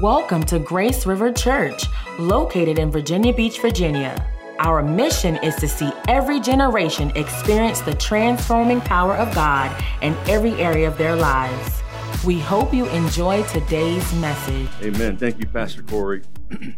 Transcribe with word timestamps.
Welcome 0.00 0.42
to 0.44 0.58
Grace 0.58 1.06
River 1.06 1.30
Church, 1.30 1.84
located 2.18 2.80
in 2.80 2.90
Virginia 2.90 3.32
Beach, 3.32 3.60
Virginia. 3.60 4.26
Our 4.58 4.82
mission 4.82 5.36
is 5.36 5.54
to 5.56 5.68
see 5.68 5.92
every 6.08 6.40
generation 6.40 7.12
experience 7.14 7.80
the 7.80 7.94
transforming 7.94 8.80
power 8.80 9.14
of 9.14 9.32
God 9.34 9.70
in 10.02 10.16
every 10.26 10.52
area 10.54 10.88
of 10.88 10.98
their 10.98 11.14
lives. 11.14 11.80
We 12.24 12.40
hope 12.40 12.74
you 12.74 12.86
enjoy 12.88 13.44
today's 13.44 14.12
message. 14.14 14.68
Amen. 14.82 15.16
Thank 15.16 15.38
you, 15.38 15.46
Pastor 15.46 15.82
Corey. 15.82 16.22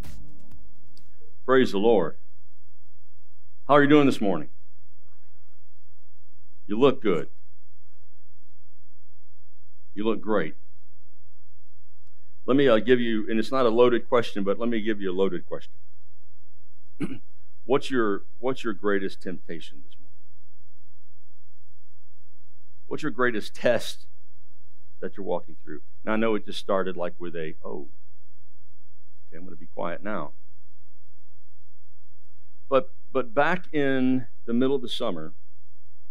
Praise 1.46 1.72
the 1.72 1.78
Lord. 1.78 2.16
How 3.66 3.74
are 3.74 3.82
you 3.82 3.88
doing 3.88 4.06
this 4.06 4.20
morning? 4.20 4.48
You 6.66 6.78
look 6.78 7.00
good. 7.00 7.28
You 9.94 10.04
look 10.04 10.20
great. 10.20 10.54
Let 12.46 12.56
me 12.56 12.68
uh, 12.68 12.78
give 12.78 13.00
you, 13.00 13.26
and 13.28 13.40
it's 13.40 13.50
not 13.50 13.66
a 13.66 13.68
loaded 13.68 14.08
question, 14.08 14.44
but 14.44 14.58
let 14.58 14.68
me 14.68 14.80
give 14.80 15.00
you 15.00 15.10
a 15.10 15.12
loaded 15.12 15.46
question. 15.46 15.72
what's 17.64 17.90
your 17.90 18.22
What's 18.38 18.62
your 18.62 18.72
greatest 18.72 19.20
temptation 19.20 19.82
this 19.84 19.96
morning? 19.98 20.14
What's 22.86 23.02
your 23.02 23.10
greatest 23.10 23.54
test 23.54 24.06
that 25.00 25.16
you're 25.16 25.26
walking 25.26 25.56
through? 25.64 25.80
Now 26.04 26.12
I 26.12 26.16
know 26.16 26.36
it 26.36 26.46
just 26.46 26.60
started 26.60 26.96
like 26.96 27.14
with 27.18 27.34
a 27.34 27.54
oh. 27.64 27.88
Okay, 29.28 29.38
I'm 29.38 29.40
going 29.40 29.56
to 29.56 29.60
be 29.60 29.66
quiet 29.66 30.04
now. 30.04 30.30
But 32.68 32.92
but 33.12 33.34
back 33.34 33.74
in 33.74 34.26
the 34.44 34.54
middle 34.54 34.76
of 34.76 34.82
the 34.82 34.88
summer, 34.88 35.32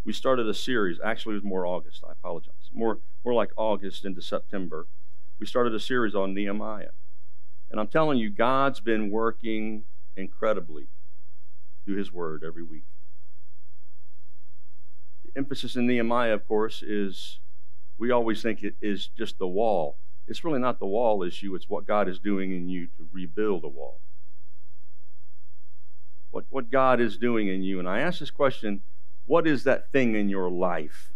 we 0.04 0.12
started 0.12 0.50
a 0.50 0.54
series. 0.54 1.00
Actually, 1.02 1.36
it 1.36 1.44
was 1.44 1.44
more 1.46 1.66
August. 1.66 2.04
I 2.06 2.12
apologize. 2.12 2.70
More 2.74 3.00
more 3.24 3.34
like 3.34 3.52
August 3.56 4.04
into 4.04 4.22
September 4.22 4.86
we 5.40 5.46
started 5.46 5.76
a 5.76 5.80
series 5.80 6.16
on 6.16 6.34
Nehemiah. 6.34 6.92
And 7.72 7.80
I'm 7.80 7.88
telling 7.88 8.18
you, 8.18 8.30
God's 8.30 8.80
been 8.80 9.10
working 9.10 9.84
incredibly 10.16 10.88
through 11.84 11.98
His 11.98 12.12
Word 12.12 12.44
every 12.46 12.64
week. 12.64 12.86
The 15.26 15.32
emphasis 15.38 15.76
in 15.76 15.88
Nehemiah, 15.88 16.34
of 16.34 16.48
course, 16.48 16.82
is 16.82 17.40
we 17.98 18.12
always 18.12 18.42
think 18.42 18.64
it 18.64 18.76
is 18.82 19.08
just 19.08 19.38
the 19.38 19.48
wall. 19.48 19.98
It's 20.28 20.44
really 20.44 20.60
not 20.60 20.80
the 20.80 20.86
wall 20.86 21.24
issue, 21.24 21.54
it's 21.56 21.70
what 21.70 21.86
God 21.86 22.08
is 22.08 22.20
doing 22.20 22.52
in 22.52 22.70
you 22.70 22.88
to 22.98 23.08
rebuild 23.12 23.64
a 23.64 23.68
wall. 23.68 24.00
What, 26.32 26.46
what 26.50 26.72
God 26.72 27.00
is 27.00 27.18
doing 27.18 27.48
in 27.48 27.62
you. 27.64 27.80
And 27.80 27.88
I 27.88 28.00
ask 28.00 28.20
this 28.20 28.32
question 28.32 28.82
what 29.26 29.48
is 29.48 29.64
that 29.64 29.92
thing 29.92 30.16
in 30.16 30.30
your 30.30 30.50
life 30.52 31.12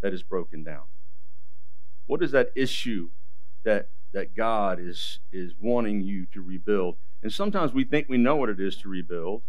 that 0.00 0.14
is 0.14 0.22
broken 0.22 0.64
down? 0.64 0.84
What 2.06 2.22
is 2.22 2.30
that 2.30 2.50
issue 2.54 3.10
that 3.66 3.88
that 4.12 4.34
God 4.34 4.78
is 4.80 5.18
is 5.30 5.52
wanting 5.60 6.00
you 6.00 6.24
to 6.32 6.40
rebuild. 6.40 6.96
And 7.22 7.30
sometimes 7.30 7.74
we 7.74 7.84
think 7.84 8.08
we 8.08 8.16
know 8.16 8.36
what 8.36 8.48
it 8.48 8.60
is 8.60 8.76
to 8.78 8.88
rebuild. 8.88 9.42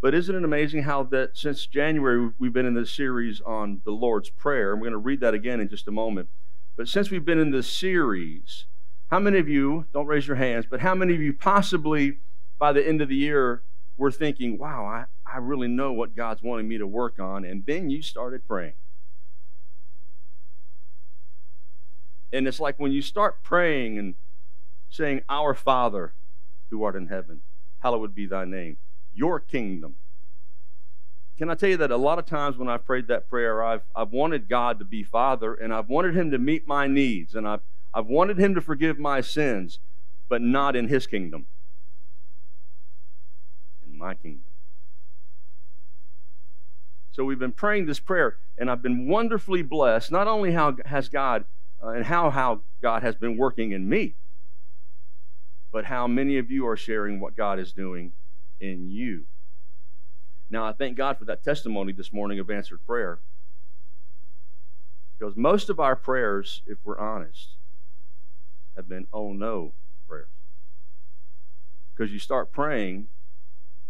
But 0.00 0.14
isn't 0.14 0.34
it 0.34 0.44
amazing 0.44 0.84
how 0.84 1.02
that 1.04 1.36
since 1.36 1.66
January 1.66 2.30
we've 2.38 2.52
been 2.52 2.66
in 2.66 2.74
this 2.74 2.94
series 2.94 3.40
on 3.40 3.80
the 3.84 3.90
Lord's 3.90 4.30
Prayer, 4.30 4.72
and 4.72 4.80
we're 4.80 4.86
going 4.88 4.92
to 4.92 5.04
read 5.04 5.20
that 5.20 5.34
again 5.34 5.60
in 5.60 5.68
just 5.68 5.88
a 5.88 5.90
moment. 5.90 6.28
But 6.76 6.88
since 6.88 7.10
we've 7.10 7.24
been 7.24 7.40
in 7.40 7.50
this 7.50 7.70
series, 7.70 8.66
how 9.10 9.18
many 9.18 9.38
of 9.38 9.48
you, 9.48 9.86
don't 9.92 10.06
raise 10.06 10.26
your 10.26 10.36
hands, 10.36 10.66
but 10.68 10.80
how 10.80 10.94
many 10.94 11.14
of 11.14 11.20
you 11.20 11.32
possibly 11.32 12.18
by 12.58 12.72
the 12.72 12.86
end 12.86 13.02
of 13.02 13.08
the 13.08 13.16
year 13.16 13.62
were 13.96 14.10
thinking, 14.12 14.56
wow, 14.56 14.84
I, 14.86 15.04
I 15.30 15.38
really 15.38 15.68
know 15.68 15.92
what 15.92 16.14
God's 16.16 16.42
wanting 16.42 16.68
me 16.68 16.78
to 16.78 16.86
work 16.86 17.18
on, 17.18 17.44
and 17.44 17.66
then 17.66 17.90
you 17.90 18.00
started 18.02 18.46
praying? 18.46 18.74
And 22.32 22.46
it's 22.46 22.60
like 22.60 22.78
when 22.78 22.92
you 22.92 23.02
start 23.02 23.42
praying 23.42 23.98
and 23.98 24.14
saying, 24.88 25.22
Our 25.28 25.54
Father 25.54 26.12
who 26.70 26.84
art 26.84 26.96
in 26.96 27.08
heaven, 27.08 27.40
hallowed 27.80 28.14
be 28.14 28.26
thy 28.26 28.44
name, 28.44 28.76
your 29.14 29.40
kingdom. 29.40 29.96
Can 31.36 31.50
I 31.50 31.54
tell 31.54 31.70
you 31.70 31.78
that 31.78 31.90
a 31.90 31.96
lot 31.96 32.18
of 32.18 32.26
times 32.26 32.58
when 32.58 32.68
I've 32.68 32.84
prayed 32.84 33.08
that 33.08 33.28
prayer, 33.28 33.62
I've, 33.64 33.82
I've 33.96 34.12
wanted 34.12 34.48
God 34.48 34.78
to 34.78 34.84
be 34.84 35.02
Father 35.02 35.54
and 35.54 35.72
I've 35.72 35.88
wanted 35.88 36.14
Him 36.14 36.30
to 36.32 36.38
meet 36.38 36.66
my 36.68 36.86
needs 36.86 37.34
and 37.34 37.48
I've, 37.48 37.62
I've 37.94 38.06
wanted 38.06 38.38
Him 38.38 38.54
to 38.54 38.60
forgive 38.60 38.98
my 38.98 39.20
sins, 39.20 39.78
but 40.28 40.42
not 40.42 40.76
in 40.76 40.88
His 40.88 41.06
kingdom, 41.06 41.46
in 43.90 43.98
my 43.98 44.14
kingdom. 44.14 44.44
So 47.10 47.24
we've 47.24 47.38
been 47.38 47.52
praying 47.52 47.86
this 47.86 47.98
prayer, 47.98 48.36
and 48.56 48.70
I've 48.70 48.82
been 48.82 49.08
wonderfully 49.08 49.62
blessed. 49.62 50.12
Not 50.12 50.28
only 50.28 50.52
how 50.52 50.76
has 50.86 51.08
God 51.08 51.44
uh, 51.82 51.88
and 51.88 52.04
how, 52.04 52.30
how 52.30 52.60
God 52.82 53.02
has 53.02 53.14
been 53.14 53.36
working 53.36 53.72
in 53.72 53.88
me, 53.88 54.14
but 55.72 55.84
how 55.84 56.06
many 56.06 56.38
of 56.38 56.50
you 56.50 56.66
are 56.66 56.76
sharing 56.76 57.20
what 57.20 57.36
God 57.36 57.58
is 57.58 57.72
doing 57.72 58.12
in 58.60 58.90
you. 58.90 59.24
Now, 60.50 60.66
I 60.66 60.72
thank 60.72 60.96
God 60.96 61.18
for 61.18 61.24
that 61.26 61.44
testimony 61.44 61.92
this 61.92 62.12
morning 62.12 62.38
of 62.38 62.50
answered 62.50 62.84
prayer. 62.86 63.20
Because 65.18 65.36
most 65.36 65.68
of 65.68 65.78
our 65.78 65.94
prayers, 65.94 66.62
if 66.66 66.78
we're 66.84 66.98
honest, 66.98 67.50
have 68.74 68.88
been 68.88 69.06
oh 69.12 69.32
no 69.32 69.72
prayers. 70.08 70.28
Because 71.94 72.12
you 72.12 72.18
start 72.18 72.50
praying 72.50 73.08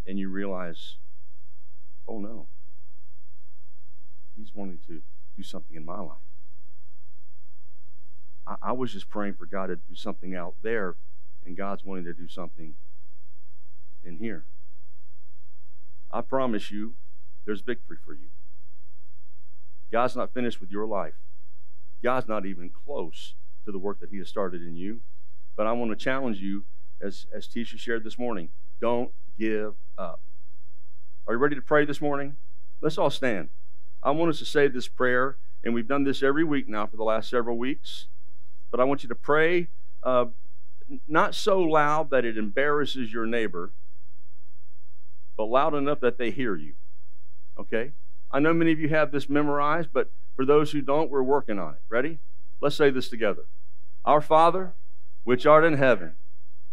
and 0.06 0.18
you 0.18 0.28
realize, 0.28 0.96
oh 2.06 2.18
no, 2.18 2.46
He's 4.36 4.54
wanting 4.54 4.78
to 4.88 5.02
do 5.36 5.42
something 5.42 5.76
in 5.76 5.84
my 5.84 6.00
life. 6.00 6.16
I, 8.50 8.56
I 8.62 8.72
was 8.72 8.92
just 8.92 9.08
praying 9.08 9.34
for 9.34 9.46
God 9.46 9.68
to 9.68 9.76
do 9.76 9.94
something 9.94 10.34
out 10.34 10.54
there, 10.62 10.96
and 11.46 11.56
God's 11.56 11.84
wanting 11.84 12.04
to 12.04 12.12
do 12.12 12.28
something 12.28 12.74
in 14.04 14.18
here. 14.18 14.44
I 16.12 16.20
promise 16.20 16.70
you, 16.70 16.94
there's 17.46 17.60
victory 17.60 17.96
for 18.04 18.12
you. 18.12 18.28
God's 19.92 20.16
not 20.16 20.34
finished 20.34 20.60
with 20.60 20.70
your 20.70 20.86
life. 20.86 21.14
God's 22.02 22.28
not 22.28 22.46
even 22.46 22.70
close 22.70 23.34
to 23.64 23.72
the 23.72 23.78
work 23.78 24.00
that 24.00 24.10
He 24.10 24.18
has 24.18 24.28
started 24.28 24.62
in 24.62 24.76
you. 24.76 25.00
But 25.56 25.66
I 25.66 25.72
want 25.72 25.90
to 25.90 25.96
challenge 25.96 26.38
you, 26.38 26.64
as, 27.00 27.26
as 27.34 27.46
Tisha 27.46 27.78
shared 27.78 28.04
this 28.04 28.18
morning, 28.18 28.48
don't 28.80 29.10
give 29.38 29.74
up. 29.98 30.20
Are 31.26 31.34
you 31.34 31.38
ready 31.38 31.54
to 31.54 31.62
pray 31.62 31.84
this 31.84 32.00
morning? 32.00 32.36
Let's 32.80 32.98
all 32.98 33.10
stand. 33.10 33.50
I 34.02 34.10
want 34.12 34.30
us 34.30 34.38
to 34.38 34.44
say 34.44 34.68
this 34.68 34.88
prayer, 34.88 35.36
and 35.62 35.74
we've 35.74 35.86
done 35.86 36.04
this 36.04 36.22
every 36.22 36.44
week 36.44 36.68
now 36.68 36.86
for 36.86 36.96
the 36.96 37.04
last 37.04 37.28
several 37.28 37.58
weeks 37.58 38.06
but 38.70 38.80
I 38.80 38.84
want 38.84 39.02
you 39.02 39.08
to 39.08 39.14
pray 39.14 39.68
uh, 40.02 40.26
not 41.06 41.34
so 41.34 41.60
loud 41.60 42.10
that 42.10 42.24
it 42.24 42.36
embarrasses 42.36 43.12
your 43.12 43.26
neighbor, 43.26 43.70
but 45.36 45.44
loud 45.44 45.74
enough 45.74 46.00
that 46.00 46.18
they 46.18 46.30
hear 46.30 46.56
you. 46.56 46.74
Okay? 47.58 47.92
I 48.30 48.38
know 48.38 48.52
many 48.52 48.72
of 48.72 48.80
you 48.80 48.88
have 48.88 49.12
this 49.12 49.28
memorized, 49.28 49.90
but 49.92 50.10
for 50.36 50.44
those 50.44 50.72
who 50.72 50.80
don't, 50.80 51.10
we're 51.10 51.22
working 51.22 51.58
on 51.58 51.74
it. 51.74 51.80
Ready? 51.88 52.18
Let's 52.60 52.76
say 52.76 52.90
this 52.90 53.08
together. 53.08 53.44
Our 54.04 54.20
Father, 54.20 54.72
which 55.24 55.46
art 55.46 55.64
in 55.64 55.74
heaven, 55.74 56.14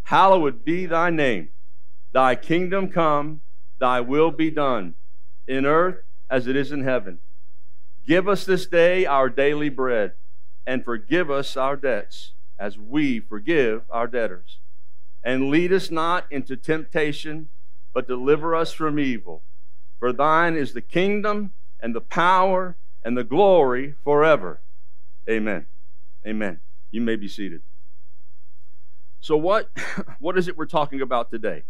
hallowed 0.03 0.63
be 0.63 0.85
thy 0.85 1.09
name. 1.09 1.49
Thy 2.13 2.35
kingdom 2.35 2.89
come, 2.89 3.41
thy 3.79 4.01
will 4.01 4.31
be 4.31 4.49
done, 4.49 4.95
in 5.47 5.65
earth 5.65 6.03
as 6.29 6.47
it 6.47 6.55
is 6.55 6.71
in 6.71 6.83
heaven. 6.83 7.19
Give 8.05 8.27
us 8.27 8.45
this 8.45 8.65
day 8.65 9.05
our 9.05 9.29
daily 9.29 9.69
bread 9.69 10.13
and 10.67 10.83
forgive 10.83 11.31
us 11.31 11.55
our 11.55 11.77
debts 11.77 12.33
as 12.59 12.77
we 12.77 13.21
forgive 13.21 13.83
our 13.89 14.05
debtors. 14.05 14.59
And 15.23 15.49
lead 15.49 15.71
us 15.71 15.89
not 15.89 16.25
into 16.29 16.57
temptation, 16.57 17.47
but 17.93 18.07
deliver 18.07 18.53
us 18.53 18.73
from 18.73 18.99
evil. 18.99 19.41
For 19.97 20.11
thine 20.11 20.55
is 20.55 20.73
the 20.73 20.81
kingdom 20.81 21.53
and 21.79 21.95
the 21.95 22.01
power 22.01 22.75
and 23.03 23.17
the 23.17 23.23
glory 23.23 23.95
forever. 24.03 24.59
Amen. 25.29 25.65
Amen. 26.25 26.59
You 26.91 26.99
may 26.99 27.15
be 27.15 27.29
seated. 27.29 27.61
So, 29.21 29.37
what, 29.37 29.69
what 30.19 30.37
is 30.37 30.49
it 30.49 30.57
we're 30.57 30.65
talking 30.65 31.01
about 31.01 31.31
today? 31.31 31.63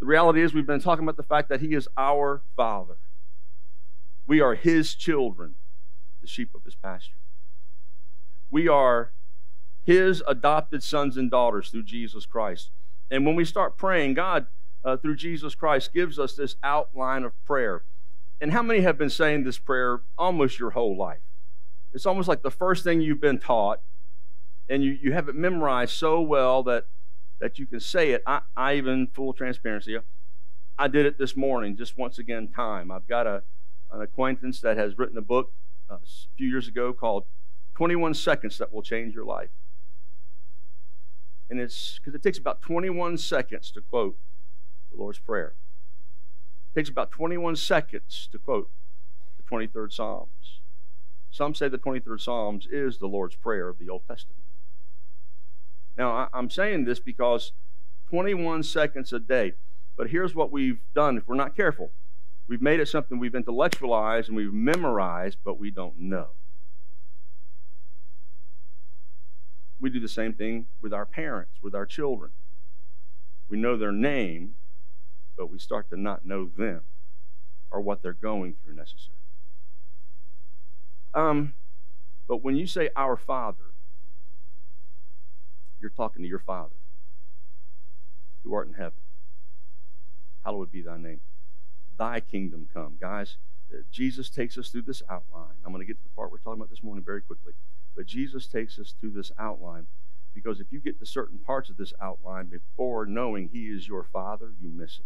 The 0.00 0.06
reality 0.06 0.42
is, 0.42 0.52
we've 0.52 0.66
been 0.66 0.80
talking 0.80 1.04
about 1.04 1.16
the 1.16 1.22
fact 1.22 1.48
that 1.48 1.60
He 1.60 1.74
is 1.74 1.88
our 1.96 2.42
Father. 2.56 2.96
We 4.26 4.40
are 4.40 4.54
His 4.54 4.94
children, 4.94 5.54
the 6.20 6.26
sheep 6.26 6.54
of 6.54 6.64
His 6.64 6.74
pasture. 6.74 7.14
We 8.52 8.68
are 8.68 9.10
His 9.84 10.22
adopted 10.28 10.82
sons 10.82 11.16
and 11.16 11.30
daughters 11.30 11.70
through 11.70 11.84
Jesus 11.84 12.26
Christ. 12.26 12.70
And 13.10 13.26
when 13.26 13.34
we 13.34 13.46
start 13.46 13.76
praying, 13.76 14.14
God, 14.14 14.46
uh, 14.84 14.98
through 14.98 15.16
Jesus 15.16 15.54
Christ, 15.54 15.92
gives 15.94 16.18
us 16.18 16.34
this 16.34 16.56
outline 16.62 17.24
of 17.24 17.32
prayer. 17.46 17.82
And 18.40 18.52
how 18.52 18.62
many 18.62 18.82
have 18.82 18.98
been 18.98 19.10
saying 19.10 19.44
this 19.44 19.58
prayer 19.58 20.02
almost 20.18 20.58
your 20.58 20.70
whole 20.70 20.96
life? 20.96 21.22
It's 21.94 22.04
almost 22.04 22.28
like 22.28 22.42
the 22.42 22.50
first 22.50 22.84
thing 22.84 23.00
you've 23.00 23.20
been 23.20 23.38
taught, 23.38 23.80
and 24.68 24.84
you, 24.84 24.98
you 25.00 25.12
have 25.12 25.28
it 25.28 25.34
memorized 25.34 25.94
so 25.94 26.20
well 26.20 26.62
that, 26.64 26.86
that 27.38 27.58
you 27.58 27.66
can 27.66 27.80
say 27.80 28.10
it. 28.10 28.22
I, 28.26 28.42
I 28.56 28.74
even, 28.74 29.06
full 29.06 29.32
transparency, 29.32 29.96
I 30.78 30.88
did 30.88 31.06
it 31.06 31.16
this 31.16 31.36
morning, 31.36 31.76
just 31.76 31.96
once 31.96 32.18
again, 32.18 32.48
time. 32.48 32.90
I've 32.90 33.06
got 33.06 33.26
a, 33.26 33.42
an 33.92 34.02
acquaintance 34.02 34.60
that 34.60 34.76
has 34.76 34.98
written 34.98 35.16
a 35.16 35.22
book 35.22 35.52
uh, 35.90 35.94
a 35.94 36.36
few 36.36 36.48
years 36.48 36.68
ago 36.68 36.92
called 36.92 37.24
21 37.74 38.14
seconds 38.14 38.58
that 38.58 38.72
will 38.72 38.82
change 38.82 39.14
your 39.14 39.24
life. 39.24 39.50
and 41.50 41.60
it's 41.60 41.98
because 41.98 42.14
it 42.14 42.22
takes 42.22 42.38
about 42.38 42.62
21 42.62 43.18
seconds 43.18 43.70
to 43.70 43.82
quote 43.82 44.16
the 44.90 44.96
Lord's 44.98 45.18
Prayer. 45.18 45.52
It 46.72 46.78
takes 46.78 46.88
about 46.88 47.10
21 47.10 47.56
seconds 47.56 48.26
to 48.32 48.38
quote 48.38 48.70
the 49.36 49.42
23rd 49.42 49.92
Psalms. 49.92 50.60
Some 51.30 51.54
say 51.54 51.68
the 51.68 51.76
23rd 51.76 52.20
Psalms 52.20 52.66
is 52.70 52.98
the 52.98 53.06
Lord's 53.06 53.36
Prayer 53.36 53.68
of 53.68 53.78
the 53.78 53.90
Old 53.90 54.00
Testament. 54.08 54.38
Now, 55.98 56.30
I'm 56.32 56.48
saying 56.48 56.84
this 56.86 57.00
because 57.00 57.52
21 58.08 58.62
seconds 58.62 59.12
a 59.12 59.18
day. 59.18 59.52
But 59.96 60.08
here's 60.08 60.34
what 60.34 60.50
we've 60.50 60.80
done 60.94 61.18
if 61.18 61.28
we're 61.28 61.34
not 61.34 61.54
careful 61.54 61.90
we've 62.48 62.62
made 62.62 62.80
it 62.80 62.88
something 62.88 63.18
we've 63.18 63.34
intellectualized 63.34 64.28
and 64.28 64.36
we've 64.36 64.52
memorized, 64.52 65.38
but 65.44 65.58
we 65.58 65.70
don't 65.70 65.98
know. 65.98 66.28
We 69.82 69.90
do 69.90 69.98
the 69.98 70.08
same 70.08 70.32
thing 70.32 70.66
with 70.80 70.94
our 70.94 71.04
parents, 71.04 71.54
with 71.60 71.74
our 71.74 71.84
children. 71.84 72.30
We 73.48 73.58
know 73.58 73.76
their 73.76 73.92
name, 73.92 74.54
but 75.36 75.50
we 75.50 75.58
start 75.58 75.90
to 75.90 76.00
not 76.00 76.24
know 76.24 76.48
them 76.56 76.82
or 77.68 77.80
what 77.80 78.00
they're 78.00 78.12
going 78.12 78.54
through 78.64 78.76
necessarily. 78.76 79.18
Um, 81.14 81.54
but 82.28 82.44
when 82.44 82.54
you 82.54 82.66
say 82.66 82.90
our 82.94 83.16
Father, 83.16 83.72
you're 85.80 85.90
talking 85.90 86.22
to 86.22 86.28
your 86.28 86.38
Father 86.38 86.76
who 88.44 88.54
art 88.54 88.68
in 88.68 88.74
heaven. 88.74 89.00
Hallowed 90.44 90.70
be 90.70 90.80
thy 90.80 90.96
name. 90.96 91.20
Thy 91.98 92.20
kingdom 92.20 92.68
come. 92.72 92.98
Guys, 93.00 93.36
uh, 93.72 93.78
Jesus 93.90 94.30
takes 94.30 94.56
us 94.56 94.68
through 94.68 94.82
this 94.82 95.02
outline. 95.10 95.56
I'm 95.64 95.72
going 95.72 95.82
to 95.82 95.86
get 95.86 95.96
to 95.98 96.02
the 96.04 96.14
part 96.14 96.30
we're 96.30 96.38
talking 96.38 96.60
about 96.60 96.70
this 96.70 96.84
morning 96.84 97.04
very 97.04 97.20
quickly. 97.20 97.52
But 97.96 98.06
Jesus 98.06 98.46
takes 98.46 98.78
us 98.78 98.94
through 98.98 99.10
this 99.10 99.32
outline 99.38 99.86
because 100.34 100.60
if 100.60 100.66
you 100.70 100.80
get 100.80 100.98
to 100.98 101.06
certain 101.06 101.38
parts 101.38 101.68
of 101.68 101.76
this 101.76 101.92
outline 102.00 102.46
before 102.46 103.04
knowing 103.06 103.50
He 103.52 103.66
is 103.66 103.86
your 103.86 104.04
Father, 104.04 104.52
you 104.60 104.68
miss 104.68 104.98
it. 104.98 105.04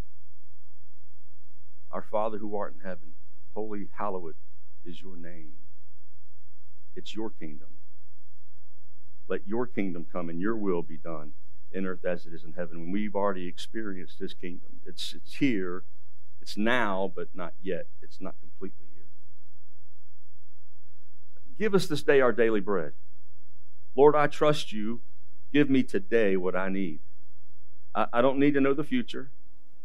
Our 1.90 2.02
Father 2.02 2.38
who 2.38 2.56
art 2.56 2.74
in 2.74 2.80
heaven, 2.80 3.14
holy, 3.54 3.88
hallowed 3.92 4.34
is 4.84 5.02
your 5.02 5.16
name. 5.16 5.52
It's 6.94 7.14
your 7.14 7.30
kingdom. 7.30 7.68
Let 9.28 9.46
your 9.46 9.66
kingdom 9.66 10.06
come 10.12 10.28
and 10.28 10.40
your 10.40 10.56
will 10.56 10.82
be 10.82 10.96
done 10.96 11.32
in 11.72 11.84
earth 11.84 12.04
as 12.04 12.26
it 12.26 12.32
is 12.32 12.44
in 12.44 12.52
heaven. 12.52 12.80
When 12.80 12.92
we've 12.92 13.16
already 13.16 13.48
experienced 13.48 14.20
His 14.20 14.34
kingdom, 14.34 14.80
it's, 14.86 15.14
it's 15.14 15.34
here, 15.34 15.82
it's 16.40 16.56
now, 16.56 17.10
but 17.14 17.28
not 17.34 17.54
yet. 17.62 17.86
It's 18.00 18.20
not 18.20 18.36
completely 18.40 18.86
here. 18.94 19.04
Give 21.58 21.75
us 21.75 21.87
this 21.87 22.03
day 22.03 22.20
our 22.20 22.32
daily 22.32 22.61
bread. 22.61 22.93
Lord, 23.94 24.14
I 24.14 24.26
trust 24.26 24.73
you. 24.73 25.00
Give 25.53 25.70
me 25.70 25.82
today 25.82 26.37
what 26.37 26.55
I 26.55 26.69
need. 26.69 26.99
I, 27.94 28.06
I 28.12 28.23
don't 28.23 28.38
need 28.38 28.55
to 28.55 28.61
know 28.61 28.75
the 28.75 28.85
future. 28.85 29.31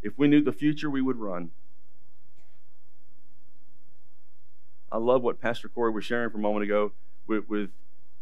If 0.02 0.18
we 0.18 0.28
knew 0.28 0.42
the 0.42 0.52
future, 0.52 0.90
we 0.90 1.02
would 1.02 1.18
run. 1.18 1.52
I 4.92 4.98
love 4.98 5.22
what 5.22 5.40
Pastor 5.40 5.70
Corey 5.70 5.92
was 5.92 6.04
sharing 6.04 6.30
for 6.30 6.38
a 6.38 6.42
moment 6.42 6.66
ago 6.66 6.92
with, 7.26 7.48
with, 7.48 7.70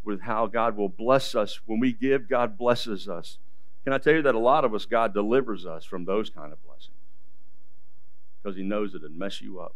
with 0.04 0.22
how 0.22 0.46
God 0.46 0.78
will 0.78 0.90
bless 0.90 1.34
us. 1.34 1.60
When 1.66 1.80
we 1.80 1.92
give, 1.92 2.30
God 2.30 2.58
blesses 2.58 3.10
us. 3.10 3.40
Can 3.84 3.94
I 3.94 3.98
tell 3.98 4.14
you 4.14 4.22
that 4.22 4.36
a 4.36 4.40
lot 4.40 4.66
of 4.66 4.76
us, 4.76 4.86
God 4.86 5.14
delivers 5.14 5.66
us 5.66 5.84
from 5.84 6.06
those 6.06 6.30
kind 6.30 6.54
of 6.54 6.64
blessings 6.64 6.94
because 8.42 8.56
He 8.56 8.64
knows 8.64 8.94
it'd 8.94 9.18
mess 9.18 9.42
you 9.42 9.60
up. 9.60 9.74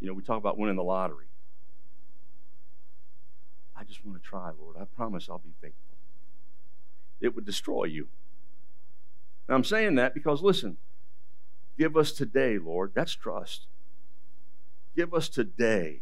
You 0.00 0.08
know, 0.08 0.14
we 0.14 0.22
talk 0.22 0.38
about 0.38 0.56
winning 0.56 0.76
the 0.76 0.82
lottery. 0.82 1.26
I 3.80 3.84
just 3.84 4.04
want 4.04 4.22
to 4.22 4.28
try, 4.28 4.50
Lord. 4.60 4.76
I 4.78 4.84
promise 4.84 5.28
I'll 5.30 5.38
be 5.38 5.54
faithful. 5.62 5.96
It 7.20 7.34
would 7.34 7.46
destroy 7.46 7.84
you. 7.84 8.08
I'm 9.48 9.64
saying 9.64 9.94
that 9.94 10.12
because, 10.12 10.42
listen, 10.42 10.76
give 11.78 11.96
us 11.96 12.12
today, 12.12 12.58
Lord. 12.58 12.92
That's 12.94 13.14
trust. 13.14 13.66
Give 14.94 15.14
us 15.14 15.28
today 15.30 16.00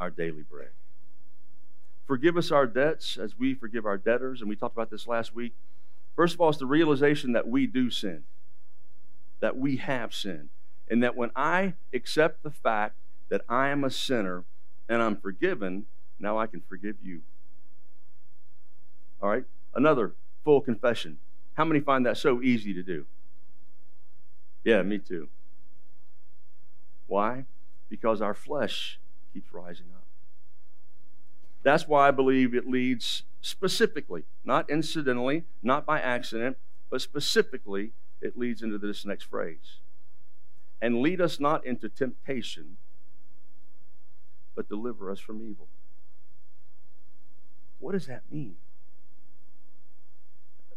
our 0.00 0.10
daily 0.10 0.42
bread. 0.42 0.70
Forgive 2.06 2.36
us 2.36 2.50
our 2.50 2.66
debts 2.66 3.18
as 3.18 3.38
we 3.38 3.54
forgive 3.54 3.84
our 3.84 3.98
debtors. 3.98 4.40
And 4.40 4.48
we 4.48 4.56
talked 4.56 4.74
about 4.74 4.90
this 4.90 5.06
last 5.06 5.34
week. 5.34 5.52
First 6.14 6.34
of 6.34 6.40
all, 6.40 6.48
it's 6.48 6.58
the 6.58 6.66
realization 6.66 7.32
that 7.32 7.46
we 7.46 7.66
do 7.66 7.90
sin, 7.90 8.22
that 9.40 9.56
we 9.56 9.76
have 9.76 10.14
sinned. 10.14 10.48
And 10.88 11.02
that 11.02 11.16
when 11.16 11.30
I 11.36 11.74
accept 11.92 12.42
the 12.42 12.50
fact 12.50 12.94
that 13.28 13.42
I 13.48 13.68
am 13.68 13.84
a 13.84 13.90
sinner 13.90 14.44
and 14.88 15.02
I'm 15.02 15.16
forgiven, 15.16 15.86
now 16.18 16.38
I 16.38 16.46
can 16.46 16.62
forgive 16.68 16.96
you. 17.02 17.22
All 19.22 19.28
right? 19.28 19.44
Another 19.74 20.14
full 20.44 20.60
confession. 20.60 21.18
How 21.54 21.64
many 21.64 21.80
find 21.80 22.04
that 22.06 22.16
so 22.16 22.42
easy 22.42 22.74
to 22.74 22.82
do? 22.82 23.06
Yeah, 24.64 24.82
me 24.82 24.98
too. 24.98 25.28
Why? 27.06 27.44
Because 27.88 28.20
our 28.20 28.34
flesh 28.34 28.98
keeps 29.32 29.52
rising 29.52 29.86
up. 29.94 30.02
That's 31.62 31.88
why 31.88 32.08
I 32.08 32.10
believe 32.10 32.54
it 32.54 32.68
leads 32.68 33.24
specifically, 33.40 34.24
not 34.44 34.68
incidentally, 34.70 35.44
not 35.62 35.86
by 35.86 36.00
accident, 36.00 36.56
but 36.90 37.00
specifically, 37.00 37.92
it 38.20 38.38
leads 38.38 38.62
into 38.62 38.78
this 38.78 39.04
next 39.04 39.24
phrase. 39.24 39.78
And 40.80 41.00
lead 41.00 41.20
us 41.20 41.40
not 41.40 41.64
into 41.64 41.88
temptation, 41.88 42.76
but 44.54 44.68
deliver 44.68 45.10
us 45.10 45.20
from 45.20 45.42
evil. 45.42 45.68
What 47.86 47.92
does 47.92 48.06
that 48.06 48.24
mean? 48.32 48.56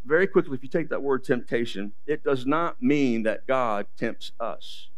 Very 0.06 0.28
quickly, 0.28 0.54
if 0.54 0.62
you 0.62 0.70
take 0.70 0.90
that 0.90 1.02
word 1.02 1.24
temptation, 1.24 1.94
it 2.06 2.24
does 2.24 2.46
not 2.46 2.84
mean 2.84 3.24
that 3.24 3.48
God 3.48 3.88
tempts 3.98 4.32
us. 4.40 4.90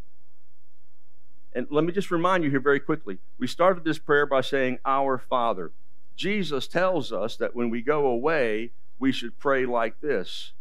And 1.54 1.68
let 1.70 1.86
me 1.86 1.94
just 1.94 2.12
remind 2.12 2.44
you 2.44 2.50
here 2.50 2.60
very 2.60 2.82
quickly. 2.82 3.20
We 3.38 3.48
started 3.48 3.86
this 3.86 3.98
prayer 3.98 4.26
by 4.26 4.42
saying, 4.42 4.80
Our 4.86 5.20
Father. 5.20 5.72
Jesus 6.18 6.68
tells 6.68 7.14
us 7.14 7.38
that 7.38 7.56
when 7.56 7.70
we 7.70 7.82
go 7.82 8.08
away, 8.08 8.72
we 9.00 9.14
should 9.14 9.40
pray 9.40 9.66
like 9.66 10.02
this. 10.02 10.52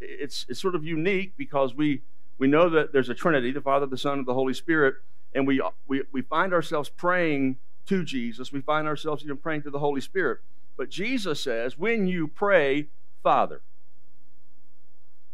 It's, 0.00 0.46
it's 0.48 0.60
sort 0.60 0.74
of 0.74 0.84
unique 0.84 1.34
because 1.36 1.76
we, 1.76 2.02
we 2.38 2.48
know 2.48 2.68
that 2.70 2.92
there's 2.92 3.08
a 3.08 3.14
Trinity, 3.14 3.52
the 3.52 3.60
Father, 3.60 3.86
the 3.86 3.96
Son, 3.96 4.18
and 4.18 4.26
the 4.26 4.34
Holy 4.34 4.54
Spirit, 4.54 4.96
and 5.32 5.46
we, 5.46 5.62
we, 5.86 6.02
we 6.10 6.22
find 6.22 6.52
ourselves 6.52 6.88
praying 6.88 7.58
to 7.86 8.02
Jesus. 8.02 8.50
We 8.50 8.62
find 8.62 8.88
ourselves 8.88 9.22
even 9.22 9.36
praying 9.36 9.62
to 9.62 9.70
the 9.70 9.78
Holy 9.78 10.00
Spirit. 10.00 10.40
But 10.76 10.88
Jesus 10.90 11.40
says, 11.40 11.78
when 11.78 12.06
you 12.06 12.28
pray, 12.28 12.86
Father, 13.22 13.62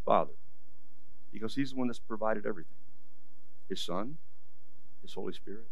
Father, 0.05 0.33
because 1.31 1.55
He's 1.55 1.71
the 1.71 1.77
one 1.77 1.87
that's 1.87 1.99
provided 1.99 2.45
everything 2.45 2.77
His 3.69 3.81
Son, 3.81 4.17
His 5.01 5.13
Holy 5.13 5.33
Spirit. 5.33 5.67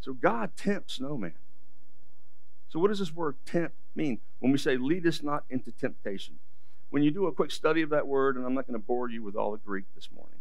So 0.00 0.12
God 0.12 0.50
tempts 0.56 1.00
no 1.00 1.16
man. 1.16 1.34
So, 2.68 2.80
what 2.80 2.88
does 2.88 2.98
this 2.98 3.12
word 3.12 3.36
tempt 3.44 3.76
mean? 3.94 4.18
When 4.40 4.52
we 4.52 4.58
say, 4.58 4.76
lead 4.76 5.06
us 5.06 5.22
not 5.22 5.44
into 5.48 5.72
temptation. 5.72 6.36
When 6.90 7.02
you 7.02 7.10
do 7.10 7.26
a 7.26 7.32
quick 7.32 7.50
study 7.50 7.82
of 7.82 7.90
that 7.90 8.06
word, 8.06 8.36
and 8.36 8.44
I'm 8.44 8.54
not 8.54 8.66
going 8.66 8.78
to 8.78 8.86
bore 8.86 9.10
you 9.10 9.22
with 9.22 9.34
all 9.34 9.52
the 9.52 9.58
Greek 9.58 9.86
this 9.94 10.08
morning, 10.14 10.38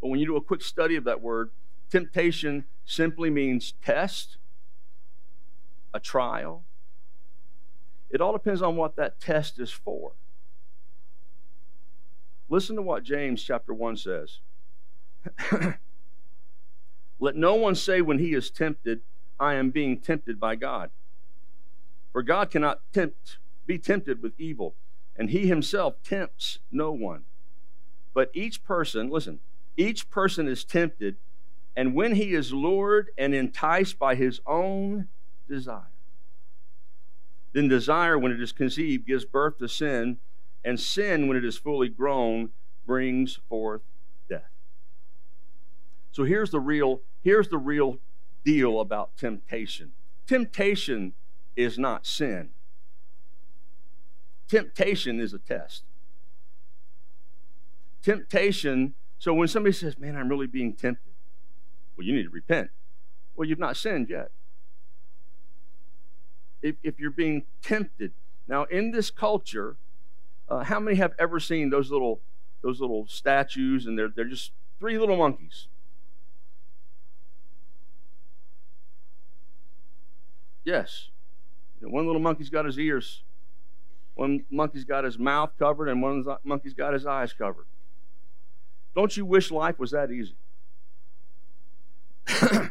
but 0.00 0.08
when 0.08 0.20
you 0.20 0.26
do 0.26 0.36
a 0.36 0.40
quick 0.40 0.62
study 0.62 0.96
of 0.96 1.04
that 1.04 1.20
word, 1.20 1.50
temptation 1.90 2.64
simply 2.84 3.30
means 3.30 3.74
test, 3.84 4.36
a 5.92 6.00
trial. 6.00 6.64
It 8.10 8.20
all 8.20 8.32
depends 8.32 8.62
on 8.62 8.76
what 8.76 8.96
that 8.96 9.20
test 9.20 9.58
is 9.58 9.70
for. 9.70 10.12
Listen 12.48 12.76
to 12.76 12.82
what 12.82 13.04
James 13.04 13.42
chapter 13.42 13.72
1 13.72 13.96
says. 13.96 14.40
Let 17.20 17.36
no 17.36 17.54
one 17.54 17.74
say 17.74 18.00
when 18.00 18.18
he 18.18 18.34
is 18.34 18.50
tempted, 18.50 19.02
I 19.38 19.54
am 19.54 19.70
being 19.70 20.00
tempted 20.00 20.40
by 20.40 20.56
God. 20.56 20.90
For 22.12 22.22
God 22.22 22.50
cannot 22.50 22.80
tempt, 22.92 23.38
be 23.66 23.78
tempted 23.78 24.22
with 24.22 24.32
evil, 24.38 24.74
and 25.16 25.30
he 25.30 25.46
himself 25.46 26.02
tempts 26.02 26.58
no 26.72 26.90
one. 26.90 27.22
But 28.12 28.30
each 28.34 28.64
person, 28.64 29.10
listen, 29.10 29.38
each 29.76 30.10
person 30.10 30.48
is 30.48 30.64
tempted, 30.64 31.16
and 31.76 31.94
when 31.94 32.16
he 32.16 32.34
is 32.34 32.52
lured 32.52 33.10
and 33.16 33.34
enticed 33.34 33.98
by 33.98 34.16
his 34.16 34.40
own 34.44 35.08
desire, 35.50 35.92
then 37.52 37.68
desire, 37.68 38.18
when 38.18 38.32
it 38.32 38.40
is 38.40 38.52
conceived, 38.52 39.06
gives 39.06 39.24
birth 39.24 39.58
to 39.58 39.68
sin, 39.68 40.18
and 40.64 40.78
sin, 40.78 41.26
when 41.26 41.36
it 41.36 41.44
is 41.44 41.58
fully 41.58 41.88
grown, 41.88 42.50
brings 42.86 43.38
forth 43.48 43.82
death. 44.28 44.50
So 46.12 46.24
here's 46.24 46.50
the 46.50 46.60
real, 46.60 47.00
here's 47.22 47.48
the 47.48 47.58
real 47.58 47.98
deal 48.44 48.80
about 48.80 49.16
temptation. 49.16 49.92
Temptation 50.26 51.12
is 51.56 51.78
not 51.78 52.06
sin. 52.06 52.50
Temptation 54.48 55.20
is 55.20 55.32
a 55.32 55.38
test. 55.38 55.84
Temptation, 58.02 58.94
so 59.18 59.34
when 59.34 59.48
somebody 59.48 59.72
says, 59.72 59.98
Man, 59.98 60.16
I'm 60.16 60.28
really 60.28 60.46
being 60.46 60.74
tempted, 60.74 61.12
well, 61.96 62.06
you 62.06 62.14
need 62.14 62.24
to 62.24 62.30
repent. 62.30 62.70
Well, 63.36 63.48
you've 63.48 63.58
not 63.58 63.76
sinned 63.76 64.08
yet. 64.08 64.30
If, 66.62 66.76
if 66.82 66.98
you're 67.00 67.10
being 67.10 67.44
tempted, 67.62 68.12
Now, 68.48 68.64
in 68.64 68.90
this 68.90 69.10
culture, 69.10 69.76
uh, 70.48 70.64
how 70.64 70.80
many 70.80 70.96
have 70.96 71.12
ever 71.18 71.38
seen 71.38 71.70
those 71.70 71.90
little 71.90 72.20
those 72.62 72.80
little 72.80 73.06
statues 73.06 73.86
and 73.86 73.98
they're 73.98 74.08
they're 74.08 74.24
just 74.24 74.52
three 74.78 74.98
little 74.98 75.16
monkeys? 75.16 75.68
Yes. 80.64 81.08
You 81.80 81.86
know, 81.86 81.94
one 81.94 82.06
little 82.06 82.20
monkey's 82.20 82.50
got 82.50 82.64
his 82.64 82.78
ears, 82.78 83.22
one 84.14 84.44
monkey's 84.50 84.84
got 84.84 85.04
his 85.04 85.18
mouth 85.18 85.52
covered, 85.58 85.88
and 85.88 86.02
one 86.02 86.24
monkey's 86.44 86.74
got 86.74 86.92
his 86.92 87.06
eyes 87.06 87.32
covered. 87.32 87.66
Don't 88.94 89.16
you 89.16 89.24
wish 89.24 89.50
life 89.50 89.78
was 89.78 89.92
that 89.92 90.10
easy? 90.10 90.34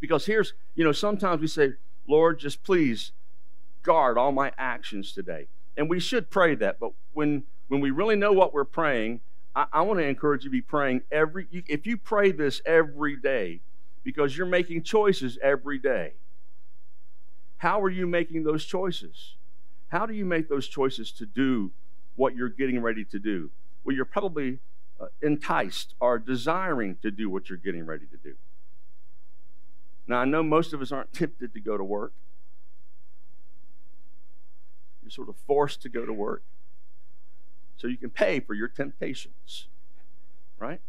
because 0.00 0.26
here's, 0.26 0.54
you 0.74 0.84
know, 0.84 0.92
sometimes 0.92 1.40
we 1.40 1.46
say, 1.46 1.74
Lord, 2.08 2.38
just 2.38 2.62
please 2.62 3.12
guard 3.82 4.18
all 4.18 4.32
my 4.32 4.52
actions 4.58 5.12
today. 5.12 5.46
And 5.76 5.88
we 5.88 6.00
should 6.00 6.30
pray 6.30 6.54
that, 6.56 6.78
but 6.80 6.92
when 7.12 7.44
when 7.68 7.80
we 7.80 7.90
really 7.90 8.16
know 8.16 8.32
what 8.32 8.54
we're 8.54 8.64
praying, 8.64 9.20
I, 9.54 9.66
I 9.72 9.82
want 9.82 9.98
to 9.98 10.06
encourage 10.06 10.44
you 10.44 10.50
to 10.50 10.52
be 10.52 10.62
praying 10.62 11.02
every 11.10 11.46
if 11.50 11.86
you 11.86 11.96
pray 11.96 12.32
this 12.32 12.62
every 12.64 13.16
day, 13.16 13.60
because 14.04 14.36
you're 14.36 14.46
making 14.46 14.82
choices 14.84 15.38
every 15.42 15.78
day. 15.78 16.14
How 17.58 17.80
are 17.82 17.90
you 17.90 18.06
making 18.06 18.44
those 18.44 18.64
choices? 18.64 19.34
How 19.88 20.06
do 20.06 20.14
you 20.14 20.24
make 20.24 20.48
those 20.48 20.68
choices 20.68 21.10
to 21.12 21.26
do 21.26 21.72
what 22.16 22.34
you're 22.34 22.48
getting 22.48 22.80
ready 22.80 23.04
to 23.04 23.18
do? 23.18 23.50
Well, 23.84 23.94
you're 23.96 24.04
probably 24.04 24.58
uh, 25.00 25.06
enticed 25.22 25.94
or 26.00 26.18
desiring 26.18 26.96
to 27.02 27.10
do 27.10 27.30
what 27.30 27.48
you're 27.48 27.58
getting 27.58 27.86
ready 27.86 28.06
to 28.06 28.16
do. 28.16 28.34
Now, 30.08 30.18
I 30.18 30.24
know 30.24 30.42
most 30.42 30.72
of 30.72 30.80
us 30.80 30.92
aren't 30.92 31.12
tempted 31.14 31.52
to 31.54 31.60
go 31.60 31.76
to 31.76 31.84
work. 31.84 32.12
You're 35.02 35.10
sort 35.10 35.28
of 35.28 35.36
forced 35.46 35.82
to 35.82 35.88
go 35.88 36.04
to 36.04 36.12
work 36.12 36.42
so 37.76 37.86
you 37.86 37.96
can 37.96 38.10
pay 38.10 38.40
for 38.40 38.54
your 38.54 38.68
temptations, 38.68 39.68
right? 40.58 40.80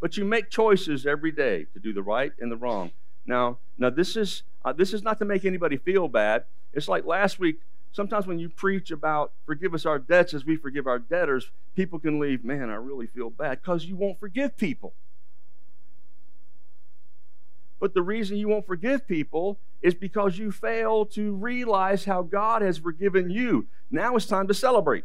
But 0.00 0.16
you 0.16 0.24
make 0.24 0.50
choices 0.50 1.06
every 1.06 1.30
day 1.30 1.66
to 1.74 1.78
do 1.78 1.92
the 1.92 2.02
right 2.02 2.32
and 2.40 2.50
the 2.50 2.56
wrong. 2.56 2.90
Now, 3.24 3.58
now 3.78 3.90
this 3.90 4.16
is 4.16 4.42
uh, 4.64 4.72
this 4.72 4.92
is 4.92 5.02
not 5.02 5.18
to 5.18 5.24
make 5.24 5.44
anybody 5.44 5.76
feel 5.76 6.08
bad. 6.08 6.44
It's 6.72 6.88
like 6.88 7.04
last 7.04 7.38
week. 7.38 7.60
Sometimes 7.92 8.26
when 8.26 8.38
you 8.38 8.48
preach 8.48 8.90
about 8.90 9.32
forgive 9.44 9.74
us 9.74 9.84
our 9.84 9.98
debts 9.98 10.34
as 10.34 10.44
we 10.44 10.56
forgive 10.56 10.86
our 10.86 10.98
debtors, 10.98 11.50
people 11.76 11.98
can 11.98 12.18
leave. 12.18 12.42
Man, 12.44 12.70
I 12.70 12.74
really 12.74 13.06
feel 13.06 13.30
bad 13.30 13.60
because 13.62 13.84
you 13.84 13.96
won't 13.96 14.18
forgive 14.18 14.56
people. 14.56 14.94
But 17.82 17.94
the 17.94 18.02
reason 18.02 18.36
you 18.36 18.46
won't 18.46 18.64
forgive 18.64 19.08
people 19.08 19.58
is 19.82 19.92
because 19.92 20.38
you 20.38 20.52
fail 20.52 21.04
to 21.06 21.32
realize 21.32 22.04
how 22.04 22.22
God 22.22 22.62
has 22.62 22.78
forgiven 22.78 23.28
you. 23.28 23.66
Now 23.90 24.14
it's 24.14 24.26
time 24.26 24.46
to 24.46 24.54
celebrate. 24.54 25.02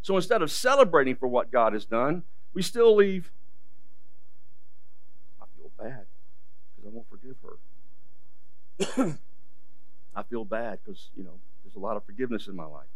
So 0.00 0.14
instead 0.14 0.42
of 0.42 0.52
celebrating 0.52 1.16
for 1.16 1.26
what 1.26 1.50
God 1.50 1.72
has 1.72 1.84
done, 1.84 2.22
we 2.52 2.62
still 2.62 2.94
leave. 2.94 3.32
I 5.42 5.46
feel 5.56 5.72
bad 5.76 6.06
because 6.76 6.86
I 6.86 6.94
won't 6.94 7.10
forgive 7.10 7.36
her. 9.02 9.18
I 10.14 10.22
feel 10.22 10.44
bad 10.44 10.78
because, 10.84 11.10
you 11.16 11.24
know, 11.24 11.40
there's 11.64 11.74
a 11.74 11.80
lot 11.80 11.96
of 11.96 12.04
forgiveness 12.04 12.46
in 12.46 12.54
my 12.54 12.66
life. 12.66 12.86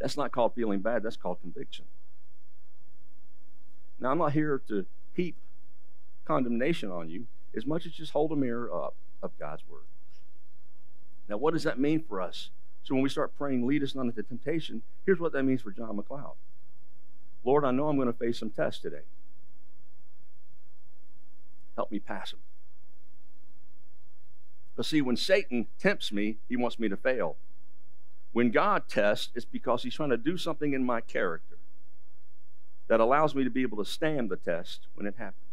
That's 0.00 0.16
not 0.16 0.32
called 0.32 0.54
feeling 0.54 0.80
bad, 0.80 1.02
that's 1.02 1.18
called 1.18 1.42
conviction. 1.42 1.84
Now, 4.00 4.12
I'm 4.12 4.18
not 4.18 4.32
here 4.32 4.62
to 4.68 4.86
heap 5.12 5.36
condemnation 6.32 6.90
on 6.90 7.10
you 7.10 7.26
as 7.54 7.66
much 7.66 7.84
as 7.84 7.92
just 7.92 8.12
hold 8.12 8.32
a 8.32 8.36
mirror 8.36 8.70
up 8.74 8.94
of 9.22 9.38
God's 9.38 9.62
Word. 9.68 9.82
Now, 11.28 11.36
what 11.36 11.52
does 11.52 11.64
that 11.64 11.78
mean 11.78 12.02
for 12.08 12.20
us? 12.22 12.48
So 12.84 12.94
when 12.94 13.02
we 13.02 13.10
start 13.10 13.36
praying, 13.36 13.66
lead 13.66 13.82
us 13.82 13.94
not 13.94 14.06
into 14.06 14.22
temptation, 14.22 14.82
here's 15.04 15.20
what 15.20 15.32
that 15.32 15.42
means 15.42 15.60
for 15.60 15.70
John 15.70 15.96
McLeod. 15.96 16.34
Lord, 17.44 17.64
I 17.64 17.70
know 17.70 17.88
I'm 17.88 17.96
going 17.96 18.10
to 18.10 18.18
face 18.18 18.38
some 18.38 18.50
tests 18.50 18.80
today. 18.80 19.04
Help 21.76 21.90
me 21.90 21.98
pass 21.98 22.30
them. 22.30 22.40
But 24.74 24.86
see, 24.86 25.02
when 25.02 25.16
Satan 25.16 25.66
tempts 25.78 26.12
me, 26.12 26.38
he 26.48 26.56
wants 26.56 26.78
me 26.78 26.88
to 26.88 26.96
fail. 26.96 27.36
When 28.32 28.50
God 28.50 28.84
tests, 28.88 29.28
it's 29.34 29.44
because 29.44 29.82
he's 29.82 29.94
trying 29.94 30.10
to 30.10 30.16
do 30.16 30.38
something 30.38 30.72
in 30.72 30.84
my 30.84 31.02
character 31.02 31.58
that 32.88 33.00
allows 33.00 33.34
me 33.34 33.44
to 33.44 33.50
be 33.50 33.62
able 33.62 33.84
to 33.84 33.90
stand 33.90 34.30
the 34.30 34.36
test 34.36 34.86
when 34.94 35.06
it 35.06 35.14
happens. 35.18 35.51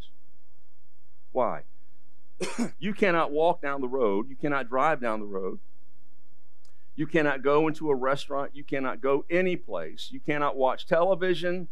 Why? 1.31 1.63
you 2.79 2.93
cannot 2.93 3.31
walk 3.31 3.61
down 3.61 3.81
the 3.81 3.87
road, 3.87 4.29
you 4.29 4.35
cannot 4.35 4.69
drive 4.69 5.01
down 5.01 5.19
the 5.19 5.25
road, 5.25 5.59
you 6.95 7.07
cannot 7.07 7.43
go 7.43 7.67
into 7.67 7.89
a 7.89 7.95
restaurant, 7.95 8.51
you 8.53 8.63
cannot 8.63 9.01
go 9.01 9.25
any 9.29 9.55
place, 9.55 10.09
you 10.11 10.19
cannot 10.19 10.55
watch 10.55 10.85
television, 10.85 11.67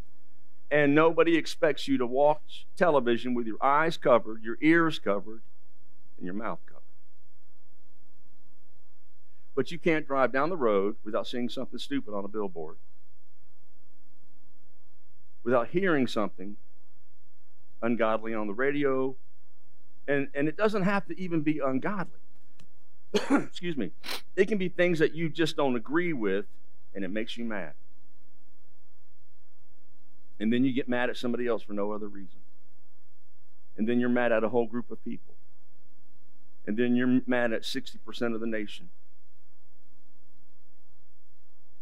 and 0.70 0.94
nobody 0.94 1.36
expects 1.36 1.88
you 1.88 1.98
to 1.98 2.06
watch 2.06 2.66
television 2.76 3.34
with 3.34 3.46
your 3.46 3.62
eyes 3.62 3.96
covered, 3.96 4.42
your 4.42 4.58
ears 4.60 4.98
covered, 4.98 5.42
and 6.16 6.26
your 6.26 6.34
mouth 6.34 6.60
covered. 6.66 6.82
But 9.54 9.70
you 9.70 9.78
can't 9.78 10.06
drive 10.06 10.32
down 10.32 10.50
the 10.50 10.56
road 10.56 10.96
without 11.04 11.26
seeing 11.26 11.48
something 11.48 11.78
stupid 11.78 12.14
on 12.14 12.24
a 12.24 12.28
billboard, 12.28 12.76
without 15.42 15.68
hearing 15.68 16.06
something 16.06 16.56
ungodly 17.80 18.34
on 18.34 18.46
the 18.46 18.52
radio 18.52 19.16
and, 20.08 20.28
and 20.34 20.48
it 20.48 20.56
doesn't 20.56 20.82
have 20.82 21.06
to 21.06 21.20
even 21.20 21.42
be 21.42 21.60
ungodly. 21.60 22.18
Excuse 23.30 23.76
me. 23.76 23.92
It 24.34 24.48
can 24.48 24.58
be 24.58 24.68
things 24.68 24.98
that 24.98 25.14
you 25.14 25.28
just 25.28 25.56
don't 25.56 25.76
agree 25.76 26.14
with, 26.14 26.46
and 26.94 27.04
it 27.04 27.08
makes 27.08 27.36
you 27.36 27.44
mad. 27.44 27.74
And 30.40 30.52
then 30.52 30.64
you 30.64 30.72
get 30.72 30.88
mad 30.88 31.10
at 31.10 31.16
somebody 31.16 31.46
else 31.46 31.62
for 31.62 31.74
no 31.74 31.92
other 31.92 32.08
reason. 32.08 32.38
And 33.76 33.88
then 33.88 34.00
you're 34.00 34.08
mad 34.08 34.32
at 34.32 34.42
a 34.42 34.48
whole 34.48 34.66
group 34.66 34.90
of 34.90 35.04
people. 35.04 35.34
And 36.66 36.76
then 36.76 36.96
you're 36.96 37.20
mad 37.26 37.52
at 37.52 37.62
60% 37.62 38.34
of 38.34 38.40
the 38.40 38.46
nation. 38.46 38.88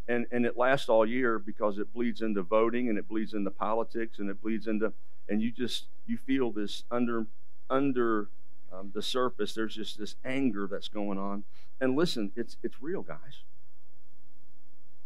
And, 0.07 0.25
and 0.31 0.45
it 0.45 0.57
lasts 0.57 0.89
all 0.89 1.05
year 1.05 1.37
because 1.39 1.77
it 1.77 1.93
bleeds 1.93 2.21
into 2.21 2.41
voting 2.41 2.89
and 2.89 2.97
it 2.97 3.07
bleeds 3.07 3.33
into 3.33 3.51
politics 3.51 4.19
and 4.19 4.29
it 4.29 4.41
bleeds 4.41 4.67
into, 4.67 4.93
and 5.27 5.41
you 5.41 5.51
just, 5.51 5.85
you 6.05 6.17
feel 6.17 6.51
this 6.51 6.83
under, 6.89 7.27
under 7.69 8.29
um, 8.71 8.91
the 8.93 9.01
surface, 9.01 9.53
there's 9.53 9.75
just 9.75 9.97
this 9.97 10.15
anger 10.25 10.67
that's 10.69 10.87
going 10.87 11.17
on. 11.17 11.43
And 11.79 11.95
listen, 11.95 12.31
it's, 12.35 12.57
it's 12.63 12.81
real, 12.81 13.01
guys. 13.01 13.43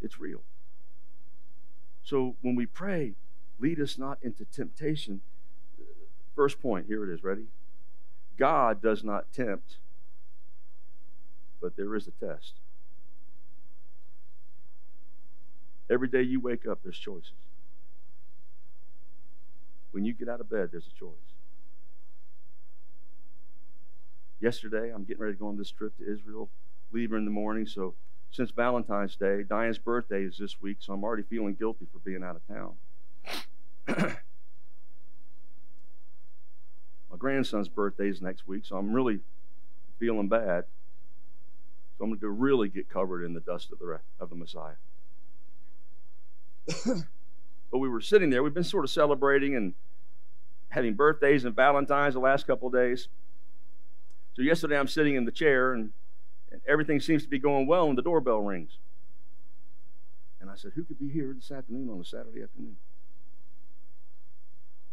It's 0.01 0.19
real. 0.19 0.41
So 2.03 2.35
when 2.41 2.55
we 2.55 2.65
pray, 2.65 3.13
lead 3.59 3.79
us 3.79 3.97
not 3.97 4.17
into 4.21 4.45
temptation. 4.45 5.21
First 6.35 6.61
point, 6.61 6.87
here 6.87 7.03
it 7.09 7.13
is. 7.13 7.23
Ready? 7.23 7.45
God 8.37 8.81
does 8.81 9.03
not 9.03 9.31
tempt, 9.33 9.77
but 11.61 11.75
there 11.75 11.95
is 11.95 12.07
a 12.07 12.11
test. 12.11 12.53
Every 15.89 16.07
day 16.07 16.21
you 16.21 16.39
wake 16.39 16.65
up, 16.65 16.79
there's 16.83 16.97
choices. 16.97 17.33
When 19.91 20.05
you 20.05 20.13
get 20.13 20.29
out 20.29 20.39
of 20.39 20.49
bed, 20.49 20.69
there's 20.71 20.87
a 20.87 20.97
choice. 20.97 21.30
Yesterday. 24.41 24.91
I'm 24.93 25.03
getting 25.03 25.21
ready 25.21 25.35
to 25.35 25.39
go 25.39 25.47
on 25.47 25.57
this 25.57 25.71
trip 25.71 25.95
to 25.97 26.11
Israel, 26.11 26.49
leave 26.91 27.13
in 27.13 27.25
the 27.25 27.31
morning. 27.31 27.65
So 27.65 27.93
since 28.31 28.51
Valentine's 28.51 29.15
Day, 29.15 29.43
Diane's 29.43 29.77
birthday 29.77 30.23
is 30.23 30.37
this 30.37 30.61
week, 30.61 30.77
so 30.79 30.93
I'm 30.93 31.03
already 31.03 31.23
feeling 31.23 31.53
guilty 31.53 31.87
for 31.91 31.99
being 31.99 32.23
out 32.23 32.37
of 32.37 32.47
town. 32.47 32.75
My 37.11 37.17
grandson's 37.17 37.67
birthday 37.67 38.07
is 38.07 38.21
next 38.21 38.47
week, 38.47 38.65
so 38.65 38.77
I'm 38.77 38.93
really 38.93 39.19
feeling 39.99 40.29
bad. 40.29 40.63
So 41.97 42.05
I'm 42.05 42.09
going 42.11 42.19
to 42.21 42.29
really 42.29 42.69
get 42.69 42.89
covered 42.89 43.25
in 43.25 43.33
the 43.33 43.41
dust 43.41 43.71
of 43.71 43.79
the 43.79 43.99
of 44.19 44.29
the 44.29 44.35
Messiah. 44.35 44.75
but 47.71 47.77
we 47.77 47.89
were 47.89 48.01
sitting 48.01 48.29
there. 48.29 48.41
We've 48.43 48.53
been 48.53 48.63
sort 48.63 48.85
of 48.85 48.89
celebrating 48.91 49.55
and 49.55 49.73
having 50.69 50.93
birthdays 50.93 51.43
and 51.43 51.53
Valentine's 51.55 52.13
the 52.13 52.21
last 52.21 52.47
couple 52.47 52.69
of 52.69 52.73
days. 52.73 53.09
So 54.35 54.41
yesterday 54.41 54.77
I'm 54.77 54.87
sitting 54.87 55.15
in 55.15 55.25
the 55.25 55.31
chair 55.31 55.73
and, 55.73 55.91
and 56.51 56.61
everything 56.67 56.99
seems 56.99 57.23
to 57.23 57.29
be 57.29 57.39
going 57.39 57.67
well 57.67 57.89
and 57.89 57.97
the 57.97 58.01
doorbell 58.01 58.39
rings. 58.39 58.77
And 60.39 60.49
I 60.49 60.55
said, 60.55 60.71
Who 60.75 60.83
could 60.83 60.99
be 60.99 61.09
here 61.09 61.33
this 61.35 61.51
afternoon 61.51 61.89
on 61.89 61.99
a 61.99 62.05
Saturday 62.05 62.41
afternoon? 62.43 62.77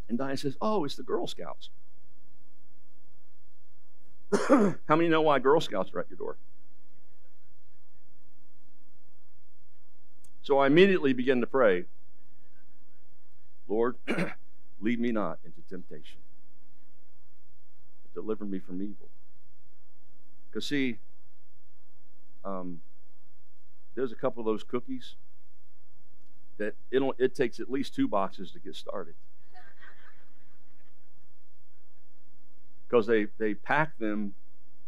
And 0.09 0.19
Diane 0.19 0.37
says, 0.37 0.57
Oh, 0.61 0.85
it's 0.85 0.97
the 0.97 1.03
Girl 1.03 1.27
Scouts. 1.27 1.71
How 4.49 4.97
many 4.97 5.09
know 5.09 5.23
why 5.23 5.39
Girl 5.39 5.61
Scouts 5.61 5.91
are 5.95 6.01
at 6.01 6.11
your 6.11 6.19
door? 6.19 6.37
So 10.43 10.59
I 10.59 10.67
immediately 10.67 11.13
begin 11.13 11.41
to 11.41 11.47
pray, 11.47 11.85
Lord, 13.69 13.97
lead 14.81 14.99
me 14.99 15.13
not 15.13 15.39
into 15.45 15.61
temptation, 15.69 16.19
but 18.03 18.15
deliver 18.21 18.45
me 18.45 18.59
from 18.59 18.83
evil. 18.83 19.09
Because, 20.59 20.71
see, 20.71 20.99
um, 22.45 22.81
there's 23.95 24.11
a 24.11 24.17
couple 24.17 24.41
of 24.41 24.47
those 24.47 24.65
cookies 24.65 25.15
that 26.57 26.75
it 26.91 27.01
it 27.17 27.37
takes 27.37 27.61
at 27.61 27.71
least 27.71 27.95
two 27.95 28.09
boxes 28.09 28.51
to 28.51 28.59
get 28.59 28.75
started. 28.75 29.15
Because 32.89 33.07
they, 33.07 33.29
they 33.39 33.55
pack 33.55 33.97
them, 34.01 34.35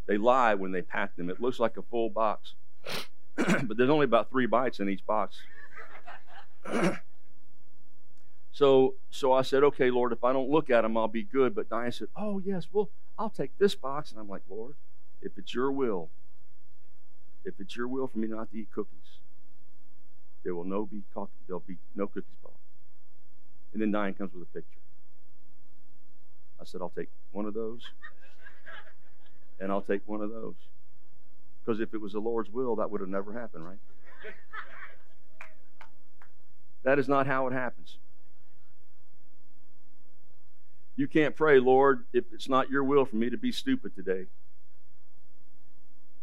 they 0.07 0.19
lie 0.19 0.55
when 0.55 0.73
they 0.73 0.83
pack 0.83 1.15
them. 1.15 1.31
It 1.31 1.41
looks 1.41 1.61
like 1.61 1.77
a 1.77 1.83
full 1.83 2.11
box, 2.11 2.55
but 3.37 3.77
there's 3.77 3.91
only 3.91 4.07
about 4.07 4.29
three 4.29 4.47
bites 4.47 4.81
in 4.81 4.89
each 4.89 5.07
box. 5.07 5.37
so 8.51 8.95
so 9.09 9.33
I 9.33 9.43
said, 9.43 9.63
okay, 9.63 9.93
Lord, 9.93 10.13
if 10.13 10.25
I 10.25 10.33
don't 10.33 10.51
look 10.51 10.69
at 10.69 10.81
them, 10.81 10.97
I'll 10.97 11.07
be 11.07 11.23
good. 11.23 11.55
But 11.55 11.69
Diane 11.69 11.93
said, 11.93 12.09
oh 12.17 12.43
yes, 12.45 12.67
well, 12.73 12.91
I'll 13.17 13.31
take 13.31 13.57
this 13.59 13.77
box, 13.77 14.11
and 14.11 14.19
I'm 14.19 14.29
like, 14.29 14.43
Lord, 14.51 14.75
if 15.23 15.33
it's 15.37 15.55
your 15.55 15.71
will, 15.71 16.09
if 17.45 17.55
it's 17.59 17.77
your 17.77 17.89
will 17.89 18.07
for 18.07 18.19
me 18.19 18.29
not 18.29 18.51
to 18.51 18.59
eat 18.59 18.69
cookies, 18.75 19.21
there 20.45 20.55
will 20.55 20.65
no 20.65 20.87
be 20.87 21.03
coffee, 21.15 21.31
there'll 21.47 21.63
be 21.67 21.77
no 21.95 22.07
cookies 22.07 22.37
bought. 22.43 22.53
And 23.73 23.83
then 23.83 23.91
Diane 23.91 24.15
comes 24.15 24.33
with 24.33 24.43
a 24.43 24.53
picture. 24.53 24.81
I 26.61 26.65
said, 26.65 26.81
I'll 26.81 26.93
take 26.97 27.09
one 27.33 27.47
of 27.47 27.55
those, 27.55 27.83
and 29.61 29.71
I'll 29.71 29.83
take 29.83 30.03
one 30.07 30.21
of 30.21 30.31
those. 30.31 30.55
Because 31.65 31.81
if 31.81 31.95
it 31.95 32.01
was 32.01 32.13
the 32.13 32.21
Lord's 32.21 32.51
will, 32.51 32.77
that 32.77 32.91
would 32.91 33.01
have 33.01 33.11
never 33.11 33.33
happened, 33.33 33.65
right? 33.65 33.79
That 36.83 36.99
is 36.99 37.09
not 37.09 37.27
how 37.27 37.47
it 37.47 37.53
happens. 37.53 37.99
You 40.97 41.07
can't 41.09 41.37
pray, 41.37 41.61
Lord, 41.61 42.05
if 42.13 42.25
it's 42.33 42.49
not 42.49 42.71
your 42.71 42.85
will 42.85 43.05
for 43.05 43.17
me 43.17 43.31
to 43.31 43.39
be 43.39 43.53
stupid 43.53 43.95
today. 43.95 44.27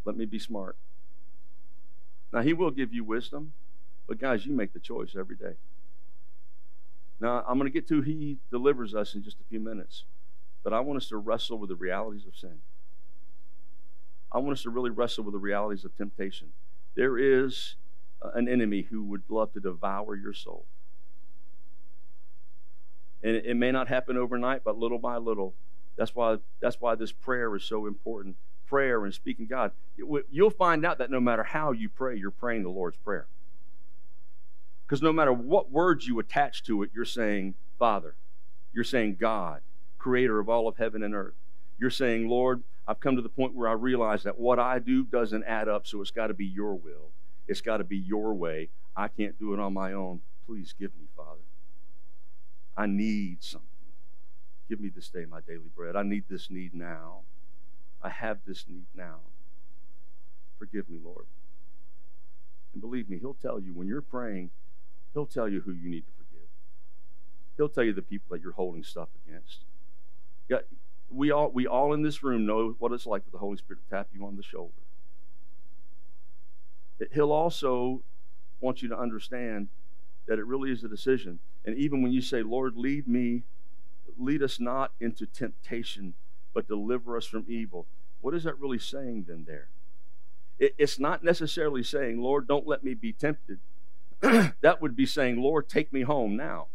Let 0.08 0.16
me 0.16 0.24
be 0.24 0.40
smart. 0.40 0.78
Now, 2.32 2.42
He 2.42 2.54
will 2.54 2.72
give 2.72 2.94
you 2.94 3.04
wisdom, 3.04 3.52
but 4.08 4.18
guys, 4.18 4.46
you 4.46 4.54
make 4.54 4.72
the 4.72 4.80
choice 4.80 5.18
every 5.20 5.36
day. 5.36 5.56
Now, 7.20 7.44
I'm 7.46 7.60
going 7.60 7.70
to 7.70 7.74
get 7.74 7.90
to 7.90 8.00
He 8.00 8.38
delivers 8.50 8.96
us 8.96 9.16
in 9.16 9.22
just 9.22 9.36
a 9.42 9.44
few 9.50 9.60
minutes, 9.60 10.06
but 10.64 10.72
I 10.72 10.80
want 10.80 10.96
us 10.96 11.10
to 11.10 11.18
wrestle 11.18 11.58
with 11.58 11.68
the 11.70 11.76
realities 11.76 12.26
of 12.26 12.38
sin. 12.38 12.60
I 14.32 14.38
want 14.38 14.54
us 14.54 14.64
to 14.64 14.70
really 14.70 14.92
wrestle 14.92 15.26
with 15.26 15.34
the 15.34 15.40
realities 15.40 15.84
of 15.84 15.94
temptation. 15.98 16.54
There 16.96 17.18
is 17.18 17.76
uh, 18.22 18.30
an 18.34 18.48
enemy 18.48 18.88
who 18.90 19.04
would 19.04 19.24
love 19.28 19.52
to 19.54 19.60
devour 19.60 20.16
your 20.16 20.34
soul. 20.34 20.66
And 23.24 23.36
it, 23.36 23.58
may 23.58 23.74
not 23.74 23.90
happen 23.90 24.16
overnight, 24.16 24.64
but 24.64 24.78
little 24.78 25.00
by 25.00 25.18
little. 25.18 25.54
That's 25.98 26.16
why, 26.16 26.38
that's 26.62 26.80
why 26.80 26.96
this 26.96 27.12
prayer 27.12 27.54
is 27.58 27.66
so 27.66 27.88
important. 27.88 28.38
Prayer 28.68 29.06
and 29.06 29.14
speaking 29.14 29.48
God. 29.48 29.72
You'll 30.30 30.50
find 30.50 30.86
out 30.86 31.00
that 31.00 31.10
no 31.10 31.20
matter 31.20 31.44
how 31.44 31.72
you 31.72 31.90
pray, 31.90 32.18
you're 32.18 32.32
praying 32.32 32.64
the 32.64 32.70
Lord's 32.70 32.98
Prayer. 32.98 33.28
Because 34.86 35.02
no 35.02 35.12
matter 35.12 35.34
what 35.34 35.72
words 35.72 36.08
you 36.08 36.20
attach 36.20 36.64
to 36.64 36.84
it, 36.84 36.92
you're 36.94 37.06
saying 37.06 37.56
Father. 37.78 38.16
You're 38.74 38.84
saying 38.84 39.18
God, 39.20 39.62
creator 39.98 40.40
of 40.40 40.50
all 40.50 40.68
of 40.68 40.78
heaven 40.78 41.04
and 41.04 41.16
earth. 41.16 41.36
You're 41.80 41.90
saying, 41.90 42.28
Lord, 42.28 42.64
I've 42.88 43.00
come 43.00 43.16
to 43.16 43.22
the 43.22 43.30
point 43.30 43.54
where 43.54 43.68
I 43.68 43.74
realize 43.74 44.24
that 44.24 44.40
what 44.40 44.60
I 44.60 44.80
do 44.80 45.04
doesn't 45.04 45.44
add 45.44 45.68
up, 45.68 45.88
so 45.88 46.02
it's 46.02 46.12
got 46.12 46.28
to 46.28 46.34
be 46.34 46.46
your 46.46 46.76
will. 46.76 47.12
It's 47.48 47.62
got 47.62 47.78
to 47.78 47.84
be 47.84 47.98
your 47.98 48.34
way. 48.34 48.70
I 48.96 49.08
can't 49.08 49.38
do 49.40 49.54
it 49.54 49.60
on 49.60 49.74
my 49.74 49.94
own. 49.94 50.22
Please 50.46 50.74
give 50.78 50.92
me, 50.96 51.08
Father. 51.16 51.42
I 52.76 52.86
need 52.86 53.44
something. 53.44 53.68
Give 54.70 54.80
me 54.80 54.90
this 54.90 55.10
day 55.10 55.26
my 55.26 55.42
daily 55.42 55.70
bread. 55.76 55.96
I 55.96 56.04
need 56.04 56.26
this 56.30 56.50
need 56.50 56.74
now. 56.74 57.22
I 58.02 58.10
have 58.10 58.40
this 58.46 58.66
need 58.68 58.86
now. 58.96 59.18
Forgive 60.60 60.90
me, 60.90 61.00
Lord. 61.04 61.26
And 62.74 62.82
believe 62.82 63.10
me, 63.10 63.18
He'll 63.20 63.34
tell 63.34 63.60
you 63.60 63.74
when 63.74 63.88
you're 63.88 64.02
praying, 64.02 64.52
He'll 65.14 65.26
tell 65.26 65.48
you 65.48 65.62
who 65.62 65.72
you 65.72 65.90
need 65.90 66.06
to 66.06 66.12
forgive. 66.18 66.48
He'll 67.58 67.70
tell 67.70 67.84
you 67.84 67.94
the 67.94 68.02
people 68.02 68.28
that 68.32 68.42
you're 68.42 68.54
holding 68.54 68.84
stuff 68.84 69.10
against. 69.28 69.66
We 71.10 71.32
all 71.32 71.50
we 71.52 71.68
all 71.68 71.94
in 71.94 72.02
this 72.04 72.22
room 72.22 72.46
know 72.46 72.76
what 72.80 72.92
it's 72.92 73.06
like 73.06 73.24
for 73.24 73.32
the 73.32 73.38
Holy 73.38 73.58
Spirit 73.58 73.80
to 73.84 73.96
tap 73.96 74.10
you 74.14 74.26
on 74.26 74.36
the 74.36 74.44
shoulder. 74.44 74.74
He'll 77.14 77.32
also 77.32 78.04
want 78.60 78.82
you 78.82 78.90
to 78.90 78.98
understand 78.98 79.70
that 80.28 80.40
it 80.40 80.46
really 80.46 80.72
is 80.72 80.84
a 80.84 80.88
decision. 80.88 81.40
And 81.66 81.78
even 81.78 82.02
when 82.02 82.12
you 82.12 82.22
say, 82.22 82.44
Lord, 82.44 82.76
lead 82.76 83.08
me, 83.08 83.44
lead 84.18 84.44
us 84.44 84.60
not 84.60 84.92
into 85.00 85.26
temptation, 85.26 86.14
but 86.58 86.68
deliver 86.68 87.16
us 87.16 87.28
from 87.28 87.46
evil, 87.48 87.86
what 88.20 88.34
is 88.34 88.44
that 88.46 88.60
really 88.60 88.80
saying 88.80 89.26
then 89.28 89.46
there? 89.46 89.68
it's 90.60 90.98
not 90.98 91.24
necessarily 91.24 91.84
saying, 91.84 92.20
Lord, 92.20 92.48
don't 92.48 92.66
let 92.66 92.84
me 92.84 92.96
be 92.96 93.14
tempted. 93.14 93.60
that 94.22 94.82
would 94.82 94.96
be 94.96 95.06
saying, 95.06 95.40
Lord, 95.40 95.70
take 95.70 95.94
me 95.94 96.02
home 96.02 96.36
now. 96.36 96.66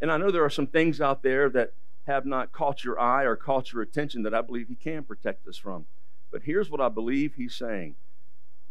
And 0.00 0.10
I 0.10 0.16
know 0.16 0.32
there 0.32 0.44
are 0.44 0.50
some 0.50 0.66
things 0.66 1.00
out 1.00 1.22
there 1.22 1.48
that 1.50 1.74
have 2.08 2.26
not 2.26 2.50
caught 2.50 2.82
your 2.82 2.98
eye 2.98 3.22
or 3.22 3.36
caught 3.36 3.72
your 3.72 3.82
attention 3.82 4.24
that 4.24 4.34
I 4.34 4.40
believe 4.40 4.66
He 4.66 4.74
can 4.74 5.04
protect 5.04 5.46
us 5.46 5.56
from. 5.56 5.86
But 6.32 6.42
here's 6.42 6.68
what 6.68 6.80
I 6.80 6.88
believe 6.88 7.34
he's 7.36 7.54
saying 7.54 7.94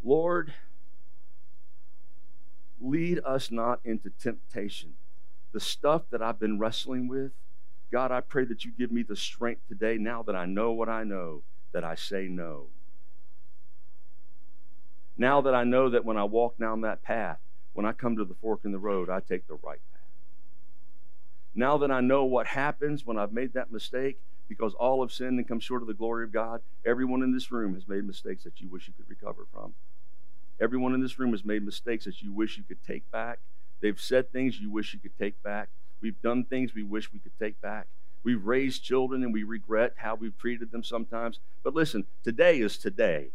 Lord, 0.03 0.53
lead 2.81 3.21
us 3.25 3.49
not 3.49 3.79
into 3.85 4.09
temptation. 4.09 4.95
The 5.53 5.61
stuff 5.61 6.01
that 6.09 6.21
I've 6.21 6.37
been 6.37 6.59
wrestling 6.59 7.07
with, 7.07 7.31
God, 7.95 8.11
I 8.11 8.19
pray 8.19 8.43
that 8.43 8.65
you 8.65 8.73
give 8.77 8.91
me 8.91 9.03
the 9.03 9.15
strength 9.15 9.61
today, 9.69 9.97
now 9.97 10.21
that 10.23 10.35
I 10.35 10.45
know 10.45 10.73
what 10.73 10.89
I 10.89 11.05
know, 11.05 11.43
that 11.71 11.85
I 11.85 11.95
say 11.95 12.27
no. 12.27 12.65
Now 15.17 15.39
that 15.39 15.55
I 15.55 15.63
know 15.63 15.89
that 15.89 16.03
when 16.03 16.17
I 16.17 16.25
walk 16.25 16.57
down 16.57 16.81
that 16.81 17.03
path, 17.03 17.37
when 17.71 17.85
I 17.85 17.93
come 17.93 18.17
to 18.17 18.25
the 18.25 18.33
fork 18.33 18.59
in 18.65 18.73
the 18.73 18.79
road, 18.79 19.09
I 19.09 19.21
take 19.21 19.47
the 19.47 19.57
right 19.63 19.79
path. 19.93 20.01
Now 21.55 21.77
that 21.77 21.89
I 21.89 22.01
know 22.01 22.25
what 22.25 22.47
happens 22.47 23.05
when 23.05 23.17
I've 23.17 23.31
made 23.31 23.53
that 23.53 23.71
mistake, 23.71 24.19
because 24.49 24.73
all 24.73 25.01
have 25.01 25.13
sinned 25.13 25.39
and 25.39 25.47
come 25.47 25.61
short 25.61 25.81
of 25.81 25.87
the 25.87 25.93
glory 25.93 26.25
of 26.25 26.33
God. 26.33 26.59
Everyone 26.85 27.23
in 27.23 27.31
this 27.31 27.49
room 27.49 27.75
has 27.75 27.87
made 27.87 28.05
mistakes 28.05 28.43
that 28.43 28.59
you 28.59 28.67
wish 28.67 28.89
you 28.89 28.93
could 28.97 29.09
recover 29.09 29.45
from. 29.53 29.73
Everyone 30.59 30.93
in 30.93 31.01
this 31.01 31.17
room 31.17 31.31
has 31.31 31.45
made 31.45 31.63
mistakes 31.63 32.03
that 32.03 32.21
you 32.21 32.33
wish 32.33 32.57
you 32.57 32.63
could 32.67 32.83
take 32.85 33.09
back. 33.09 33.39
They've 33.79 33.97
said 33.97 34.33
things 34.33 34.59
you 34.59 34.69
wish 34.69 34.93
you 34.93 34.99
could 34.99 35.17
take 35.17 35.41
back. 35.41 35.69
We've 36.05 36.21
done 36.21 36.43
things 36.43 36.75
we 36.75 36.83
wish 36.83 37.11
we 37.11 37.17
could 37.17 37.31
take 37.39 37.59
back. 37.61 37.87
We've 38.23 38.45
raised 38.45 38.83
children 38.83 39.23
and 39.23 39.33
we 39.33 39.41
regret 39.41 39.93
how 39.95 40.13
we've 40.13 40.37
treated 40.37 40.69
them 40.69 40.83
sometimes. 40.83 41.39
But 41.63 41.73
listen, 41.73 42.05
today 42.23 42.59
is 42.59 42.77
today. 42.77 43.29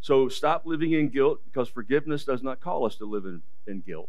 So 0.00 0.28
stop 0.28 0.66
living 0.66 0.90
in 0.90 1.08
guilt 1.08 1.38
because 1.44 1.68
forgiveness 1.68 2.24
does 2.24 2.42
not 2.42 2.58
call 2.58 2.84
us 2.84 2.96
to 2.96 3.04
live 3.04 3.26
in, 3.26 3.42
in 3.68 3.82
guilt. 3.82 4.08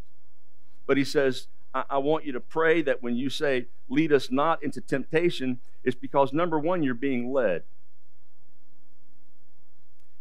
But 0.88 0.98
he 0.98 1.04
says, 1.04 1.46
I, 1.76 1.84
I 1.92 1.98
want 2.00 2.26
you 2.26 2.32
to 2.32 2.40
pray 2.40 2.82
that 2.82 3.04
when 3.04 3.16
you 3.16 3.30
say, 3.30 3.68
lead 3.88 4.12
us 4.12 4.32
not 4.32 4.64
into 4.64 4.82
temptation, 4.82 5.60
it's 5.84 5.96
because 5.96 6.34
number 6.34 6.58
one, 6.58 6.82
you're 6.82 6.96
being 6.96 7.32
led. 7.32 7.62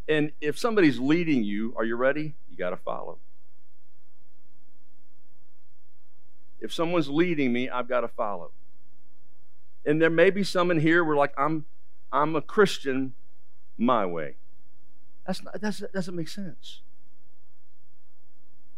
And 0.06 0.32
if 0.42 0.58
somebody's 0.58 0.98
leading 0.98 1.44
you, 1.44 1.72
are 1.78 1.84
you 1.84 1.96
ready? 1.96 2.34
You 2.50 2.58
got 2.58 2.70
to 2.70 2.76
follow. 2.76 3.16
If 6.60 6.72
someone's 6.72 7.08
leading 7.08 7.52
me, 7.52 7.68
I've 7.68 7.88
got 7.88 8.02
to 8.02 8.08
follow. 8.08 8.50
And 9.84 10.00
there 10.00 10.10
may 10.10 10.30
be 10.30 10.44
some 10.44 10.70
in 10.70 10.80
here 10.80 11.02
where, 11.02 11.16
like, 11.16 11.32
I'm, 11.38 11.64
I'm 12.12 12.36
a 12.36 12.42
Christian 12.42 13.14
my 13.78 14.04
way. 14.04 14.36
That's 15.26 15.42
not, 15.42 15.60
that's, 15.60 15.78
that 15.78 15.92
doesn't 15.92 16.14
make 16.14 16.28
sense. 16.28 16.82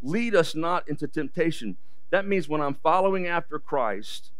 Lead 0.02 0.34
us 0.34 0.54
not 0.54 0.88
into 0.88 1.08
temptation. 1.08 1.76
That 2.10 2.26
means 2.26 2.48
when 2.48 2.60
I'm 2.60 2.74
following 2.74 3.26
after 3.26 3.58
Christ, 3.58 4.30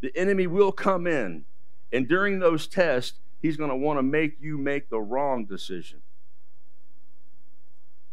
the 0.00 0.16
enemy 0.16 0.46
will 0.46 0.72
come 0.72 1.06
in. 1.06 1.44
And 1.92 2.08
during 2.08 2.38
those 2.38 2.66
tests, 2.66 3.18
he's 3.42 3.56
going 3.56 3.70
to 3.70 3.76
want 3.76 3.98
to 3.98 4.02
make 4.02 4.36
you 4.40 4.58
make 4.58 4.90
the 4.90 5.00
wrong 5.00 5.44
decision. 5.44 6.00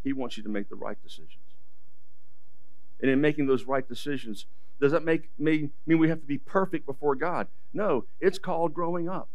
He 0.04 0.13
wants 0.13 0.38
you 0.38 0.43
to 0.43 0.50
make 0.50 0.69
the 0.69 0.76
right 0.76 0.98
decisions. 1.02 1.38
And 3.02 3.10
in 3.10 3.22
making 3.22 3.48
those 3.48 3.65
right 3.65 3.88
decisions, 3.88 4.46
does 4.84 4.91
that 4.91 5.06
make 5.06 5.30
me 5.39 5.69
mean 5.86 5.98
we 5.98 6.10
have 6.10 6.19
to 6.19 6.28
be 6.28 6.38
perfect 6.38 6.86
before 6.86 7.15
God? 7.15 7.48
No, 7.74 8.04
it's 8.19 8.38
called 8.38 8.74
growing 8.74 9.08
up. 9.08 9.30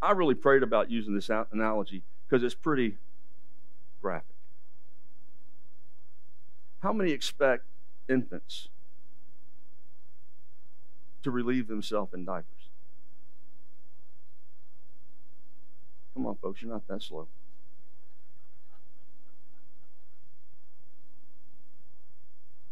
I 0.00 0.12
really 0.12 0.34
prayed 0.34 0.62
about 0.62 0.90
using 0.90 1.14
this 1.14 1.28
analogy 1.28 2.04
because 2.26 2.42
it's 2.42 2.54
pretty 2.54 2.96
graphic. 4.00 4.34
How 6.80 6.94
many 6.94 7.10
expect 7.10 7.66
infants 8.08 8.68
to 11.22 11.30
relieve 11.30 11.68
themselves 11.68 12.14
in 12.14 12.24
diapers? 12.24 12.70
Come 16.14 16.24
on, 16.24 16.36
folks, 16.36 16.62
you're 16.62 16.72
not 16.72 16.88
that 16.88 17.02
slow. 17.02 17.28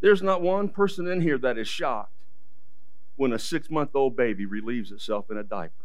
There's 0.00 0.22
not 0.22 0.40
one 0.40 0.68
person 0.68 1.06
in 1.06 1.20
here 1.20 1.38
that 1.38 1.58
is 1.58 1.68
shocked 1.68 2.12
when 3.16 3.32
a 3.32 3.38
six 3.38 3.70
month 3.70 3.90
old 3.94 4.16
baby 4.16 4.46
relieves 4.46 4.90
itself 4.90 5.30
in 5.30 5.36
a 5.36 5.42
diaper. 5.42 5.84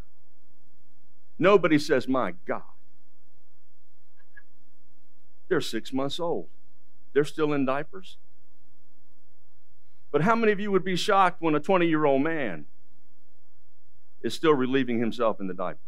Nobody 1.37 1.77
says, 1.77 2.07
My 2.07 2.33
God. 2.45 2.63
They're 5.47 5.61
six 5.61 5.93
months 5.93 6.19
old. 6.19 6.47
They're 7.13 7.25
still 7.25 7.53
in 7.53 7.65
diapers. 7.65 8.17
But 10.11 10.21
how 10.21 10.35
many 10.35 10.53
of 10.53 10.59
you 10.59 10.71
would 10.71 10.85
be 10.85 10.95
shocked 10.95 11.41
when 11.41 11.55
a 11.55 11.59
20 11.59 11.87
year 11.87 12.05
old 12.05 12.21
man 12.21 12.65
is 14.21 14.33
still 14.33 14.53
relieving 14.53 14.99
himself 14.99 15.41
in 15.41 15.47
the 15.47 15.53
diaper? 15.53 15.79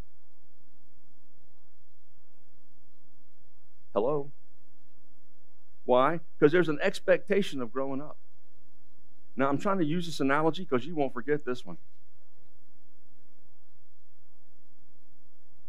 Hello? 3.93 4.31
Why? 5.87 6.19
Because 6.37 6.51
there's 6.51 6.67
an 6.67 6.79
expectation 6.81 7.61
of 7.61 7.71
growing 7.71 8.01
up. 8.01 8.17
Now, 9.37 9.47
I'm 9.47 9.57
trying 9.57 9.77
to 9.77 9.85
use 9.85 10.05
this 10.05 10.19
analogy 10.19 10.67
because 10.69 10.85
you 10.85 10.93
won't 10.93 11.13
forget 11.13 11.45
this 11.45 11.65
one. 11.65 11.77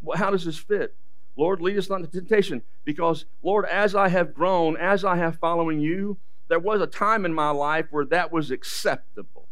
Well, 0.02 0.18
how 0.18 0.33
does 0.33 0.44
this 0.44 0.59
fit? 0.59 0.96
Lord, 1.37 1.61
lead 1.61 1.78
us 1.78 1.88
not 1.88 2.00
into 2.00 2.11
temptation. 2.11 2.62
Because, 2.85 3.26
Lord, 3.44 3.64
as 3.66 3.94
I 3.94 4.09
have 4.09 4.35
grown, 4.35 4.76
as 4.76 5.04
I 5.04 5.16
have 5.16 5.38
following 5.38 5.78
you, 5.78 6.16
there 6.48 6.59
was 6.59 6.81
a 6.81 6.88
time 6.88 7.24
in 7.24 7.33
my 7.33 7.50
life 7.50 7.87
where 7.92 8.07
that 8.07 8.33
was 8.33 8.50
acceptable. 8.50 9.46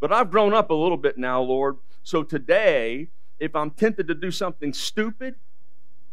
But 0.00 0.12
I've 0.12 0.30
grown 0.30 0.52
up 0.52 0.68
a 0.68 0.74
little 0.74 0.98
bit 0.98 1.16
now, 1.16 1.40
Lord. 1.40 1.78
So 2.02 2.22
today, 2.22 3.08
if 3.40 3.56
I'm 3.56 3.70
tempted 3.70 4.06
to 4.08 4.14
do 4.14 4.30
something 4.30 4.74
stupid, 4.74 5.36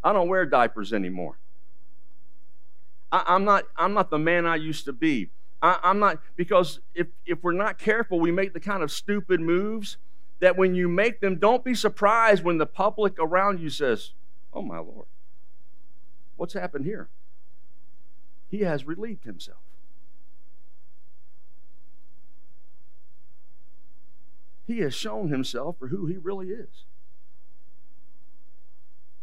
I 0.01 0.13
don't 0.13 0.29
wear 0.29 0.45
diapers 0.45 0.93
anymore. 0.93 1.37
I, 3.15 3.35
am 3.35 3.45
not, 3.45 3.63
I'm 3.77 3.93
not 3.93 4.09
the 4.09 4.19
man 4.19 4.45
I 4.45 4.57
used 4.57 4.85
to 4.85 4.93
be. 4.93 5.29
I, 5.61 5.79
I'm 5.83 5.99
not, 5.99 6.19
because 6.35 6.81
if, 6.93 7.07
if 7.25 7.41
we're 7.43 7.53
not 7.53 7.79
careful, 7.79 8.19
we 8.19 8.31
make 8.31 8.53
the 8.53 8.59
kind 8.59 8.83
of 8.83 8.91
stupid 8.91 9.39
moves 9.39 9.97
that 10.41 10.57
when 10.57 10.75
you 10.75 10.89
make 10.89 11.21
them, 11.21 11.37
don't 11.37 11.63
be 11.63 11.73
surprised 11.73 12.43
when 12.43 12.57
the 12.57 12.65
public 12.65 13.17
around 13.17 13.61
you 13.61 13.69
says, 13.69 14.11
Oh 14.51 14.61
my 14.61 14.79
Lord, 14.79 15.07
what's 16.35 16.53
happened 16.53 16.85
here? 16.85 17.09
He 18.49 18.59
has 18.61 18.85
relieved 18.85 19.23
himself. 19.23 19.59
He 24.67 24.79
has 24.79 24.93
shown 24.93 25.29
himself 25.29 25.77
for 25.79 25.87
who 25.87 26.07
he 26.07 26.17
really 26.17 26.49
is. 26.49 26.83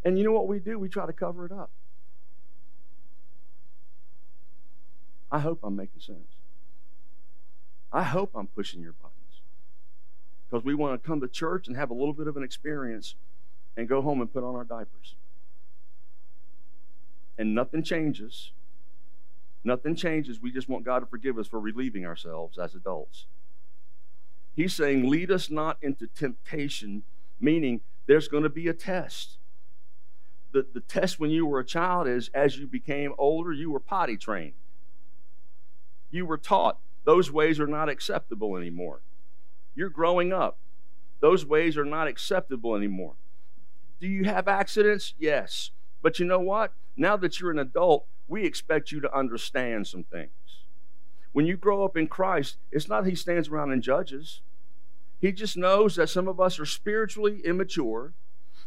And 0.02 0.16
you 0.16 0.24
know 0.24 0.32
what 0.32 0.48
we 0.48 0.60
do? 0.60 0.78
We 0.78 0.88
try 0.88 1.04
to 1.04 1.12
cover 1.12 1.44
it 1.44 1.52
up. 1.52 1.70
I 5.32 5.38
hope 5.38 5.60
I'm 5.64 5.74
making 5.74 6.02
sense. 6.02 6.36
I 7.90 8.02
hope 8.02 8.32
I'm 8.34 8.46
pushing 8.46 8.82
your 8.82 8.92
buttons. 8.92 9.16
Because 10.48 10.62
we 10.62 10.74
want 10.74 11.02
to 11.02 11.06
come 11.06 11.22
to 11.22 11.28
church 11.28 11.66
and 11.66 11.76
have 11.76 11.90
a 11.90 11.94
little 11.94 12.12
bit 12.12 12.26
of 12.26 12.36
an 12.36 12.42
experience 12.42 13.14
and 13.76 13.88
go 13.88 14.02
home 14.02 14.20
and 14.20 14.30
put 14.30 14.44
on 14.44 14.54
our 14.54 14.64
diapers. 14.64 15.14
And 17.38 17.54
nothing 17.54 17.82
changes. 17.82 18.52
Nothing 19.64 19.96
changes. 19.96 20.40
We 20.40 20.52
just 20.52 20.68
want 20.68 20.84
God 20.84 21.00
to 21.00 21.06
forgive 21.06 21.38
us 21.38 21.48
for 21.48 21.58
relieving 21.58 22.04
ourselves 22.04 22.58
as 22.58 22.74
adults. 22.74 23.24
He's 24.54 24.74
saying, 24.74 25.08
lead 25.08 25.30
us 25.30 25.50
not 25.50 25.78
into 25.80 26.06
temptation, 26.08 27.04
meaning 27.40 27.80
there's 28.06 28.28
going 28.28 28.42
to 28.42 28.50
be 28.50 28.68
a 28.68 28.74
test. 28.74 29.38
The, 30.52 30.66
the 30.74 30.80
test 30.80 31.18
when 31.18 31.30
you 31.30 31.46
were 31.46 31.60
a 31.60 31.64
child 31.64 32.06
is 32.06 32.28
as 32.34 32.58
you 32.58 32.66
became 32.66 33.14
older, 33.16 33.52
you 33.52 33.70
were 33.70 33.80
potty 33.80 34.18
trained. 34.18 34.52
You 36.12 36.24
were 36.26 36.38
taught 36.38 36.78
those 37.04 37.32
ways 37.32 37.58
are 37.58 37.66
not 37.66 37.88
acceptable 37.88 38.56
anymore. 38.56 39.00
You're 39.74 39.88
growing 39.88 40.32
up. 40.32 40.58
Those 41.20 41.44
ways 41.44 41.76
are 41.76 41.84
not 41.84 42.06
acceptable 42.06 42.76
anymore. 42.76 43.14
Do 44.00 44.06
you 44.06 44.24
have 44.24 44.46
accidents? 44.46 45.14
Yes. 45.18 45.70
But 46.02 46.18
you 46.18 46.26
know 46.26 46.40
what? 46.40 46.72
Now 46.96 47.16
that 47.16 47.40
you're 47.40 47.50
an 47.50 47.58
adult, 47.58 48.06
we 48.28 48.44
expect 48.44 48.92
you 48.92 49.00
to 49.00 49.16
understand 49.16 49.86
some 49.86 50.04
things. 50.04 50.30
When 51.32 51.46
you 51.46 51.56
grow 51.56 51.84
up 51.84 51.96
in 51.96 52.08
Christ, 52.08 52.58
it's 52.70 52.88
not 52.88 53.06
he 53.06 53.14
stands 53.14 53.48
around 53.48 53.72
and 53.72 53.82
judges. 53.82 54.42
He 55.20 55.32
just 55.32 55.56
knows 55.56 55.96
that 55.96 56.10
some 56.10 56.28
of 56.28 56.40
us 56.40 56.58
are 56.58 56.66
spiritually 56.66 57.40
immature. 57.44 58.12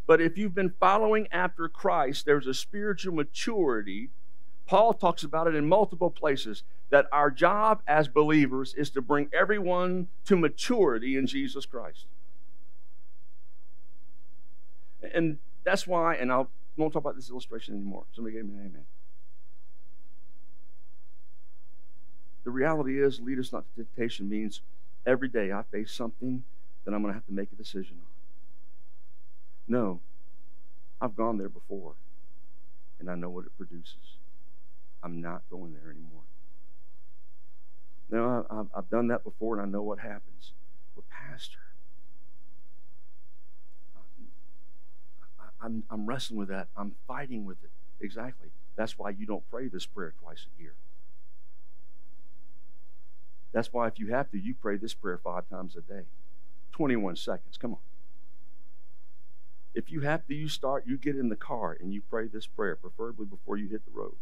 But 0.08 0.22
if 0.22 0.38
you've 0.38 0.56
been 0.56 0.74
following 0.80 1.28
after 1.32 1.68
Christ, 1.68 2.26
there's 2.26 2.48
a 2.48 2.54
spiritual 2.54 3.14
maturity. 3.14 4.10
Paul 4.66 4.94
talks 4.94 5.24
about 5.24 5.48
it 5.48 5.56
in 5.56 5.68
multiple 5.68 6.10
places 6.10 6.64
that 6.90 7.08
our 7.12 7.32
job 7.32 7.82
as 7.88 8.08
believers 8.08 8.74
is 8.76 8.90
to 8.92 9.02
bring 9.02 9.30
everyone 9.34 10.08
to 10.26 10.36
maturity 10.36 11.18
in 11.18 11.28
Jesus 11.28 11.66
Christ. 11.66 12.06
And 15.14 15.38
that's 15.64 15.88
why, 15.88 16.16
and 16.16 16.32
I 16.32 16.46
won't 16.78 16.94
talk 16.94 17.02
about 17.02 17.16
this 17.16 17.30
illustration 17.30 17.76
anymore. 17.76 18.04
Somebody 18.14 18.36
gave 18.36 18.46
me 18.46 18.54
an 18.56 18.60
amen. 18.60 18.86
The 22.44 22.52
reality 22.52 23.02
is, 23.02 23.20
lead 23.20 23.40
us 23.40 23.52
not 23.52 23.66
to 23.66 23.84
temptation 23.84 24.30
means 24.30 24.62
every 25.06 25.28
day 25.28 25.52
I 25.52 25.64
face 25.64 25.92
something 25.92 26.44
that 26.84 26.94
I'm 26.94 27.02
going 27.02 27.12
to 27.12 27.18
have 27.18 27.26
to 27.26 27.34
make 27.34 27.52
a 27.52 27.56
decision 27.56 27.98
on. 28.00 28.08
No, 29.68 30.00
I've 31.02 31.16
gone 31.16 31.40
there 31.40 31.50
before, 31.50 31.94
and 33.00 33.10
I 33.10 33.16
know 33.16 33.30
what 33.30 33.46
it 33.46 33.58
produces. 33.58 34.18
I'm 35.02 35.22
not 35.22 35.42
going 35.50 35.74
there 35.74 35.90
anymore. 35.90 36.22
No, 38.10 38.46
I've, 38.50 38.68
I've 38.76 38.90
done 38.90 39.08
that 39.08 39.24
before, 39.24 39.60
and 39.60 39.68
I 39.68 39.72
know 39.72 39.82
what 39.82 40.00
happens. 40.00 40.54
But, 40.96 41.06
Pastor, 41.10 41.60
I'm, 45.62 45.84
I'm 45.90 46.06
wrestling 46.06 46.40
with 46.40 46.50
that. 46.50 46.68
I'm 46.78 46.94
fighting 47.08 47.46
with 47.46 47.58
it. 47.64 47.72
Exactly. 48.00 48.50
That's 48.76 48.98
why 48.98 49.10
you 49.12 49.26
don't 49.26 49.44
pray 49.50 49.68
this 49.68 49.86
prayer 49.86 50.14
twice 50.22 50.46
a 50.58 50.62
year. 50.62 50.74
That's 53.52 53.72
why, 53.72 53.88
if 53.88 53.98
you 53.98 54.08
have 54.08 54.30
to, 54.32 54.38
you 54.38 54.54
pray 54.54 54.78
this 54.78 54.94
prayer 54.94 55.18
five 55.24 55.50
times 55.50 55.76
a 55.76 55.82
day. 55.82 56.04
21 56.74 57.16
seconds. 57.16 57.58
Come 57.58 57.74
on. 57.74 57.80
If 59.74 59.92
you 59.92 60.02
have 60.02 60.28
to, 60.28 60.36
you 60.36 60.50
start, 60.50 60.86
you 60.86 60.98
get 60.98 61.16
in 61.16 61.30
the 61.30 61.36
car 61.36 61.76
and 61.80 61.94
you 61.94 62.02
pray 62.02 62.28
this 62.28 62.48
prayer, 62.48 62.76
preferably 62.76 63.26
before 63.26 63.58
you 63.58 63.68
hit 63.70 63.86
the 63.86 63.92
road. 63.92 64.16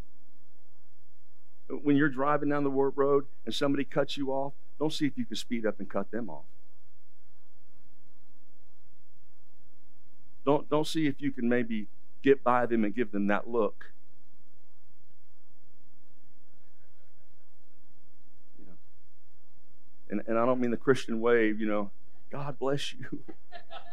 When 1.70 1.96
you're 1.96 2.10
driving 2.10 2.50
down 2.50 2.64
the 2.64 2.70
road 2.70 3.26
and 3.46 3.54
somebody 3.54 3.84
cuts 3.84 4.18
you 4.18 4.32
off, 4.32 4.54
don't 4.80 4.92
see 4.92 5.06
if 5.06 5.18
you 5.18 5.26
can 5.26 5.36
speed 5.36 5.66
up 5.66 5.80
and 5.80 5.90
cut 5.90 6.12
them 6.12 6.30
off. 6.30 6.46
Don't, 10.46 10.70
don't 10.70 10.86
see 10.86 11.08
if 11.08 11.22
you 11.22 11.32
can 11.32 11.48
maybe 11.48 11.88
get 12.22 12.44
by 12.44 12.66
them 12.66 12.84
and 12.84 12.94
give 12.94 13.12
them 13.12 13.28
that 13.28 13.50
look 13.50 13.94
You 18.58 18.66
know, 18.66 18.74
and, 20.10 20.22
and 20.28 20.38
I 20.38 20.46
don't 20.46 20.60
mean 20.60 20.72
the 20.72 20.78
Christian 20.78 21.22
wave, 21.22 21.60
you 21.60 21.68
know, 21.68 21.92
God 22.30 22.60
bless 22.60 22.94
you. 22.94 23.24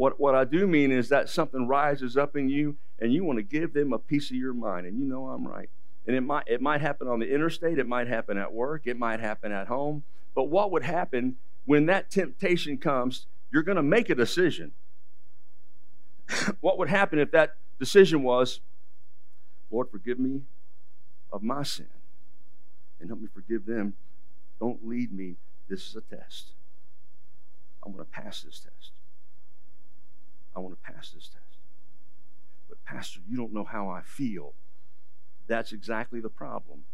what, 0.00 0.18
what 0.18 0.34
I 0.34 0.44
do 0.44 0.66
mean 0.66 0.92
is 0.92 1.10
that 1.10 1.28
something 1.28 1.68
rises 1.68 2.16
up 2.16 2.34
in 2.36 2.48
you 2.48 2.76
and 2.98 3.12
you 3.12 3.24
want 3.24 3.38
to 3.38 3.42
give 3.42 3.74
them 3.74 3.92
a 3.92 3.98
piece 3.98 4.30
of 4.30 4.36
your 4.36 4.54
mind, 4.54 4.86
and 4.86 4.98
you 4.98 5.04
know 5.04 5.28
I'm 5.28 5.46
right. 5.46 5.68
And 6.06 6.16
it 6.16 6.22
might, 6.22 6.44
it 6.46 6.62
might 6.62 6.80
happen 6.80 7.06
on 7.08 7.18
the 7.18 7.32
interstate, 7.32 7.78
it 7.78 7.86
might 7.86 8.08
happen 8.08 8.38
at 8.38 8.52
work, 8.52 8.82
it 8.86 8.98
might 8.98 9.20
happen 9.20 9.52
at 9.52 9.68
home. 9.68 10.04
But 10.34 10.44
what 10.44 10.70
would 10.70 10.84
happen 10.84 11.36
when 11.64 11.86
that 11.86 12.10
temptation 12.10 12.78
comes? 12.78 13.26
You're 13.52 13.62
going 13.62 13.76
to 13.76 13.82
make 13.82 14.08
a 14.08 14.14
decision. 14.14 14.72
what 16.60 16.78
would 16.78 16.88
happen 16.88 17.18
if 17.18 17.30
that 17.32 17.56
decision 17.78 18.22
was, 18.22 18.60
Lord, 19.70 19.88
forgive 19.90 20.18
me 20.18 20.42
of 21.32 21.42
my 21.42 21.62
sin? 21.62 21.86
and 23.00 23.08
help 23.08 23.20
me 23.20 23.28
forgive 23.32 23.66
them. 23.66 23.94
Don't 24.60 24.86
lead 24.86 25.12
me. 25.12 25.36
This 25.68 25.86
is 25.86 25.96
a 25.96 26.02
test. 26.02 26.52
I'm 27.82 27.92
going 27.92 28.04
to 28.04 28.10
pass 28.10 28.42
this 28.42 28.60
test. 28.60 28.92
I 30.54 30.60
want 30.60 30.76
to 30.76 30.92
pass 30.92 31.10
this 31.10 31.28
test. 31.28 31.58
But, 32.68 32.84
Pastor, 32.84 33.20
you 33.28 33.36
don't 33.36 33.52
know 33.52 33.64
how 33.64 33.88
I 33.88 34.02
feel. 34.02 34.54
That's 35.46 35.72
exactly 35.72 36.20
the 36.20 36.28
problem. 36.28 36.84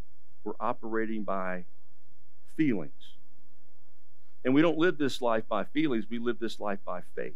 We're 0.45 0.55
operating 0.61 1.25
by 1.25 1.65
feelings. 2.57 3.15
And 4.45 4.55
we 4.55 4.63
don't 4.63 4.79
live 4.79 4.97
this 4.97 5.21
life 5.21 5.45
by 5.49 5.65
feelings, 5.65 6.07
we 6.09 6.19
live 6.19 6.39
this 6.39 6.61
life 6.61 6.79
by 6.85 7.01
faith. 7.15 7.35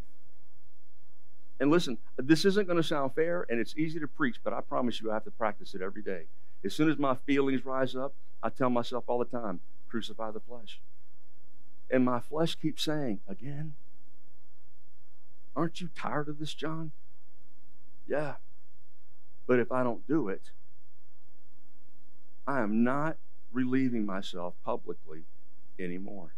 And 1.58 1.70
listen, 1.70 1.98
this 2.16 2.44
isn't 2.44 2.66
going 2.66 2.78
to 2.78 2.82
sound 2.82 3.14
fair 3.14 3.46
and 3.50 3.60
it's 3.60 3.76
easy 3.76 4.00
to 4.00 4.06
preach, 4.06 4.36
but 4.42 4.52
I 4.54 4.62
promise 4.62 5.00
you 5.00 5.10
I 5.10 5.14
have 5.14 5.24
to 5.24 5.30
practice 5.30 5.74
it 5.74 5.82
every 5.82 6.02
day. 6.02 6.22
As 6.64 6.74
soon 6.74 6.90
as 6.90 6.98
my 6.98 7.14
feelings 7.14 7.66
rise 7.66 7.94
up, 7.94 8.14
I 8.42 8.48
tell 8.48 8.70
myself 8.70 9.04
all 9.08 9.18
the 9.18 9.24
time 9.26 9.60
crucify 9.88 10.30
the 10.30 10.40
flesh. 10.40 10.80
And 11.90 12.04
my 12.04 12.20
flesh 12.20 12.54
keeps 12.54 12.84
saying, 12.84 13.20
again? 13.28 13.74
Aren't 15.56 15.80
you 15.80 15.88
tired 15.94 16.28
of 16.28 16.38
this, 16.38 16.54
John? 16.54 16.92
Yeah. 18.06 18.34
But 19.46 19.58
if 19.58 19.72
I 19.72 19.82
don't 19.82 20.06
do 20.06 20.28
it, 20.28 20.50
I 22.46 22.60
am 22.60 22.84
not 22.84 23.16
relieving 23.52 24.06
myself 24.06 24.54
publicly 24.64 25.24
anymore. 25.78 26.34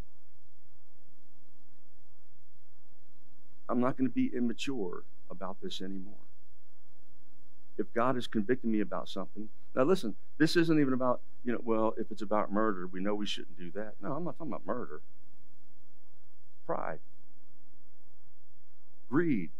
I'm 3.69 3.79
not 3.79 3.97
going 3.97 4.07
to 4.07 4.13
be 4.13 4.31
immature 4.35 5.03
about 5.29 5.57
this 5.61 5.81
anymore. 5.81 6.13
If 7.77 7.91
God 7.93 8.17
is 8.17 8.27
convicting 8.27 8.71
me 8.71 8.81
about 8.81 9.09
something, 9.09 9.49
now 9.75 9.83
listen, 9.83 10.15
this 10.37 10.55
isn't 10.55 10.79
even 10.79 10.93
about, 10.93 11.21
you 11.43 11.53
know, 11.53 11.59
well, 11.63 11.93
if 11.97 12.11
it's 12.11 12.21
about 12.21 12.51
murder, 12.51 12.85
we 12.87 12.99
know 12.99 13.15
we 13.15 13.25
shouldn't 13.25 13.57
do 13.57 13.71
that. 13.71 13.93
No, 14.01 14.13
I'm 14.13 14.23
not 14.23 14.37
talking 14.37 14.51
about 14.51 14.65
murder. 14.65 15.01
Pride, 16.67 16.99
greed. 19.13 19.51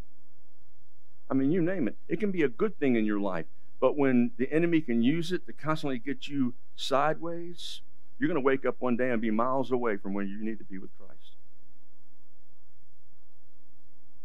I 1.30 1.34
mean, 1.34 1.52
you 1.52 1.62
name 1.62 1.86
it. 1.86 1.96
It 2.08 2.18
can 2.18 2.32
be 2.32 2.42
a 2.42 2.48
good 2.48 2.76
thing 2.76 2.96
in 2.96 3.04
your 3.04 3.20
life, 3.20 3.46
but 3.80 3.96
when 3.96 4.32
the 4.36 4.52
enemy 4.52 4.80
can 4.80 5.00
use 5.00 5.30
it 5.30 5.46
to 5.46 5.52
constantly 5.52 6.00
get 6.00 6.26
you 6.26 6.54
sideways, 6.74 7.80
you're 8.18 8.26
going 8.26 8.34
to 8.34 8.44
wake 8.44 8.66
up 8.66 8.76
one 8.80 8.96
day 8.96 9.10
and 9.10 9.22
be 9.22 9.30
miles 9.30 9.70
away 9.70 9.96
from 9.96 10.12
where 10.12 10.24
you 10.24 10.44
need 10.44 10.58
to 10.58 10.64
be 10.64 10.78
with 10.78 10.90
Christ. 10.98 11.36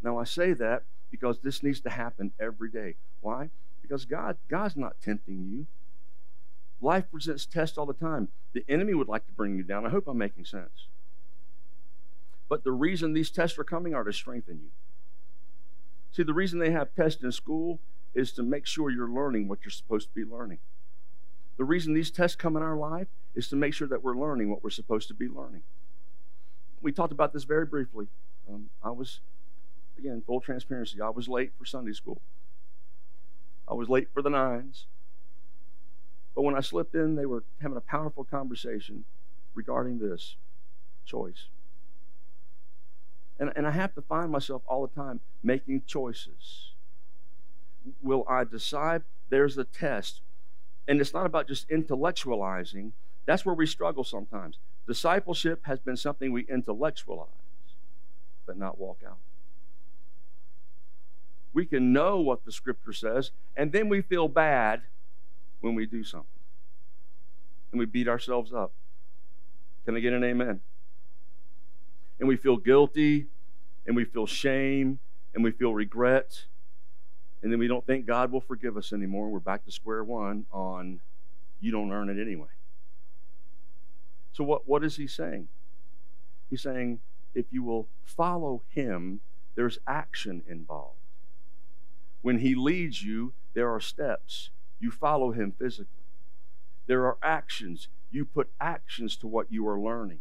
Now, 0.02 0.18
I 0.18 0.24
say 0.24 0.54
that 0.54 0.82
because 1.12 1.40
this 1.40 1.62
needs 1.62 1.80
to 1.82 1.92
happen 1.92 2.32
every 2.40 2.72
day. 2.72 2.96
Why? 3.22 3.52
Because 3.84 4.06
God, 4.06 4.38
God's 4.50 4.76
not 4.76 4.96
tempting 5.00 5.46
you. 5.48 5.68
Life 6.82 7.06
presents 7.12 7.46
tests 7.46 7.78
all 7.78 7.86
the 7.86 7.94
time. 7.94 8.30
The 8.54 8.66
enemy 8.68 8.96
would 8.96 9.08
like 9.08 9.28
to 9.28 9.34
bring 9.34 9.56
you 9.56 9.64
down. 9.64 9.86
I 9.86 9.90
hope 9.90 10.08
I'm 10.08 10.18
making 10.18 10.46
sense. 10.46 10.88
But 12.48 12.64
the 12.64 12.72
reason 12.72 13.14
these 13.14 13.30
tests 13.30 13.60
are 13.60 13.64
coming 13.64 13.94
are 13.94 14.04
to 14.04 14.12
strengthen 14.12 14.58
you. 14.58 14.70
See, 16.12 16.24
the 16.24 16.34
reason 16.34 16.60
they 16.60 16.72
have 16.72 16.94
tests 16.96 17.24
in 17.24 17.32
school 17.32 17.80
is 18.14 18.32
to 18.34 18.44
make 18.44 18.66
sure 18.66 18.90
you're 18.90 19.10
learning 19.10 19.48
what 19.48 19.60
you're 19.64 19.72
supposed 19.72 20.10
to 20.10 20.16
be 20.16 20.30
learning. 20.30 20.60
The 21.58 21.64
reason 21.64 21.94
these 21.94 22.12
tests 22.12 22.36
come 22.36 22.56
in 22.56 22.64
our 22.64 22.76
life 22.76 23.08
is 23.36 23.48
to 23.50 23.56
make 23.56 23.74
sure 23.74 23.88
that 23.88 24.04
we're 24.04 24.16
learning 24.16 24.50
what 24.50 24.64
we're 24.64 24.70
supposed 24.70 25.08
to 25.10 25.14
be 25.14 25.28
learning. 25.28 25.62
We 26.82 26.92
talked 26.92 27.12
about 27.12 27.34
this 27.34 27.44
very 27.44 27.66
briefly. 27.66 28.08
Um, 28.50 28.70
I 28.84 28.90
was 28.92 29.20
again, 30.00 30.24
full 30.26 30.42
transparency, 30.42 31.00
I 31.02 31.10
was 31.10 31.28
late 31.28 31.52
for 31.58 31.66
Sunday 31.66 31.94
school. 31.94 32.22
I 33.68 33.74
was 33.74 33.90
late 33.90 34.08
for 34.14 34.22
the 34.22 34.30
nines. 34.30 34.88
But 36.36 36.44
when 36.44 36.56
I 36.56 36.62
slipped 36.62 36.96
in, 36.96 37.16
they 37.16 37.26
were 37.26 37.44
having 37.62 37.78
a 37.78 37.82
powerful 37.82 38.24
conversation 38.24 39.04
regarding 39.54 40.00
this 40.00 40.38
choice. 41.06 41.50
And, 43.40 43.52
and 43.56 43.66
I 43.66 43.72
have 43.72 43.96
to 43.96 44.02
find 44.02 44.32
myself 44.32 44.62
all 44.68 44.86
the 44.86 44.94
time 44.94 45.22
making 45.42 45.84
choices. 45.88 46.72
Will 48.02 48.26
I 48.28 48.44
decide? 48.44 49.04
There's 49.30 49.56
the 49.56 49.64
test. 49.64 50.22
And 50.88 51.00
it's 51.00 51.14
not 51.14 51.26
about 51.26 51.48
just 51.48 51.70
intellectualizing. 51.70 52.92
That's 53.26 53.46
where 53.46 53.56
we 53.56 53.66
struggle 53.66 54.04
sometimes. 54.04 54.58
Discipleship 54.88 55.62
has 55.64 55.80
been 55.80 55.96
something 55.96 56.32
we 56.32 56.46
intellectualize, 56.50 57.28
but 58.46 58.58
not 58.58 58.80
walk 58.80 59.02
out 59.08 59.18
we 61.54 61.66
can 61.66 61.92
know 61.92 62.20
what 62.20 62.46
the 62.46 62.52
scripture 62.52 62.94
says, 62.94 63.32
and 63.56 63.72
then 63.72 63.90
we 63.90 64.02
feel 64.02 64.28
bad 64.28 64.82
when 65.62 65.76
we 65.76 65.86
do 65.86 66.04
something. 66.04 66.28
And 67.72 67.80
we 67.80 67.86
beat 67.86 68.08
ourselves 68.08 68.54
up. 68.54 68.72
Can 69.86 69.96
I 69.96 70.00
get 70.00 70.14
an 70.14 70.24
amen? 70.24 70.62
And 72.20 72.28
we 72.28 72.36
feel 72.36 72.58
guilty, 72.58 73.28
and 73.88 73.96
we 73.96 74.06
feel 74.06 74.28
shame, 74.28 75.00
and 75.34 75.44
we 75.44 75.52
feel 75.52 75.74
regret, 75.74 76.46
and 77.42 77.52
then 77.52 77.60
we 77.60 77.68
don't 77.68 77.86
think 77.86 78.06
God 78.06 78.32
will 78.32 78.42
forgive 78.42 78.76
us 78.76 78.92
anymore. 78.92 79.30
We're 79.30 79.40
back 79.40 79.64
to 79.66 79.72
square 79.72 80.04
one 80.04 80.46
on 80.52 81.00
you 81.62 81.72
don't 81.72 81.92
earn 81.92 82.10
it 82.10 82.22
anyway. 82.22 82.48
So, 84.34 84.44
what, 84.44 84.68
what 84.68 84.84
is 84.84 84.98
he 84.98 85.08
saying? 85.08 85.48
He's 86.50 86.62
saying, 86.62 87.00
if 87.34 87.46
you 87.52 87.64
will 87.64 87.88
follow 88.04 88.64
him, 88.70 89.22
there's 89.56 89.78
action 89.88 90.42
involved. 90.48 91.00
When 92.22 92.40
He 92.40 92.56
leads 92.56 93.04
you, 93.04 93.34
there 93.54 93.70
are 93.74 93.80
steps. 93.80 94.50
You 94.80 94.92
follow 94.92 95.32
Him 95.32 95.54
physically. 95.58 95.88
There 96.88 97.06
are 97.06 97.18
actions. 97.22 97.88
You 98.12 98.26
put 98.26 98.50
actions 98.60 99.16
to 99.18 99.28
what 99.28 99.52
you 99.52 99.68
are 99.68 99.80
learning. 99.80 100.20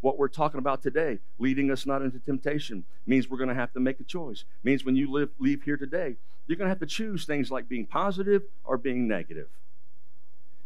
What 0.00 0.18
we're 0.18 0.28
talking 0.28 0.58
about 0.58 0.82
today, 0.82 1.18
leading 1.38 1.70
us 1.70 1.84
not 1.84 2.02
into 2.02 2.18
temptation, 2.18 2.84
means 3.06 3.28
we're 3.28 3.38
going 3.38 3.50
to 3.50 3.54
have 3.54 3.72
to 3.74 3.80
make 3.80 4.00
a 4.00 4.04
choice. 4.04 4.44
Means 4.62 4.84
when 4.84 4.96
you 4.96 5.10
live, 5.10 5.28
leave 5.38 5.62
here 5.62 5.76
today, 5.76 6.16
you're 6.46 6.56
going 6.56 6.66
to 6.66 6.70
have 6.70 6.80
to 6.80 6.86
choose 6.86 7.26
things 7.26 7.50
like 7.50 7.68
being 7.68 7.86
positive 7.86 8.42
or 8.64 8.78
being 8.78 9.06
negative. 9.06 9.48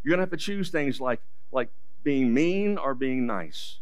You're 0.02 0.10
going 0.10 0.18
to 0.18 0.22
have 0.22 0.38
to 0.38 0.44
choose 0.44 0.70
things 0.70 1.00
like, 1.00 1.20
like 1.50 1.70
being 2.04 2.32
mean 2.32 2.78
or 2.78 2.94
being 2.94 3.26
nice. 3.26 3.78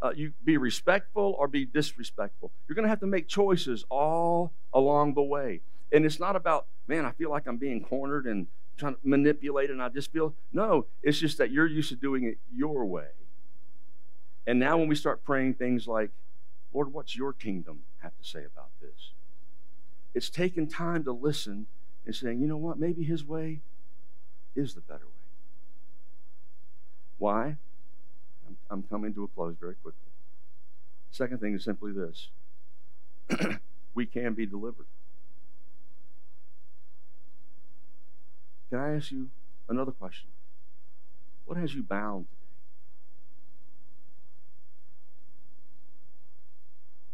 Uh, 0.00 0.12
you 0.16 0.32
be 0.44 0.56
respectful 0.56 1.36
or 1.38 1.46
be 1.46 1.64
disrespectful. 1.64 2.50
You're 2.66 2.74
going 2.74 2.84
to 2.84 2.88
have 2.88 3.00
to 3.00 3.06
make 3.06 3.28
choices 3.28 3.84
all 3.88 4.52
along 4.72 5.14
the 5.14 5.22
way. 5.22 5.60
And 5.92 6.06
it's 6.06 6.18
not 6.18 6.34
about, 6.34 6.66
man, 6.88 7.04
I 7.04 7.12
feel 7.12 7.30
like 7.30 7.46
I'm 7.46 7.58
being 7.58 7.84
cornered 7.84 8.26
and 8.26 8.46
trying 8.78 8.94
to 8.94 9.00
manipulate 9.04 9.70
and 9.70 9.82
I 9.82 9.90
just 9.90 10.10
feel, 10.10 10.34
no, 10.52 10.86
it's 11.02 11.18
just 11.18 11.38
that 11.38 11.50
you're 11.50 11.66
used 11.66 11.90
to 11.90 11.96
doing 11.96 12.24
it 12.24 12.38
your 12.52 12.86
way. 12.86 13.08
And 14.46 14.58
now 14.58 14.76
when 14.76 14.88
we 14.88 14.94
start 14.94 15.24
praying 15.24 15.54
things 15.54 15.86
like, 15.86 16.10
Lord, 16.72 16.92
what's 16.92 17.16
your 17.16 17.32
kingdom 17.32 17.80
have 17.98 18.16
to 18.16 18.24
say 18.24 18.40
about 18.40 18.70
this? 18.80 19.12
It's 20.14 20.30
taking 20.30 20.66
time 20.66 21.04
to 21.04 21.12
listen 21.12 21.66
and 22.04 22.14
saying, 22.14 22.40
you 22.40 22.46
know 22.46 22.56
what, 22.56 22.78
maybe 22.78 23.04
his 23.04 23.24
way 23.24 23.60
is 24.54 24.74
the 24.74 24.80
better 24.80 25.04
way. 25.04 25.12
Why? 27.18 27.56
I'm, 28.46 28.56
I'm 28.70 28.82
coming 28.82 29.14
to 29.14 29.24
a 29.24 29.28
close 29.28 29.54
very 29.60 29.74
quickly. 29.76 30.00
Second 31.10 31.40
thing 31.40 31.54
is 31.54 31.62
simply 31.62 31.92
this 31.92 32.28
we 33.94 34.06
can 34.06 34.34
be 34.34 34.46
delivered. 34.46 34.86
Can 38.70 38.80
I 38.80 38.96
ask 38.96 39.12
you 39.12 39.28
another 39.68 39.92
question? 39.92 40.30
What 41.44 41.58
has 41.58 41.74
you 41.74 41.82
bound? 41.82 42.26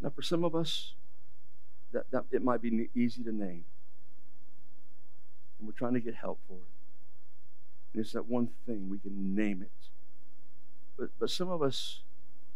Now, 0.00 0.10
for 0.10 0.22
some 0.22 0.44
of 0.44 0.54
us, 0.54 0.94
that, 1.92 2.10
that 2.10 2.24
it 2.30 2.42
might 2.42 2.62
be 2.62 2.88
easy 2.94 3.22
to 3.24 3.32
name. 3.32 3.64
And 5.58 5.66
we're 5.66 5.72
trying 5.72 5.94
to 5.94 6.00
get 6.00 6.14
help 6.14 6.38
for 6.46 6.54
it. 6.54 6.72
And 7.92 8.02
it's 8.04 8.12
that 8.12 8.28
one 8.28 8.50
thing, 8.66 8.88
we 8.88 8.98
can 8.98 9.34
name 9.34 9.62
it. 9.62 9.88
But, 10.98 11.10
but 11.18 11.30
some 11.30 11.48
of 11.48 11.62
us 11.62 12.00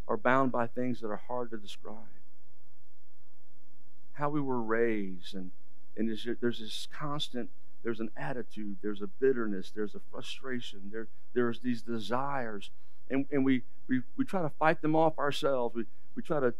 are 0.07 0.16
bound 0.16 0.52
by 0.52 0.66
things 0.66 1.00
that 1.00 1.09
are 1.09 1.22
hard 1.28 1.50
to 1.50 1.57
describe. 1.57 1.96
How 4.12 4.28
we 4.28 4.40
were 4.40 4.61
raised, 4.61 5.35
and, 5.35 5.50
and 5.96 6.09
there's, 6.09 6.26
there's 6.40 6.61
this 6.61 6.87
constant 6.92 7.48
there's 7.83 8.00
an 8.00 8.11
attitude, 8.16 8.76
there's 8.83 9.02
a 9.02 9.07
bitterness, 9.07 9.72
there's 9.74 9.94
a 9.94 10.00
frustration, 10.11 10.81
there, 10.92 11.09
there's 11.35 11.61
these 11.61 11.83
desires. 11.83 12.70
And, 13.11 13.26
and 13.33 13.44
we, 13.44 13.62
we, 13.88 14.02
we 14.16 14.24
try 14.24 14.42
to 14.42 14.50
fight 14.50 14.83
them 14.83 14.94
off 14.94 15.18
ourselves. 15.18 15.74
We, 15.74 15.85
we 16.14 16.22
try 16.22 16.40
to 16.40 16.55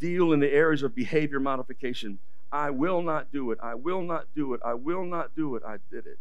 deal 0.00 0.32
in 0.32 0.40
the 0.40 0.52
areas 0.52 0.82
of 0.82 0.94
behavior 0.94 1.38
modification. 1.38 2.18
I 2.50 2.70
will 2.70 3.02
not 3.02 3.30
do 3.30 3.52
it. 3.52 3.58
I 3.62 3.74
will 3.74 4.02
not 4.02 4.26
do 4.34 4.54
it. 4.54 4.60
I 4.64 4.74
will 4.74 5.04
not 5.04 5.36
do 5.36 5.54
it. 5.54 5.62
I 5.64 5.76
did 5.90 6.06
it. 6.06 6.18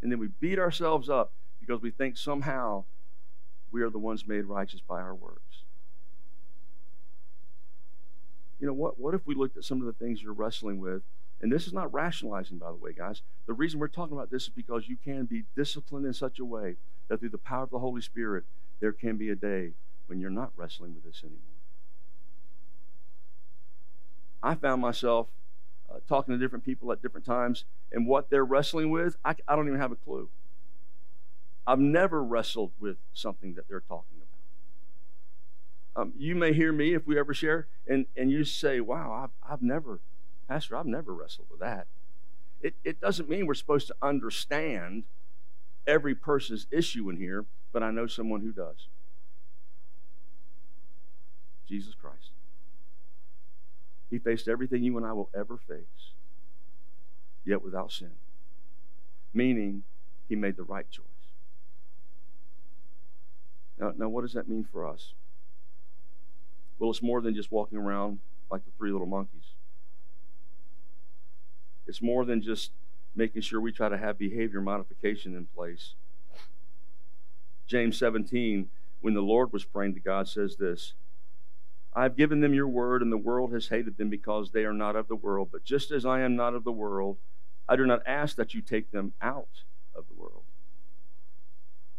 And 0.00 0.12
then 0.12 0.18
we 0.18 0.28
beat 0.40 0.58
ourselves 0.58 1.08
up 1.08 1.32
because 1.60 1.80
we 1.80 1.90
think 1.90 2.16
somehow 2.16 2.84
we 3.70 3.82
are 3.82 3.90
the 3.90 3.98
ones 3.98 4.26
made 4.26 4.44
righteous 4.44 4.80
by 4.80 5.00
our 5.00 5.14
works. 5.14 5.64
You 8.60 8.66
know, 8.68 8.74
what, 8.74 8.98
what 9.00 9.14
if 9.14 9.26
we 9.26 9.34
looked 9.34 9.56
at 9.56 9.64
some 9.64 9.80
of 9.80 9.86
the 9.86 9.92
things 9.92 10.22
you're 10.22 10.32
wrestling 10.32 10.78
with 10.78 11.02
and 11.42 11.50
this 11.50 11.66
is 11.66 11.72
not 11.72 11.92
rationalizing, 11.92 12.58
by 12.58 12.70
the 12.70 12.76
way, 12.76 12.92
guys. 12.92 13.20
The 13.46 13.52
reason 13.52 13.80
we're 13.80 13.88
talking 13.88 14.16
about 14.16 14.30
this 14.30 14.44
is 14.44 14.48
because 14.48 14.88
you 14.88 14.96
can 14.96 15.24
be 15.24 15.42
disciplined 15.56 16.06
in 16.06 16.14
such 16.14 16.38
a 16.38 16.44
way 16.44 16.76
that 17.08 17.18
through 17.18 17.30
the 17.30 17.38
power 17.38 17.64
of 17.64 17.70
the 17.70 17.80
Holy 17.80 18.00
Spirit, 18.00 18.44
there 18.80 18.92
can 18.92 19.16
be 19.16 19.28
a 19.28 19.34
day 19.34 19.72
when 20.06 20.20
you're 20.20 20.30
not 20.30 20.52
wrestling 20.56 20.94
with 20.94 21.04
this 21.04 21.22
anymore. 21.24 21.51
I 24.42 24.54
found 24.54 24.80
myself 24.80 25.28
uh, 25.90 25.98
talking 26.08 26.34
to 26.34 26.38
different 26.38 26.64
people 26.64 26.90
at 26.92 27.02
different 27.02 27.26
times, 27.26 27.64
and 27.92 28.06
what 28.06 28.30
they're 28.30 28.44
wrestling 28.44 28.90
with, 28.90 29.16
I, 29.24 29.34
I 29.46 29.56
don't 29.56 29.68
even 29.68 29.80
have 29.80 29.92
a 29.92 29.96
clue. 29.96 30.28
I've 31.66 31.78
never 31.78 32.24
wrestled 32.24 32.72
with 32.80 32.96
something 33.12 33.54
that 33.54 33.68
they're 33.68 33.80
talking 33.80 34.18
about. 35.94 36.02
Um, 36.02 36.12
you 36.16 36.34
may 36.34 36.52
hear 36.52 36.72
me 36.72 36.94
if 36.94 37.06
we 37.06 37.18
ever 37.18 37.34
share, 37.34 37.68
and, 37.86 38.06
and 38.16 38.30
you 38.30 38.44
say, 38.44 38.80
Wow, 38.80 39.12
I've, 39.12 39.52
I've 39.52 39.62
never 39.62 40.00
Pastor, 40.52 40.76
I've 40.76 40.86
never 40.86 41.14
wrestled 41.14 41.46
with 41.50 41.60
that. 41.60 41.86
It, 42.60 42.74
it 42.84 43.00
doesn't 43.00 43.28
mean 43.28 43.46
we're 43.46 43.54
supposed 43.54 43.86
to 43.86 43.94
understand 44.02 45.04
every 45.86 46.14
person's 46.14 46.66
issue 46.70 47.08
in 47.08 47.16
here, 47.16 47.46
but 47.72 47.82
I 47.82 47.90
know 47.90 48.06
someone 48.06 48.42
who 48.42 48.52
does 48.52 48.88
Jesus 51.66 51.94
Christ. 51.94 52.32
He 54.12 54.18
faced 54.18 54.46
everything 54.46 54.82
you 54.82 54.98
and 54.98 55.06
I 55.06 55.14
will 55.14 55.30
ever 55.34 55.56
face, 55.56 56.12
yet 57.46 57.64
without 57.64 57.90
sin. 57.90 58.10
Meaning, 59.32 59.84
he 60.28 60.36
made 60.36 60.58
the 60.58 60.64
right 60.64 60.84
choice. 60.90 61.06
Now, 63.78 63.94
now, 63.96 64.10
what 64.10 64.20
does 64.20 64.34
that 64.34 64.50
mean 64.50 64.66
for 64.70 64.86
us? 64.86 65.14
Well, 66.78 66.90
it's 66.90 67.00
more 67.00 67.22
than 67.22 67.34
just 67.34 67.50
walking 67.50 67.78
around 67.78 68.18
like 68.50 68.66
the 68.66 68.70
three 68.76 68.92
little 68.92 69.06
monkeys. 69.06 69.54
It's 71.86 72.02
more 72.02 72.26
than 72.26 72.42
just 72.42 72.70
making 73.16 73.40
sure 73.40 73.62
we 73.62 73.72
try 73.72 73.88
to 73.88 73.96
have 73.96 74.18
behavior 74.18 74.60
modification 74.60 75.34
in 75.34 75.46
place. 75.56 75.94
James 77.66 77.96
17, 77.96 78.68
when 79.00 79.14
the 79.14 79.22
Lord 79.22 79.54
was 79.54 79.64
praying 79.64 79.94
to 79.94 80.00
God, 80.00 80.28
says 80.28 80.56
this 80.56 80.92
I 81.94 82.04
have 82.04 82.16
given 82.16 82.40
them 82.40 82.54
your 82.54 82.68
word, 82.68 83.02
and 83.02 83.12
the 83.12 83.18
world 83.18 83.52
has 83.52 83.68
hated 83.68 83.98
them 83.98 84.08
because 84.08 84.50
they 84.50 84.64
are 84.64 84.72
not 84.72 84.96
of 84.96 85.08
the 85.08 85.16
world. 85.16 85.50
But 85.52 85.64
just 85.64 85.90
as 85.90 86.06
I 86.06 86.20
am 86.22 86.36
not 86.36 86.54
of 86.54 86.64
the 86.64 86.72
world, 86.72 87.18
I 87.68 87.76
do 87.76 87.84
not 87.84 88.02
ask 88.06 88.36
that 88.36 88.54
you 88.54 88.62
take 88.62 88.90
them 88.90 89.12
out 89.20 89.64
of 89.94 90.04
the 90.08 90.14
world, 90.14 90.44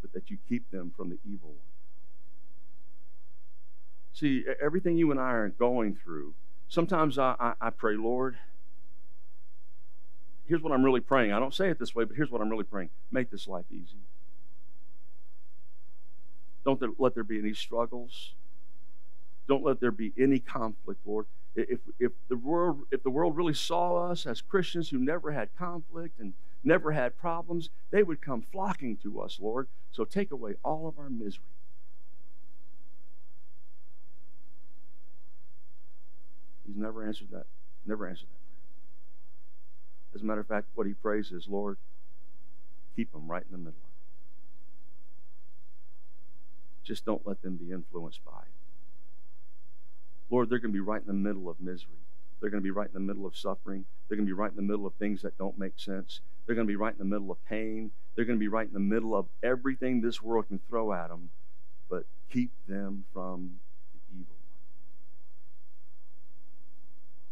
but 0.02 0.12
that 0.12 0.30
you 0.30 0.38
keep 0.48 0.70
them 0.70 0.92
from 0.96 1.10
the 1.10 1.18
evil 1.24 1.50
one. 1.50 1.58
See, 4.12 4.44
everything 4.62 4.96
you 4.96 5.10
and 5.10 5.20
I 5.20 5.32
are 5.32 5.48
going 5.48 5.96
through, 5.96 6.34
sometimes 6.68 7.18
I, 7.18 7.34
I, 7.38 7.52
I 7.60 7.70
pray, 7.70 7.96
Lord, 7.96 8.36
here's 10.46 10.62
what 10.62 10.72
I'm 10.72 10.84
really 10.84 11.00
praying. 11.00 11.32
I 11.32 11.40
don't 11.40 11.54
say 11.54 11.68
it 11.68 11.78
this 11.78 11.94
way, 11.94 12.04
but 12.04 12.16
here's 12.16 12.30
what 12.30 12.40
I'm 12.40 12.50
really 12.50 12.64
praying 12.64 12.90
make 13.10 13.30
this 13.30 13.48
life 13.48 13.66
easy. 13.70 13.98
Don't 16.64 16.80
let 16.98 17.14
there 17.14 17.24
be 17.24 17.38
any 17.38 17.54
struggles. 17.54 18.34
Don't 19.48 19.64
let 19.64 19.80
there 19.80 19.90
be 19.90 20.12
any 20.18 20.38
conflict, 20.38 21.00
Lord. 21.04 21.26
If, 21.54 21.80
if, 22.00 22.12
the 22.28 22.36
world, 22.36 22.82
if 22.90 23.02
the 23.02 23.10
world 23.10 23.36
really 23.36 23.54
saw 23.54 24.10
us 24.10 24.26
as 24.26 24.40
Christians 24.40 24.88
who 24.88 24.98
never 24.98 25.30
had 25.30 25.54
conflict 25.56 26.18
and 26.18 26.34
never 26.64 26.92
had 26.92 27.16
problems, 27.16 27.70
they 27.90 28.02
would 28.02 28.20
come 28.20 28.42
flocking 28.42 28.96
to 28.98 29.20
us, 29.20 29.38
Lord. 29.40 29.68
So 29.92 30.04
take 30.04 30.32
away 30.32 30.54
all 30.64 30.88
of 30.88 30.98
our 30.98 31.10
misery. 31.10 31.44
He's 36.66 36.76
never 36.76 37.06
answered 37.06 37.28
that. 37.30 37.46
Never 37.86 38.08
answered 38.08 38.28
that 38.28 38.48
prayer. 38.48 40.14
As 40.14 40.22
a 40.22 40.24
matter 40.24 40.40
of 40.40 40.46
fact, 40.46 40.68
what 40.74 40.86
he 40.86 40.94
prays 40.94 41.30
is, 41.30 41.46
Lord, 41.48 41.76
keep 42.96 43.12
them 43.12 43.30
right 43.30 43.44
in 43.44 43.52
the 43.52 43.58
middle 43.58 43.70
of 43.70 43.74
it. 43.74 43.80
Just 46.84 47.04
don't 47.04 47.26
let 47.26 47.42
them 47.42 47.56
be 47.56 47.72
influenced 47.72 48.24
by 48.24 48.42
it. 48.42 48.53
Lord, 50.34 50.50
they're 50.50 50.58
going 50.58 50.72
to 50.72 50.76
be 50.76 50.80
right 50.80 51.00
in 51.00 51.06
the 51.06 51.12
middle 51.12 51.48
of 51.48 51.60
misery. 51.60 51.94
They're 52.40 52.50
going 52.50 52.60
to 52.60 52.64
be 52.64 52.72
right 52.72 52.88
in 52.88 52.92
the 52.92 52.98
middle 52.98 53.24
of 53.24 53.36
suffering. 53.36 53.84
They're 54.08 54.16
going 54.16 54.26
to 54.26 54.28
be 54.28 54.36
right 54.36 54.50
in 54.50 54.56
the 54.56 54.62
middle 54.62 54.84
of 54.84 54.94
things 54.94 55.22
that 55.22 55.38
don't 55.38 55.56
make 55.56 55.74
sense. 55.76 56.22
They're 56.44 56.56
going 56.56 56.66
to 56.66 56.72
be 56.72 56.74
right 56.74 56.92
in 56.92 56.98
the 56.98 57.04
middle 57.04 57.30
of 57.30 57.36
pain. 57.44 57.92
They're 58.16 58.24
going 58.24 58.36
to 58.36 58.40
be 58.40 58.48
right 58.48 58.66
in 58.66 58.72
the 58.72 58.80
middle 58.80 59.14
of 59.14 59.26
everything 59.44 60.00
this 60.00 60.20
world 60.20 60.48
can 60.48 60.58
throw 60.68 60.92
at 60.92 61.08
them. 61.08 61.30
But 61.88 62.06
keep 62.32 62.50
them 62.66 63.04
from 63.12 63.60
the 63.92 64.00
evil 64.18 64.34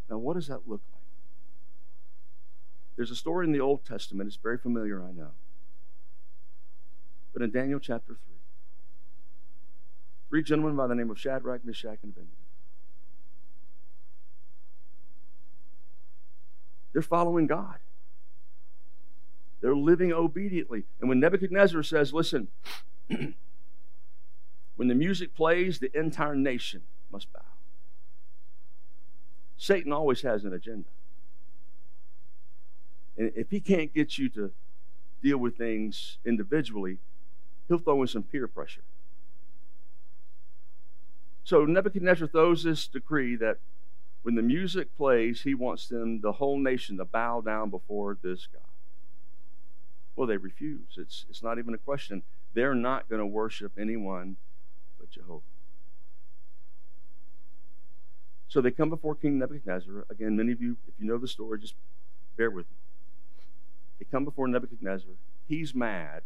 one. 0.08 0.16
Now, 0.16 0.18
what 0.18 0.34
does 0.34 0.46
that 0.46 0.68
look 0.68 0.82
like? 0.92 1.02
There's 2.94 3.10
a 3.10 3.16
story 3.16 3.46
in 3.46 3.52
the 3.52 3.60
Old 3.60 3.84
Testament. 3.84 4.28
It's 4.28 4.38
very 4.40 4.58
familiar, 4.58 5.02
I 5.02 5.10
know. 5.10 5.32
But 7.32 7.42
in 7.42 7.50
Daniel 7.50 7.80
chapter 7.80 8.12
3, 8.12 8.16
three 10.28 10.44
gentlemen 10.44 10.76
by 10.76 10.86
the 10.86 10.94
name 10.94 11.10
of 11.10 11.18
Shadrach, 11.18 11.64
Meshach, 11.64 11.98
and 12.04 12.12
Abednego 12.12 12.41
They're 16.92 17.02
following 17.02 17.46
God. 17.46 17.76
They're 19.60 19.76
living 19.76 20.12
obediently. 20.12 20.84
And 21.00 21.08
when 21.08 21.20
Nebuchadnezzar 21.20 21.82
says, 21.82 22.12
listen, 22.12 22.48
when 23.08 24.88
the 24.88 24.94
music 24.94 25.34
plays, 25.34 25.78
the 25.78 25.96
entire 25.98 26.34
nation 26.34 26.82
must 27.10 27.32
bow. 27.32 27.40
Satan 29.56 29.92
always 29.92 30.22
has 30.22 30.44
an 30.44 30.52
agenda. 30.52 30.88
And 33.16 33.30
if 33.36 33.50
he 33.50 33.60
can't 33.60 33.94
get 33.94 34.18
you 34.18 34.28
to 34.30 34.50
deal 35.22 35.38
with 35.38 35.56
things 35.56 36.18
individually, 36.24 36.98
he'll 37.68 37.78
throw 37.78 38.02
in 38.02 38.08
some 38.08 38.24
peer 38.24 38.48
pressure. 38.48 38.82
So 41.44 41.64
Nebuchadnezzar 41.64 42.26
throws 42.26 42.64
this 42.64 42.88
decree 42.88 43.36
that 43.36 43.58
when 44.22 44.34
the 44.36 44.42
music 44.42 44.96
plays, 44.96 45.42
he 45.42 45.54
wants 45.54 45.88
them, 45.88 46.20
the 46.20 46.32
whole 46.32 46.58
nation, 46.58 46.96
to 46.98 47.04
bow 47.04 47.40
down 47.40 47.70
before 47.70 48.16
this 48.22 48.46
God. 48.52 48.62
Well, 50.14 50.26
they 50.26 50.36
refuse. 50.36 50.96
It's, 50.96 51.24
it's 51.28 51.42
not 51.42 51.58
even 51.58 51.74
a 51.74 51.78
question. 51.78 52.22
They're 52.54 52.74
not 52.74 53.08
going 53.08 53.20
to 53.20 53.26
worship 53.26 53.72
anyone 53.78 54.36
but 54.98 55.10
Jehovah. 55.10 55.42
So 58.48 58.60
they 58.60 58.70
come 58.70 58.90
before 58.90 59.14
King 59.14 59.38
Nebuchadnezzar. 59.38 60.04
Again, 60.10 60.36
many 60.36 60.52
of 60.52 60.60
you, 60.60 60.76
if 60.86 60.94
you 60.98 61.06
know 61.06 61.18
the 61.18 61.26
story, 61.26 61.58
just 61.58 61.74
bear 62.36 62.50
with 62.50 62.66
me. 62.66 62.76
They 63.98 64.04
come 64.04 64.24
before 64.24 64.46
Nebuchadnezzar. 64.46 65.12
He's 65.48 65.74
mad. 65.74 66.22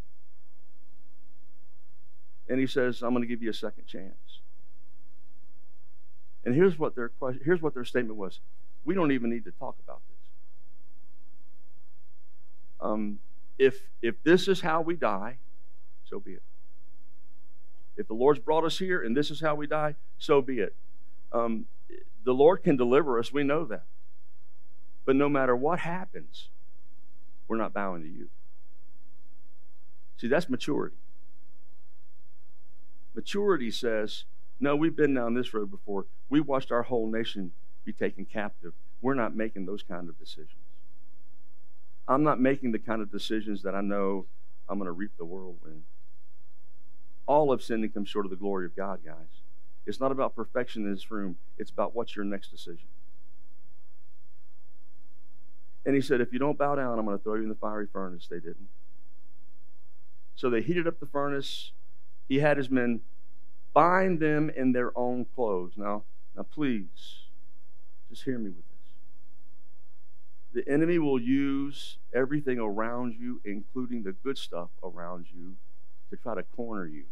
And 2.48 2.58
he 2.58 2.66
says, 2.66 3.02
I'm 3.02 3.10
going 3.10 3.22
to 3.22 3.28
give 3.28 3.42
you 3.42 3.50
a 3.50 3.54
second 3.54 3.86
chance. 3.86 4.40
And 6.46 6.54
here's 6.54 6.78
what 6.78 6.94
their 6.94 7.08
question, 7.08 7.42
here's 7.44 7.60
what 7.60 7.74
their 7.74 7.84
statement 7.84 8.16
was: 8.16 8.40
We 8.84 8.94
don't 8.94 9.10
even 9.10 9.28
need 9.28 9.44
to 9.44 9.50
talk 9.50 9.76
about 9.84 10.00
this. 10.08 10.16
Um, 12.80 13.18
if 13.58 13.80
if 14.00 14.22
this 14.22 14.46
is 14.46 14.60
how 14.60 14.80
we 14.80 14.94
die, 14.94 15.38
so 16.08 16.20
be 16.20 16.32
it. 16.32 16.42
If 17.96 18.06
the 18.06 18.14
Lord's 18.14 18.38
brought 18.38 18.64
us 18.64 18.78
here 18.78 19.02
and 19.02 19.16
this 19.16 19.30
is 19.30 19.40
how 19.40 19.56
we 19.56 19.66
die, 19.66 19.96
so 20.18 20.40
be 20.40 20.60
it. 20.60 20.74
Um, 21.32 21.66
the 22.24 22.32
Lord 22.32 22.62
can 22.62 22.76
deliver 22.76 23.18
us. 23.18 23.32
We 23.32 23.42
know 23.42 23.64
that. 23.64 23.84
But 25.04 25.16
no 25.16 25.28
matter 25.28 25.56
what 25.56 25.80
happens, 25.80 26.48
we're 27.48 27.56
not 27.56 27.72
bowing 27.72 28.02
to 28.02 28.08
you. 28.08 28.28
See, 30.18 30.28
that's 30.28 30.48
maturity. 30.48 30.96
Maturity 33.14 33.70
says, 33.70 34.24
no, 34.58 34.74
we've 34.76 34.96
been 34.96 35.14
down 35.14 35.34
this 35.34 35.52
road 35.52 35.70
before. 35.70 36.06
We 36.28 36.40
watched 36.40 36.72
our 36.72 36.82
whole 36.82 37.10
nation 37.10 37.52
be 37.84 37.92
taken 37.92 38.24
captive. 38.24 38.72
We're 39.02 39.14
not 39.14 39.36
making 39.36 39.66
those 39.66 39.82
kind 39.82 40.08
of 40.08 40.18
decisions. 40.18 40.50
I'm 42.08 42.22
not 42.22 42.40
making 42.40 42.72
the 42.72 42.78
kind 42.78 43.02
of 43.02 43.10
decisions 43.10 43.62
that 43.62 43.74
I 43.74 43.80
know 43.80 44.26
I'm 44.68 44.78
going 44.78 44.86
to 44.86 44.92
reap 44.92 45.12
the 45.18 45.24
whirlwind. 45.24 45.82
All 47.26 47.52
of 47.52 47.62
sin 47.62 47.88
comes 47.90 48.08
short 48.08 48.24
of 48.24 48.30
the 48.30 48.36
glory 48.36 48.66
of 48.66 48.76
God, 48.76 49.00
guys. 49.04 49.42
It's 49.84 50.00
not 50.00 50.12
about 50.12 50.34
perfection 50.34 50.84
in 50.84 50.92
this 50.92 51.10
room, 51.10 51.36
it's 51.58 51.70
about 51.70 51.94
what's 51.94 52.16
your 52.16 52.24
next 52.24 52.50
decision. 52.50 52.88
And 55.84 55.94
he 55.94 56.00
said, 56.00 56.20
If 56.20 56.32
you 56.32 56.38
don't 56.38 56.58
bow 56.58 56.74
down, 56.74 56.98
I'm 56.98 57.04
going 57.04 57.16
to 57.16 57.22
throw 57.22 57.34
you 57.34 57.44
in 57.44 57.48
the 57.48 57.54
fiery 57.54 57.86
furnace. 57.92 58.26
They 58.28 58.40
didn't. 58.40 58.68
So 60.34 60.50
they 60.50 60.60
heated 60.60 60.86
up 60.86 60.98
the 60.98 61.06
furnace. 61.06 61.70
He 62.28 62.40
had 62.40 62.56
his 62.56 62.70
men 62.70 63.00
bind 63.76 64.18
them 64.20 64.50
in 64.56 64.72
their 64.72 64.90
own 64.96 65.26
clothes. 65.34 65.74
Now, 65.76 66.04
now 66.34 66.44
please, 66.44 67.26
just 68.08 68.24
hear 68.24 68.38
me 68.38 68.48
with 68.48 68.64
this. 70.54 70.64
The 70.64 70.72
enemy 70.72 70.98
will 70.98 71.20
use 71.20 71.98
everything 72.14 72.58
around 72.58 73.16
you, 73.20 73.42
including 73.44 74.02
the 74.02 74.12
good 74.12 74.38
stuff 74.38 74.70
around 74.82 75.26
you, 75.30 75.56
to 76.08 76.16
try 76.16 76.34
to 76.34 76.42
corner 76.42 76.86
you 76.86 77.04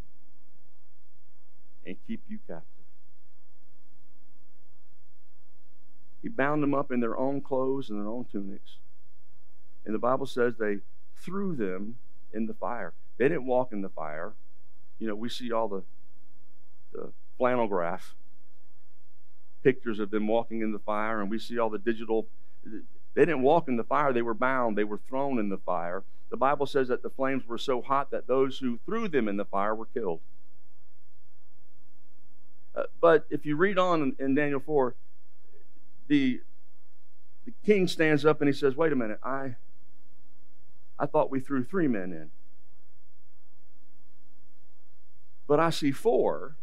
and 1.84 1.96
keep 2.06 2.22
you 2.30 2.38
captive. 2.48 2.64
He 6.22 6.30
bound 6.30 6.62
them 6.62 6.72
up 6.72 6.90
in 6.90 7.00
their 7.00 7.18
own 7.18 7.42
clothes 7.42 7.90
and 7.90 8.00
their 8.00 8.08
own 8.08 8.24
tunics. 8.32 8.78
And 9.84 9.94
the 9.94 9.98
Bible 9.98 10.24
says 10.24 10.54
they 10.58 10.78
threw 11.14 11.54
them 11.54 11.96
in 12.32 12.46
the 12.46 12.54
fire. 12.54 12.94
They 13.18 13.28
didn't 13.28 13.44
walk 13.44 13.70
in 13.74 13.82
the 13.82 13.90
fire. 13.90 14.32
You 14.98 15.08
know, 15.08 15.14
we 15.14 15.28
see 15.28 15.52
all 15.52 15.68
the 15.68 15.82
the 16.94 17.12
flannel 17.36 17.66
graph, 17.66 18.14
pictures 19.62 19.98
of 19.98 20.10
them 20.10 20.26
walking 20.26 20.62
in 20.62 20.72
the 20.72 20.78
fire, 20.78 21.20
and 21.20 21.30
we 21.30 21.38
see 21.38 21.58
all 21.58 21.70
the 21.70 21.78
digital. 21.78 22.26
They 22.64 23.22
didn't 23.22 23.42
walk 23.42 23.68
in 23.68 23.76
the 23.76 23.84
fire, 23.84 24.12
they 24.12 24.22
were 24.22 24.34
bound, 24.34 24.78
they 24.78 24.84
were 24.84 25.00
thrown 25.08 25.38
in 25.38 25.48
the 25.48 25.58
fire. 25.58 26.04
The 26.30 26.36
Bible 26.36 26.66
says 26.66 26.88
that 26.88 27.02
the 27.02 27.10
flames 27.10 27.46
were 27.46 27.58
so 27.58 27.82
hot 27.82 28.10
that 28.10 28.26
those 28.26 28.58
who 28.58 28.78
threw 28.86 29.08
them 29.08 29.28
in 29.28 29.36
the 29.36 29.44
fire 29.44 29.74
were 29.74 29.86
killed. 29.86 30.20
Uh, 32.74 32.84
but 33.00 33.26
if 33.30 33.46
you 33.46 33.56
read 33.56 33.78
on 33.78 34.02
in, 34.02 34.16
in 34.18 34.34
Daniel 34.34 34.58
4, 34.58 34.96
the, 36.08 36.40
the 37.44 37.52
king 37.64 37.86
stands 37.86 38.24
up 38.24 38.40
and 38.40 38.48
he 38.48 38.52
says, 38.52 38.74
Wait 38.74 38.92
a 38.92 38.96
minute, 38.96 39.20
I, 39.22 39.56
I 40.98 41.06
thought 41.06 41.30
we 41.30 41.40
threw 41.40 41.62
three 41.62 41.88
men 41.88 42.12
in. 42.12 42.30
But 45.46 45.60
I 45.60 45.70
see 45.70 45.92
four 45.92 46.56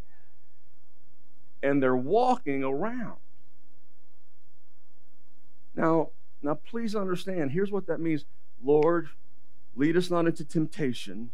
and 1.63 1.81
they're 1.81 1.95
walking 1.95 2.63
around. 2.63 3.17
Now, 5.75 6.09
now 6.41 6.55
please 6.55 6.95
understand, 6.95 7.51
here's 7.51 7.71
what 7.71 7.87
that 7.87 7.99
means. 7.99 8.25
Lord, 8.63 9.09
lead 9.75 9.95
us 9.97 10.09
not 10.09 10.27
into 10.27 10.43
temptation, 10.43 11.31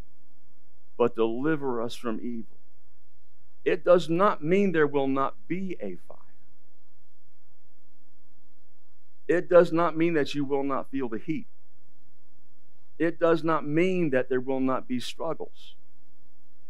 but 0.98 1.16
deliver 1.16 1.82
us 1.82 1.96
from 1.96 2.20
evil. 2.22 2.58
It 3.66 3.84
does 3.84 4.10
not 4.10 4.44
mean 4.44 4.72
there 4.72 4.88
will 4.88 5.08
not 5.08 5.36
be 5.48 5.76
a 5.82 5.98
fire. 6.08 6.18
It 9.28 9.50
does 9.50 9.74
not 9.74 9.98
mean 9.98 10.14
that 10.14 10.34
you 10.34 10.46
will 10.46 10.64
not 10.64 10.90
feel 10.90 11.10
the 11.10 11.18
heat. 11.18 11.48
It 12.98 13.20
does 13.20 13.44
not 13.44 13.68
mean 13.68 14.12
that 14.12 14.30
there 14.30 14.40
will 14.40 14.62
not 14.62 14.88
be 14.88 15.00
struggles. 15.00 15.76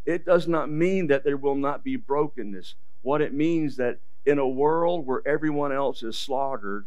It 0.05 0.25
does 0.25 0.47
not 0.47 0.69
mean 0.69 1.07
that 1.07 1.23
there 1.23 1.37
will 1.37 1.55
not 1.55 1.83
be 1.83 1.95
brokenness. 1.97 2.75
What 3.01 3.21
it 3.21 3.33
means 3.33 3.77
that 3.77 3.99
in 4.25 4.39
a 4.39 4.47
world 4.47 5.05
where 5.05 5.21
everyone 5.25 5.71
else 5.71 6.03
is 6.03 6.17
slaughtered, 6.17 6.85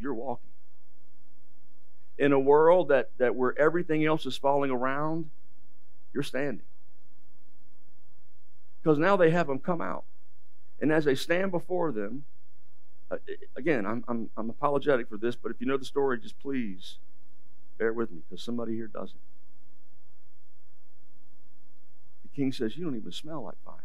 you're 0.00 0.14
walking. 0.14 0.50
In 2.18 2.32
a 2.32 2.38
world 2.38 2.88
that, 2.88 3.10
that 3.18 3.36
where 3.36 3.56
everything 3.58 4.04
else 4.04 4.26
is 4.26 4.36
falling 4.36 4.70
around, 4.70 5.30
you're 6.12 6.24
standing. 6.24 6.66
Because 8.82 8.98
now 8.98 9.16
they 9.16 9.30
have 9.30 9.46
them 9.46 9.58
come 9.58 9.80
out. 9.80 10.04
And 10.80 10.92
as 10.92 11.04
they 11.04 11.14
stand 11.14 11.52
before 11.52 11.92
them, 11.92 12.24
uh, 13.10 13.16
again, 13.56 13.86
I'm, 13.86 14.04
I'm, 14.08 14.30
I'm 14.36 14.50
apologetic 14.50 15.08
for 15.08 15.16
this, 15.16 15.36
but 15.36 15.50
if 15.50 15.60
you 15.60 15.66
know 15.66 15.76
the 15.76 15.84
story, 15.84 16.18
just 16.18 16.38
please 16.40 16.98
bear 17.78 17.92
with 17.92 18.10
me 18.10 18.18
because 18.28 18.42
somebody 18.42 18.74
here 18.74 18.88
doesn't. 18.88 19.20
The 22.22 22.28
king 22.36 22.52
says, 22.52 22.76
You 22.76 22.84
don't 22.84 22.96
even 22.96 23.12
smell 23.12 23.44
like 23.44 23.56
fire. 23.64 23.84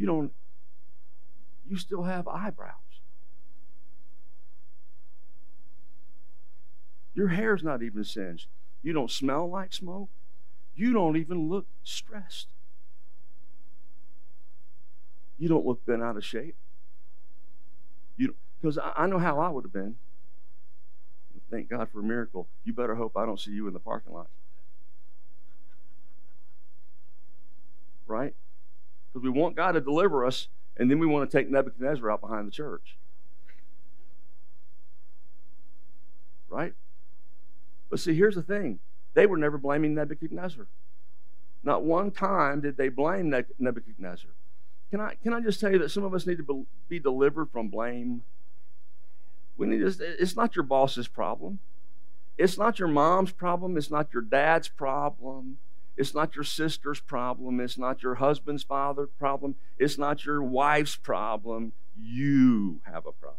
You 0.00 0.06
don't, 0.06 0.32
you 1.68 1.76
still 1.76 2.04
have 2.04 2.26
eyebrows. 2.26 2.72
Your 7.12 7.28
hair's 7.28 7.62
not 7.62 7.82
even 7.82 8.02
singed. 8.02 8.46
You 8.82 8.94
don't 8.94 9.10
smell 9.10 9.50
like 9.50 9.74
smoke. 9.74 10.08
You 10.74 10.94
don't 10.94 11.18
even 11.18 11.50
look 11.50 11.66
stressed. 11.84 12.46
You 15.38 15.50
don't 15.50 15.66
look 15.66 15.84
bent 15.84 16.02
out 16.02 16.16
of 16.16 16.24
shape. 16.24 16.56
You 18.16 18.34
because 18.58 18.78
I, 18.78 18.92
I 18.96 19.06
know 19.06 19.18
how 19.18 19.38
I 19.38 19.50
would 19.50 19.64
have 19.64 19.72
been. 19.72 19.96
Thank 21.50 21.68
God 21.68 21.90
for 21.92 22.00
a 22.00 22.02
miracle. 22.02 22.48
You 22.64 22.72
better 22.72 22.94
hope 22.94 23.18
I 23.18 23.26
don't 23.26 23.38
see 23.38 23.50
you 23.50 23.66
in 23.66 23.74
the 23.74 23.80
parking 23.80 24.14
lot. 24.14 24.28
Right? 28.06 28.34
Because 29.12 29.24
we 29.24 29.30
want 29.30 29.56
God 29.56 29.72
to 29.72 29.80
deliver 29.80 30.24
us, 30.24 30.48
and 30.76 30.90
then 30.90 30.98
we 30.98 31.06
want 31.06 31.30
to 31.30 31.36
take 31.36 31.50
Nebuchadnezzar 31.50 32.10
out 32.10 32.20
behind 32.20 32.46
the 32.46 32.52
church. 32.52 32.96
Right? 36.48 36.74
But 37.88 38.00
see, 38.00 38.14
here's 38.14 38.34
the 38.34 38.42
thing 38.42 38.78
they 39.14 39.26
were 39.26 39.36
never 39.36 39.58
blaming 39.58 39.94
Nebuchadnezzar. 39.94 40.66
Not 41.62 41.82
one 41.82 42.10
time 42.10 42.60
did 42.60 42.76
they 42.76 42.88
blame 42.88 43.34
Nebuchadnezzar. 43.58 44.30
Can 44.90 45.00
I, 45.00 45.14
can 45.22 45.32
I 45.32 45.40
just 45.40 45.60
tell 45.60 45.70
you 45.70 45.78
that 45.80 45.90
some 45.90 46.04
of 46.04 46.14
us 46.14 46.26
need 46.26 46.38
to 46.38 46.66
be 46.88 46.98
delivered 46.98 47.50
from 47.50 47.68
blame? 47.68 48.22
We 49.56 49.66
need 49.66 49.78
to, 49.78 49.94
it's 50.20 50.36
not 50.36 50.56
your 50.56 50.62
boss's 50.62 51.06
problem. 51.06 51.58
It's 52.38 52.56
not 52.56 52.78
your 52.78 52.88
mom's 52.88 53.32
problem. 53.32 53.76
It's 53.76 53.90
not 53.90 54.08
your 54.12 54.22
dad's 54.22 54.68
problem. 54.68 55.58
It's 55.96 56.14
not 56.14 56.34
your 56.34 56.44
sister's 56.44 57.00
problem. 57.00 57.60
It's 57.60 57.76
not 57.76 58.02
your 58.02 58.16
husband's 58.16 58.62
father 58.62 59.06
problem. 59.06 59.56
It's 59.78 59.98
not 59.98 60.24
your 60.24 60.42
wife's 60.42 60.96
problem. 60.96 61.72
You 62.00 62.80
have 62.84 63.06
a 63.06 63.12
problem. 63.12 63.36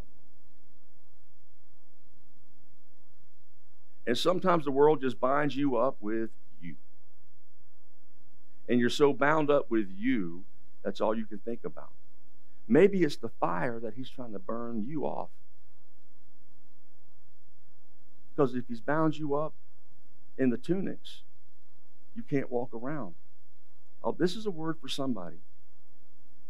And 4.05 4.17
sometimes 4.17 4.65
the 4.65 4.71
world 4.71 5.01
just 5.01 5.19
binds 5.19 5.55
you 5.55 5.77
up 5.77 5.97
with 6.01 6.29
you. 6.61 6.75
And 8.67 8.79
you're 8.79 8.89
so 8.89 9.13
bound 9.13 9.49
up 9.49 9.71
with 9.71 9.89
you 9.95 10.43
that's 10.83 11.01
all 11.01 11.15
you 11.15 11.25
can 11.25 11.39
think 11.39 11.61
about. 11.63 11.91
Maybe 12.67 13.03
it's 13.03 13.17
the 13.17 13.29
fire 13.39 13.79
that 13.79 13.93
he's 13.95 14.09
trying 14.09 14.33
to 14.33 14.39
burn 14.39 14.85
you 14.87 15.05
off. 15.05 15.29
Because 18.35 18.55
if 18.55 18.67
he's 18.67 18.79
bound 18.79 19.17
you 19.17 19.35
up 19.35 19.53
in 20.37 20.49
the 20.49 20.57
tunics, 20.57 21.21
you 22.15 22.23
can't 22.23 22.51
walk 22.51 22.73
around. 22.73 23.15
Oh, 24.03 24.15
this 24.17 24.35
is 24.35 24.45
a 24.45 24.51
word 24.51 24.77
for 24.79 24.87
somebody. 24.87 25.37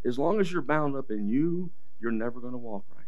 As 0.06 0.18
long 0.18 0.40
as 0.40 0.52
you're 0.52 0.62
bound 0.62 0.96
up 0.96 1.12
in 1.12 1.28
you, 1.28 1.70
you're 2.00 2.12
never 2.12 2.40
going 2.40 2.54
to 2.54 2.58
walk 2.58 2.86
right. 2.96 3.06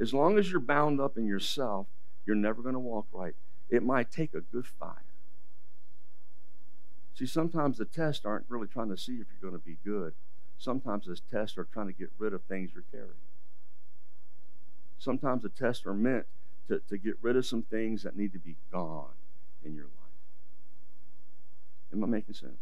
As 0.00 0.12
long 0.12 0.38
as 0.38 0.50
you're 0.50 0.60
bound 0.60 1.00
up 1.00 1.16
in 1.16 1.26
yourself, 1.26 1.86
you're 2.26 2.36
never 2.36 2.62
going 2.62 2.74
to 2.74 2.80
walk 2.80 3.06
right. 3.12 3.34
It 3.70 3.82
might 3.82 4.10
take 4.10 4.34
a 4.34 4.40
good 4.40 4.66
fire. 4.66 5.04
See, 7.14 7.26
sometimes 7.26 7.78
the 7.78 7.84
tests 7.84 8.24
aren't 8.24 8.46
really 8.48 8.66
trying 8.66 8.88
to 8.88 8.96
see 8.96 9.12
if 9.12 9.26
you're 9.30 9.50
going 9.50 9.60
to 9.60 9.66
be 9.66 9.78
good. 9.84 10.12
Sometimes 10.58 11.06
the 11.06 11.18
tests 11.30 11.58
are 11.58 11.64
trying 11.72 11.86
to 11.86 11.92
get 11.92 12.10
rid 12.18 12.32
of 12.32 12.42
things 12.42 12.70
you're 12.74 12.84
carrying. 12.90 13.14
Sometimes 14.98 15.42
the 15.42 15.48
tests 15.48 15.84
are 15.86 15.94
meant 15.94 16.26
to, 16.68 16.80
to 16.88 16.96
get 16.96 17.14
rid 17.20 17.36
of 17.36 17.44
some 17.44 17.62
things 17.62 18.02
that 18.02 18.16
need 18.16 18.32
to 18.32 18.38
be 18.38 18.56
gone 18.70 19.14
in 19.64 19.74
your 19.74 19.84
life. 19.84 20.01
Am 21.92 22.02
I 22.02 22.06
making 22.06 22.34
sense? 22.34 22.52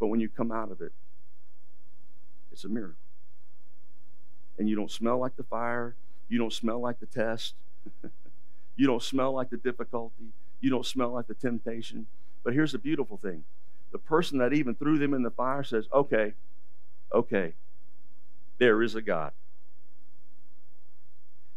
But 0.00 0.08
when 0.08 0.20
you 0.20 0.28
come 0.28 0.50
out 0.50 0.70
of 0.70 0.80
it, 0.80 0.92
it's 2.50 2.64
a 2.64 2.68
miracle. 2.68 2.96
And 4.58 4.68
you 4.68 4.76
don't 4.76 4.90
smell 4.90 5.18
like 5.18 5.36
the 5.36 5.44
fire. 5.44 5.94
You 6.28 6.38
don't 6.38 6.52
smell 6.52 6.80
like 6.80 6.98
the 7.00 7.06
test. 7.06 7.54
you 8.76 8.86
don't 8.86 9.02
smell 9.02 9.32
like 9.32 9.50
the 9.50 9.56
difficulty. 9.56 10.32
You 10.60 10.70
don't 10.70 10.86
smell 10.86 11.12
like 11.12 11.26
the 11.26 11.34
temptation. 11.34 12.06
But 12.44 12.54
here's 12.54 12.72
the 12.72 12.78
beautiful 12.78 13.16
thing 13.16 13.44
the 13.92 13.98
person 13.98 14.38
that 14.38 14.52
even 14.52 14.74
threw 14.74 14.98
them 14.98 15.14
in 15.14 15.22
the 15.22 15.30
fire 15.30 15.62
says, 15.62 15.86
okay, 15.92 16.32
okay, 17.12 17.52
there 18.58 18.82
is 18.82 18.94
a 18.94 19.02
God. 19.02 19.32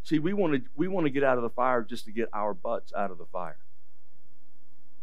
See, 0.04 0.20
we 0.20 0.34
want 0.34 0.54
to 0.54 0.70
we 0.76 0.88
want 0.88 1.06
to 1.08 1.10
get 1.10 1.24
out 1.24 1.38
of 1.38 1.44
the 1.44 1.50
fire 1.50 1.82
just 1.82 2.06
to 2.06 2.12
get 2.12 2.30
our 2.32 2.54
butts 2.54 2.94
out 2.96 3.10
of 3.10 3.18
the 3.18 3.26
fire. 3.26 3.58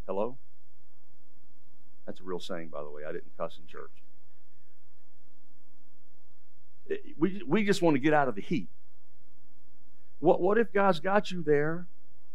Hello? 0.07 0.37
That's 2.05 2.19
a 2.19 2.23
real 2.23 2.39
saying, 2.39 2.69
by 2.69 2.83
the 2.83 2.89
way. 2.89 3.03
I 3.07 3.11
didn't 3.11 3.37
cuss 3.37 3.57
in 3.57 3.67
church. 3.67 3.91
We, 7.17 7.41
we 7.47 7.63
just 7.63 7.81
want 7.81 7.95
to 7.95 7.99
get 7.99 8.13
out 8.13 8.27
of 8.27 8.35
the 8.35 8.41
heat. 8.41 8.67
What, 10.19 10.41
what 10.41 10.57
if 10.57 10.71
God's 10.73 10.99
got 10.99 11.31
you 11.31 11.41
there 11.41 11.87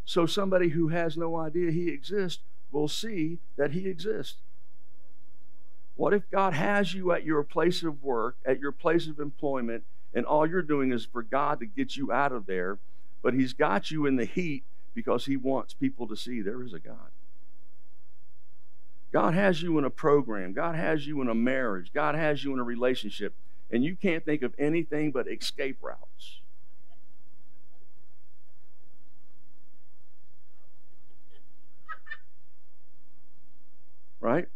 so 0.05 0.25
somebody 0.25 0.69
who 0.69 0.87
has 0.87 1.17
no 1.17 1.37
idea 1.37 1.71
He 1.71 1.89
exists 1.89 2.41
will 2.71 2.87
see 2.87 3.37
that 3.57 3.71
He 3.71 3.87
exists. 3.87 4.37
What 5.95 6.13
if 6.13 6.29
God 6.31 6.53
has 6.53 6.93
you 6.93 7.11
at 7.11 7.25
your 7.25 7.43
place 7.43 7.83
of 7.83 8.01
work, 8.01 8.37
at 8.45 8.59
your 8.59 8.71
place 8.71 9.07
of 9.07 9.19
employment, 9.19 9.83
and 10.13 10.25
all 10.25 10.47
you're 10.47 10.61
doing 10.61 10.91
is 10.91 11.05
for 11.05 11.21
God 11.21 11.59
to 11.59 11.65
get 11.65 11.95
you 11.95 12.11
out 12.11 12.31
of 12.31 12.45
there, 12.45 12.79
but 13.21 13.33
He's 13.33 13.53
got 13.53 13.91
you 13.91 14.05
in 14.05 14.15
the 14.15 14.25
heat 14.25 14.63
because 14.95 15.25
He 15.25 15.37
wants 15.37 15.73
people 15.73 16.07
to 16.07 16.15
see 16.15 16.41
there 16.41 16.63
is 16.63 16.73
a 16.73 16.79
God? 16.79 17.11
God 19.11 19.33
has 19.33 19.61
you 19.61 19.77
in 19.79 19.85
a 19.85 19.89
program, 19.89 20.53
God 20.53 20.75
has 20.75 21.07
you 21.07 21.21
in 21.21 21.29
a 21.29 21.35
marriage, 21.35 21.91
God 21.93 22.15
has 22.15 22.43
you 22.43 22.53
in 22.53 22.59
a 22.59 22.63
relationship, 22.63 23.33
and 23.71 23.83
you 23.83 23.95
can't 23.95 24.23
think 24.23 24.43
of 24.43 24.53
anything 24.59 25.11
but 25.11 25.27
escape 25.27 25.77
routes. 25.81 26.41
Right? 34.21 34.47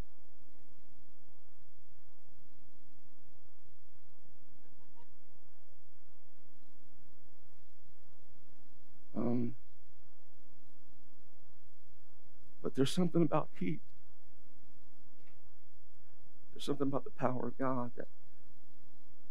Um, 9.15 9.55
but 12.61 12.75
there's 12.75 12.91
something 12.91 13.23
about 13.23 13.49
heat. 13.59 13.79
There's 16.63 16.77
something 16.77 16.87
about 16.87 17.03
the 17.03 17.09
power 17.09 17.47
of 17.47 17.57
God 17.57 17.91
that, 17.97 18.07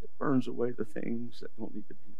that 0.02 0.18
burns 0.18 0.46
away 0.46 0.70
the 0.70 0.84
things 0.84 1.40
that 1.40 1.56
don't 1.56 1.74
need 1.74 1.88
to 1.88 1.94
be 1.94 2.10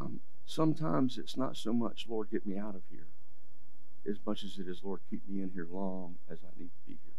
there. 0.00 0.06
Um, 0.06 0.20
sometimes 0.46 1.16
it's 1.16 1.36
not 1.36 1.56
so 1.56 1.72
much, 1.72 2.06
Lord, 2.08 2.28
get 2.32 2.44
me 2.44 2.58
out 2.58 2.74
of 2.74 2.82
here 2.90 3.06
as 4.08 4.16
much 4.26 4.42
as 4.42 4.58
it 4.58 4.66
is, 4.66 4.80
Lord, 4.82 4.98
keep 5.08 5.20
me 5.28 5.42
in 5.42 5.52
here 5.54 5.68
long 5.70 6.16
as 6.28 6.38
I 6.42 6.48
need 6.58 6.70
to 6.70 6.86
be 6.88 6.98
here. 7.04 7.14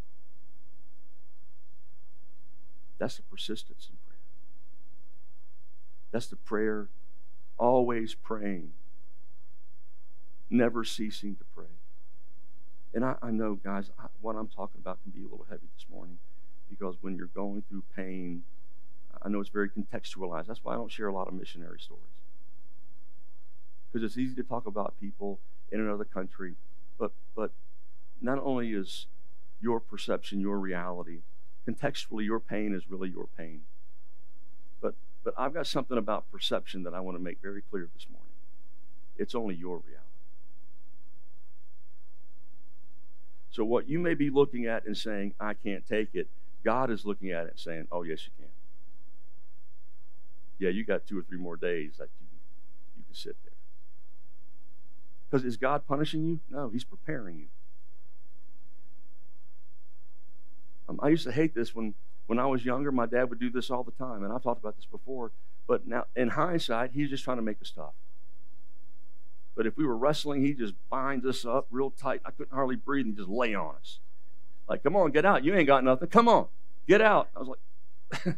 That's 2.98 3.16
the 3.16 3.24
persistence 3.24 3.88
in 3.90 3.96
prayer. 4.06 4.20
That's 6.12 6.28
the 6.28 6.36
prayer, 6.36 6.90
always 7.58 8.16
praying, 8.16 8.74
never 10.50 10.84
ceasing 10.84 11.38
to 11.38 11.46
pray. 11.56 11.68
And 12.94 13.06
I, 13.06 13.16
I 13.22 13.32
know, 13.32 13.56
guys, 13.56 13.90
I, 14.00 14.08
what 14.22 14.36
I'm 14.36 14.48
talking 14.48 14.82
about 14.82 15.00
can 15.04 15.12
be 15.12 15.22
a 15.22 15.30
little 15.30 15.46
heavy 15.50 15.68
this 15.76 15.86
morning 15.90 16.18
because 16.70 16.96
when 17.02 17.16
you're 17.16 17.28
going 17.28 17.64
through 17.70 17.84
pain, 17.96 18.44
I 19.22 19.30
know 19.30 19.40
it's 19.40 19.50
very 19.50 19.70
contextualized. 19.70 20.48
That's 20.48 20.64
why 20.64 20.74
I 20.74 20.76
don't 20.76 20.92
share 20.92 21.08
a 21.08 21.14
lot 21.14 21.28
of 21.28 21.34
missionary 21.34 21.80
stories. 21.80 22.04
Because 23.92 24.06
it's 24.06 24.18
easy 24.18 24.36
to 24.36 24.44
talk 24.44 24.66
about 24.66 24.96
people 25.00 25.40
in 25.72 25.80
another 25.80 26.06
country 26.06 26.56
but 27.02 27.12
but 27.36 27.52
not 28.22 28.40
only 28.44 28.74
is 28.74 29.08
your 29.60 29.80
perception 29.80 30.40
your 30.40 30.60
reality, 30.60 31.22
contextually, 31.68 32.26
your 32.26 32.40
pain 32.40 32.74
is 32.74 32.84
really 32.90 33.10
your 33.10 33.28
pain. 33.38 33.62
But, 34.82 34.96
but 35.24 35.34
I've 35.38 35.54
got 35.54 35.68
something 35.68 35.98
about 35.98 36.32
perception 36.32 36.84
that 36.84 36.94
I 36.94 37.00
want 37.00 37.18
to 37.18 37.24
make 37.24 37.42
very 37.42 37.62
clear 37.62 37.90
this 37.94 38.08
morning. 38.12 38.32
It's 39.18 39.36
only 39.36 39.56
your 39.56 39.78
reality. 39.78 40.01
So, 43.52 43.66
what 43.66 43.88
you 43.88 44.00
may 44.00 44.14
be 44.14 44.30
looking 44.30 44.66
at 44.66 44.86
and 44.86 44.98
saying, 44.98 45.34
I 45.40 45.54
can't 45.54 45.86
take 45.86 46.10
it, 46.14 46.28
God 46.64 46.90
is 46.90 47.06
looking 47.06 47.32
at 47.32 47.46
it 47.46 47.52
and 47.52 47.60
saying, 47.60 47.88
Oh, 47.92 48.04
yes, 48.04 48.26
you 48.26 48.32
can. 48.38 48.52
Yeah, 50.58 50.70
you 50.70 50.86
got 50.86 51.06
two 51.06 51.20
or 51.20 51.24
three 51.24 51.38
more 51.38 51.58
days 51.58 51.94
that 51.98 52.10
you, 52.20 52.28
you 52.98 53.04
can 53.04 53.16
sit 53.16 53.36
there. 53.44 53.52
Because 55.30 55.46
is 55.46 55.58
God 55.58 55.84
punishing 55.88 56.26
you? 56.26 56.40
No, 56.50 56.70
He's 56.70 56.84
preparing 56.84 57.38
you. 57.38 57.48
Um, 60.88 61.00
I 61.02 61.10
used 61.10 61.26
to 61.26 61.32
hate 61.32 61.56
this 61.56 61.74
when, 61.74 61.94
when 62.28 62.38
I 62.38 62.46
was 62.46 62.64
younger. 62.66 62.92
My 62.92 63.06
dad 63.06 63.30
would 63.30 63.40
do 63.40 63.50
this 63.50 63.70
all 63.70 63.84
the 63.84 63.92
time, 63.92 64.24
and 64.24 64.34
I've 64.34 64.44
talked 64.44 64.60
about 64.60 64.76
this 64.76 64.86
before. 64.86 65.32
But 65.68 65.88
now, 65.88 66.06
in 66.16 66.30
hindsight, 66.30 66.92
he's 66.94 67.10
just 67.10 67.24
trying 67.24 67.38
to 67.38 67.44
make 67.44 67.62
us 67.62 67.72
tough. 67.72 67.94
But 69.56 69.68
if 69.68 69.78
we 69.78 69.86
were 69.86 69.98
wrestling, 69.98 70.44
he 70.44 70.54
just 70.54 70.74
binds 70.90 71.26
us 71.26 71.46
up 71.46 71.68
real 71.72 71.92
tight. 71.92 72.22
I 72.26 72.32
couldn't 72.32 72.54
hardly 72.54 72.78
breathe 72.78 73.06
and 73.06 73.16
just 73.16 73.30
lay 73.30 73.54
on 73.54 73.76
us. 73.76 74.00
Like, 74.68 74.84
come 74.84 74.96
on, 74.96 75.12
get 75.12 75.26
out. 75.26 75.44
You 75.44 75.54
ain't 75.56 75.68
got 75.68 75.84
nothing. 75.84 76.08
Come 76.08 76.28
on, 76.28 76.48
get 76.88 77.02
out. 77.02 77.30
I 77.36 77.40
was 77.40 77.48
like, 77.50 77.60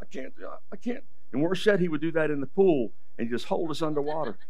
I 0.00 0.04
can't, 0.10 0.32
I 0.72 0.76
can't. 0.76 1.02
And 1.32 1.42
worse 1.42 1.66
yet, 1.66 1.80
he 1.80 1.88
would 1.88 2.00
do 2.00 2.12
that 2.12 2.30
in 2.30 2.40
the 2.40 2.46
pool 2.46 2.92
and 3.18 3.28
just 3.28 3.46
hold 3.46 3.70
us 3.70 3.82
underwater. 3.82 4.38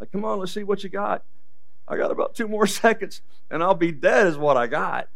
Like, 0.00 0.12
come 0.12 0.24
on, 0.24 0.38
let's 0.38 0.52
see 0.52 0.62
what 0.62 0.84
you 0.84 0.88
got. 0.88 1.24
I 1.88 1.96
got 1.96 2.12
about 2.12 2.36
two 2.36 2.46
more 2.46 2.66
seconds 2.68 3.20
and 3.50 3.64
I'll 3.64 3.74
be 3.74 3.90
dead, 3.90 4.28
is 4.28 4.36
what 4.36 4.56
I 4.56 4.68
got. 4.68 5.08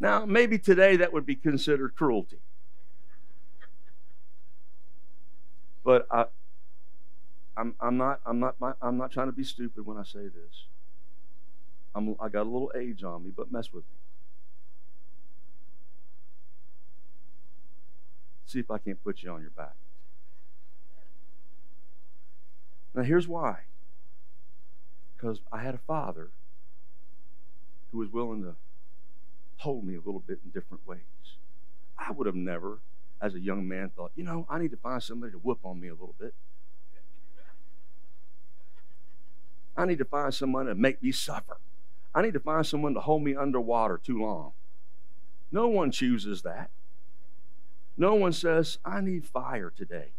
Now, 0.00 0.24
maybe 0.24 0.58
today 0.58 0.96
that 0.96 1.12
would 1.12 1.26
be 1.26 1.36
considered 1.36 1.94
cruelty. 1.94 2.38
But 5.84 6.06
I, 6.10 6.26
I'm, 7.56 7.74
I'm 7.80 7.96
not, 7.96 8.20
I'm 8.26 8.40
not, 8.40 8.56
I'm 8.80 8.98
not 8.98 9.12
trying 9.12 9.28
to 9.28 9.32
be 9.32 9.44
stupid 9.44 9.86
when 9.86 9.98
I 9.98 10.04
say 10.04 10.24
this. 10.24 10.68
I'm, 11.94 12.16
I 12.20 12.28
got 12.28 12.42
a 12.42 12.50
little 12.50 12.72
age 12.76 13.02
on 13.04 13.24
me, 13.24 13.32
but 13.36 13.52
mess 13.52 13.72
with 13.72 13.84
me. 13.90 13.98
See 18.46 18.60
if 18.60 18.70
I 18.70 18.78
can't 18.78 19.02
put 19.02 19.22
you 19.22 19.30
on 19.30 19.42
your 19.42 19.50
back. 19.50 19.74
Now, 22.94 23.02
here's 23.02 23.28
why. 23.28 23.60
Because 25.16 25.40
I 25.52 25.62
had 25.62 25.74
a 25.74 25.80
father 25.86 26.32
who 27.92 27.98
was 27.98 28.10
willing 28.10 28.42
to 28.42 28.56
hold 29.58 29.84
me 29.84 29.94
a 29.94 30.00
little 30.00 30.20
bit 30.26 30.40
in 30.44 30.50
different 30.50 30.86
ways. 30.86 30.98
I 31.98 32.12
would 32.12 32.26
have 32.26 32.34
never, 32.36 32.80
as 33.22 33.34
a 33.34 33.40
young 33.40 33.66
man, 33.68 33.90
thought, 33.94 34.10
you 34.16 34.24
know, 34.24 34.46
I 34.50 34.58
need 34.58 34.72
to 34.72 34.76
find 34.76 35.00
somebody 35.02 35.32
to 35.32 35.38
whoop 35.38 35.60
on 35.64 35.80
me 35.80 35.88
a 35.88 35.92
little 35.92 36.16
bit. 36.18 36.34
I 39.76 39.86
need 39.86 39.98
to 39.98 40.04
find 40.04 40.34
someone 40.34 40.66
to 40.66 40.74
make 40.74 41.02
me 41.02 41.12
suffer. 41.12 41.56
I 42.14 42.20
need 42.20 42.34
to 42.34 42.40
find 42.40 42.66
someone 42.66 42.94
to 42.94 43.00
hold 43.00 43.22
me 43.22 43.34
underwater 43.36 43.98
too 44.02 44.20
long. 44.20 44.52
No 45.50 45.68
one 45.68 45.92
chooses 45.92 46.42
that. 46.42 46.70
No 47.96 48.14
one 48.14 48.32
says, 48.32 48.78
I 48.84 49.00
need 49.00 49.24
fire 49.24 49.72
today. 49.74 50.12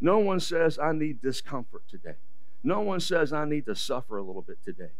No 0.00 0.18
one 0.18 0.38
says, 0.38 0.78
I 0.78 0.92
need 0.92 1.22
discomfort 1.22 1.82
today. 1.88 2.16
No 2.62 2.80
one 2.80 3.00
says, 3.00 3.32
I 3.32 3.46
need 3.46 3.66
to 3.66 3.74
suffer 3.74 4.18
a 4.18 4.22
little 4.22 4.42
bit 4.42 4.62
today. 4.62 4.90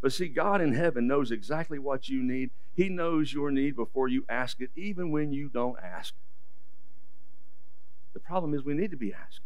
But 0.00 0.12
see, 0.12 0.28
God 0.28 0.60
in 0.60 0.74
heaven 0.74 1.06
knows 1.06 1.30
exactly 1.30 1.78
what 1.78 2.08
you 2.08 2.22
need. 2.22 2.50
He 2.74 2.88
knows 2.88 3.32
your 3.32 3.50
need 3.50 3.74
before 3.74 4.08
you 4.08 4.24
ask 4.28 4.60
it, 4.60 4.70
even 4.76 5.10
when 5.10 5.32
you 5.32 5.48
don't 5.48 5.78
ask. 5.82 6.14
The 8.16 8.20
problem 8.20 8.54
is 8.54 8.64
we 8.64 8.72
need 8.72 8.92
to 8.92 8.96
be 8.96 9.12
asking. 9.12 9.44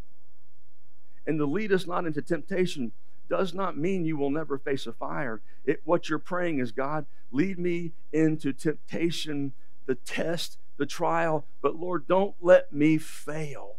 And 1.27 1.41
to 1.41 1.45
lead 1.45 1.73
us 1.73 1.89
not 1.89 2.07
into 2.07 2.23
temptation 2.23 2.93
does 3.29 3.53
not 3.53 3.77
mean 3.77 4.05
you 4.05 4.17
will 4.17 4.31
never 4.31 4.59
face 4.59 4.87
a 4.87 4.93
fire. 4.93 5.41
It, 5.65 5.81
what 5.83 6.09
you're 6.09 6.21
praying 6.21 6.61
is, 6.61 6.71
God, 6.71 7.05
lead 7.33 7.59
me 7.59 7.91
into 8.13 8.53
temptation, 8.53 9.55
the 9.87 9.97
test, 9.97 10.57
the 10.77 10.87
trial, 10.87 11.47
but 11.61 11.81
Lord, 11.81 12.07
don't 12.07 12.37
let 12.41 12.73
me 12.73 12.97
fail. 12.97 13.75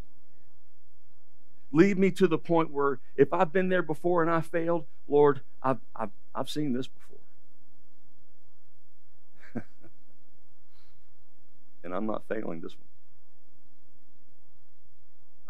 Lead 1.72 1.98
me 1.98 2.12
to 2.12 2.28
the 2.28 2.38
point 2.38 2.70
where 2.70 3.00
if 3.16 3.32
I've 3.32 3.54
been 3.54 3.70
there 3.70 3.84
before 3.84 4.22
and 4.22 4.30
I 4.30 4.42
failed, 4.42 4.88
Lord, 5.08 5.39
I've, 5.64 5.80
I've, 5.96 6.12
I've 6.36 6.50
seen 6.50 6.74
this 6.74 6.89
before. 9.56 9.64
and 11.86 11.96
I'm 11.96 12.08
not 12.08 12.24
failing 12.28 12.60
this 12.60 12.74
one. 12.74 12.91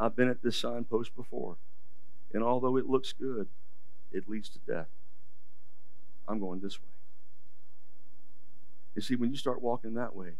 I've 0.01 0.15
been 0.15 0.29
at 0.29 0.41
this 0.41 0.57
signpost 0.57 1.15
before, 1.15 1.57
and 2.33 2.41
although 2.41 2.75
it 2.75 2.87
looks 2.87 3.13
good, 3.13 3.47
it 4.11 4.27
leads 4.27 4.49
to 4.49 4.59
death. 4.67 4.87
I'm 6.27 6.39
going 6.39 6.59
this 6.59 6.79
way. 6.79 6.87
You 8.95 9.03
see, 9.03 9.15
when 9.15 9.29
you 9.29 9.37
start 9.37 9.61
walking 9.61 9.93
that 9.93 10.15
way, 10.15 10.31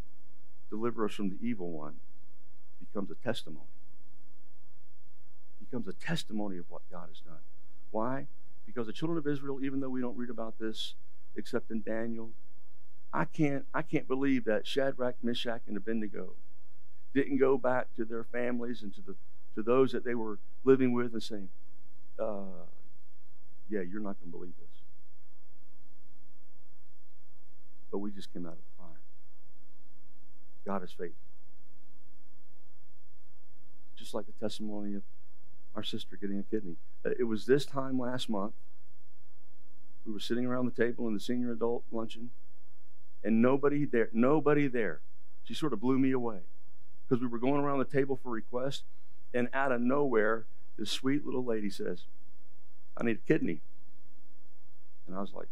deliver 0.72 1.06
us 1.06 1.14
from 1.14 1.30
the 1.30 1.38
evil 1.48 1.70
one, 1.70 1.94
becomes 2.80 3.12
a 3.12 3.16
testimony. 3.24 3.68
Becomes 5.60 5.88
a 5.88 5.94
testimony 5.94 6.58
of 6.58 6.66
what 6.68 6.82
God 6.92 7.10
has 7.10 7.20
done. 7.20 7.44
Why? 7.92 8.26
Because 8.66 8.88
the 8.88 8.94
children 8.94 9.20
of 9.20 9.28
Israel, 9.28 9.60
even 9.64 9.80
though 9.80 9.90
we 9.90 10.02
don't 10.02 10.18
read 10.18 10.32
about 10.32 10.58
this 10.60 10.96
except 11.36 11.70
in 11.70 11.82
Daniel, 11.82 12.32
I 13.14 13.26
can't 13.26 13.66
I 13.76 13.84
can't 13.84 14.08
believe 14.08 14.46
that 14.46 14.66
Shadrach, 14.66 15.16
Meshach, 15.22 15.62
and 15.68 15.78
Abednego 15.78 16.34
didn't 17.14 17.38
go 17.38 17.60
back 17.60 17.94
to 17.98 18.06
their 18.06 18.24
families 18.24 18.82
and 18.82 18.94
to 18.96 19.02
the 19.02 19.16
to 19.56 19.64
those 19.64 19.92
that 19.92 20.04
they 20.04 20.16
were 20.16 20.40
living 20.64 20.94
with 20.94 21.14
and 21.14 21.24
saying, 21.24 21.50
uh, 22.20 22.66
yeah, 23.70 23.82
you're 23.82 24.02
not 24.02 24.20
going 24.20 24.32
to 24.32 24.38
believe 24.38 24.54
this. 24.60 24.82
But 27.92 28.00
we 28.00 28.12
just 28.12 28.32
came 28.34 28.46
out 28.46 28.54
of 28.54 28.58
the 28.58 28.84
fire. 28.84 29.02
God 30.66 30.84
is 30.84 30.92
faithful. 30.92 31.16
Just 33.96 34.14
like 34.14 34.26
the 34.26 34.34
testimony 34.34 34.96
of 34.96 35.04
our 35.76 35.84
sister 35.84 36.18
getting 36.20 36.40
a 36.40 36.44
kidney. 36.44 36.76
Uh, 37.06 37.12
it 37.20 37.24
was 37.24 37.46
this 37.46 37.66
time 37.66 38.00
last 38.00 38.30
month. 38.30 38.54
We 40.06 40.14
were 40.14 40.20
sitting 40.20 40.46
around 40.46 40.66
the 40.66 40.84
table 40.84 41.08
in 41.08 41.14
the 41.14 41.20
senior 41.20 41.52
adult 41.52 41.84
luncheon, 41.92 42.32
and 43.24 43.42
nobody 43.42 43.86
there, 43.86 44.10
nobody 44.12 44.68
there. 44.68 45.02
She 45.44 45.54
sort 45.54 45.74
of 45.74 45.80
blew 45.80 46.00
me 46.00 46.12
away 46.12 46.40
because 47.08 47.22
we 47.22 47.28
were 47.28 47.38
going 47.38 47.62
around 47.62 47.80
the 47.80 47.86
table 47.86 48.20
for 48.22 48.32
requests, 48.32 48.84
and 49.34 49.50
out 49.54 49.72
of 49.72 49.82
nowhere, 49.82 50.46
this 50.78 50.92
sweet 50.92 51.26
little 51.26 51.46
lady 51.46 51.70
says, 51.70 52.04
I 52.98 53.04
need 53.04 53.18
a 53.18 53.28
kidney. 53.28 53.62
And 55.08 55.16
I 55.16 55.22
was 55.22 55.34
like, 55.34 55.48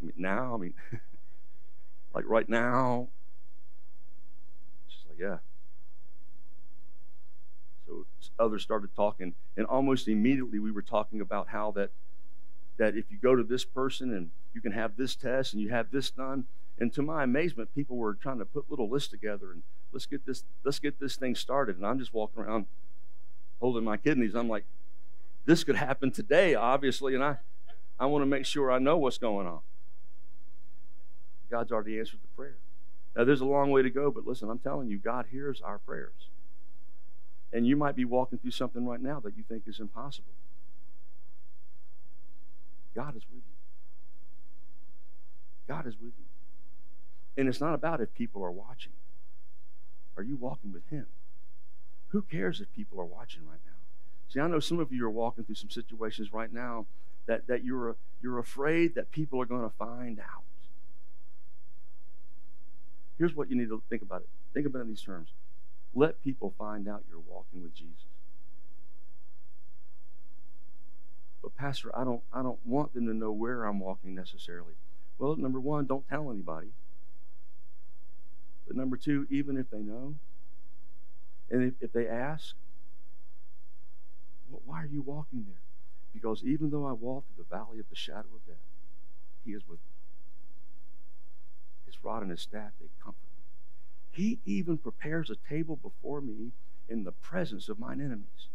I 0.00 0.06
mean, 0.06 0.14
now? 0.16 0.54
I 0.54 0.58
mean, 0.58 0.74
Like 2.14 2.24
right 2.28 2.48
now. 2.48 3.08
She's 4.88 5.04
like, 5.08 5.18
yeah. 5.18 5.38
So 7.86 8.04
others 8.38 8.62
started 8.62 8.94
talking, 8.94 9.34
and 9.56 9.66
almost 9.66 10.08
immediately 10.08 10.58
we 10.58 10.70
were 10.70 10.82
talking 10.82 11.20
about 11.20 11.48
how 11.48 11.70
that 11.72 11.90
that 12.78 12.96
if 12.96 13.10
you 13.10 13.18
go 13.18 13.36
to 13.36 13.42
this 13.42 13.64
person 13.64 14.14
and 14.14 14.30
you 14.54 14.60
can 14.60 14.72
have 14.72 14.96
this 14.96 15.14
test 15.14 15.52
and 15.52 15.62
you 15.62 15.68
have 15.70 15.90
this 15.90 16.10
done. 16.10 16.44
And 16.78 16.90
to 16.94 17.02
my 17.02 17.24
amazement, 17.24 17.74
people 17.74 17.96
were 17.98 18.14
trying 18.14 18.38
to 18.38 18.46
put 18.46 18.70
little 18.70 18.88
lists 18.88 19.10
together 19.10 19.52
and 19.52 19.62
let's 19.92 20.06
get 20.06 20.26
this 20.26 20.44
let's 20.64 20.78
get 20.78 20.98
this 21.00 21.16
thing 21.16 21.34
started. 21.34 21.76
And 21.76 21.86
I'm 21.86 21.98
just 21.98 22.12
walking 22.14 22.42
around 22.42 22.66
holding 23.60 23.84
my 23.84 23.96
kidneys. 23.96 24.34
I'm 24.34 24.48
like, 24.48 24.64
this 25.46 25.64
could 25.64 25.76
happen 25.76 26.10
today, 26.10 26.54
obviously, 26.54 27.14
and 27.14 27.22
I 27.22 27.38
I 27.98 28.06
want 28.06 28.22
to 28.22 28.26
make 28.26 28.46
sure 28.46 28.72
I 28.72 28.78
know 28.78 28.96
what's 28.96 29.18
going 29.18 29.46
on. 29.46 29.60
God's 31.50 31.72
already 31.72 31.98
answered 31.98 32.20
the 32.22 32.36
prayer. 32.36 32.56
Now, 33.16 33.24
there's 33.24 33.40
a 33.40 33.46
long 33.46 33.70
way 33.70 33.82
to 33.82 33.90
go, 33.90 34.10
but 34.10 34.26
listen, 34.26 34.48
I'm 34.48 34.60
telling 34.60 34.88
you, 34.88 34.98
God 34.98 35.26
hears 35.30 35.60
our 35.60 35.78
prayers. 35.78 36.28
And 37.52 37.66
you 37.66 37.76
might 37.76 37.96
be 37.96 38.04
walking 38.04 38.38
through 38.38 38.52
something 38.52 38.86
right 38.86 39.00
now 39.00 39.18
that 39.20 39.36
you 39.36 39.42
think 39.48 39.64
is 39.66 39.80
impossible. 39.80 40.32
God 42.94 43.16
is 43.16 43.24
with 43.32 43.42
you. 43.44 43.56
God 45.68 45.86
is 45.86 45.94
with 45.94 46.12
you. 46.18 46.24
And 47.36 47.48
it's 47.48 47.60
not 47.60 47.74
about 47.74 48.00
if 48.00 48.14
people 48.14 48.44
are 48.44 48.50
watching. 48.50 48.92
Are 50.20 50.22
you 50.22 50.36
walking 50.36 50.70
with 50.70 50.86
Him? 50.90 51.06
Who 52.08 52.20
cares 52.20 52.60
if 52.60 52.70
people 52.74 53.00
are 53.00 53.06
watching 53.06 53.46
right 53.48 53.60
now? 53.64 53.72
See, 54.28 54.38
I 54.38 54.46
know 54.48 54.60
some 54.60 54.78
of 54.78 54.92
you 54.92 55.06
are 55.06 55.10
walking 55.10 55.44
through 55.44 55.54
some 55.54 55.70
situations 55.70 56.30
right 56.30 56.52
now 56.52 56.84
that, 57.24 57.46
that 57.46 57.64
you're, 57.64 57.96
you're 58.20 58.38
afraid 58.38 58.94
that 58.96 59.10
people 59.12 59.40
are 59.40 59.46
going 59.46 59.62
to 59.62 59.74
find 59.78 60.20
out. 60.20 60.42
Here's 63.16 63.34
what 63.34 63.48
you 63.48 63.56
need 63.56 63.70
to 63.70 63.82
think 63.88 64.02
about 64.02 64.20
it. 64.20 64.28
Think 64.52 64.66
about 64.66 64.80
it 64.80 64.82
in 64.82 64.88
these 64.88 65.00
terms. 65.00 65.30
Let 65.94 66.22
people 66.22 66.52
find 66.58 66.86
out 66.86 67.02
you're 67.08 67.18
walking 67.26 67.62
with 67.62 67.74
Jesus. 67.74 68.04
But 71.42 71.56
Pastor, 71.56 71.90
I 71.98 72.04
don't, 72.04 72.20
I 72.30 72.42
don't 72.42 72.58
want 72.66 72.92
them 72.92 73.06
to 73.06 73.14
know 73.14 73.32
where 73.32 73.64
I'm 73.64 73.80
walking 73.80 74.14
necessarily. 74.14 74.74
Well, 75.18 75.36
number 75.36 75.60
one, 75.60 75.86
don't 75.86 76.06
tell 76.08 76.30
anybody. 76.30 76.68
But 78.70 78.76
number 78.76 78.96
two, 78.96 79.26
even 79.30 79.56
if 79.56 79.68
they 79.68 79.80
know, 79.80 80.14
and 81.50 81.64
if, 81.64 81.74
if 81.80 81.92
they 81.92 82.06
ask, 82.06 82.54
well, 84.48 84.62
why 84.64 84.80
are 84.80 84.86
you 84.86 85.02
walking 85.02 85.44
there? 85.48 85.62
Because 86.14 86.44
even 86.44 86.70
though 86.70 86.86
I 86.86 86.92
walk 86.92 87.24
through 87.26 87.44
the 87.44 87.52
valley 87.56 87.80
of 87.80 87.86
the 87.90 87.96
shadow 87.96 88.28
of 88.32 88.46
death, 88.46 88.62
He 89.44 89.54
is 89.54 89.62
with 89.68 89.80
me. 89.80 89.90
His 91.86 91.96
rod 92.04 92.22
and 92.22 92.30
His 92.30 92.42
staff, 92.42 92.70
they 92.80 92.86
comfort 93.02 93.16
me. 93.36 93.42
He 94.12 94.38
even 94.44 94.78
prepares 94.78 95.30
a 95.30 95.36
table 95.48 95.74
before 95.74 96.20
me 96.20 96.52
in 96.88 97.02
the 97.02 97.10
presence 97.10 97.68
of 97.68 97.80
mine 97.80 98.00
enemies. 98.00 98.46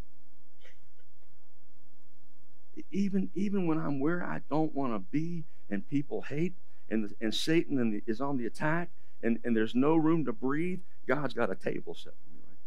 Even, 2.90 3.30
even 3.36 3.68
when 3.68 3.78
I'm 3.78 4.00
where 4.00 4.24
I 4.24 4.40
don't 4.50 4.74
want 4.74 4.94
to 4.94 5.00
be 5.00 5.44
and 5.70 5.86
people 5.90 6.22
hate 6.22 6.54
and, 6.90 7.14
and 7.20 7.36
Satan 7.36 8.02
is 8.08 8.22
on 8.22 8.38
the 8.38 8.46
attack 8.46 8.88
and, 9.26 9.40
and 9.44 9.58
there's 9.58 9.74
no 9.74 9.96
room 9.96 10.24
to 10.26 10.32
breathe, 10.32 10.82
God's 11.08 11.34
got 11.34 11.50
a 11.52 11.56
table 11.56 11.96
set 11.96 12.14
for 12.14 12.30
me 12.30 12.40
right 12.48 12.58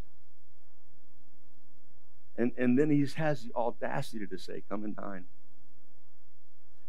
there. 2.36 2.44
And, 2.44 2.52
and 2.58 2.76
then 2.76 2.90
he 2.90 3.06
has 3.16 3.44
the 3.44 3.54
audacity 3.54 4.26
to 4.26 4.38
say, 4.38 4.64
Come 4.68 4.82
and 4.82 4.96
dine. 4.96 5.26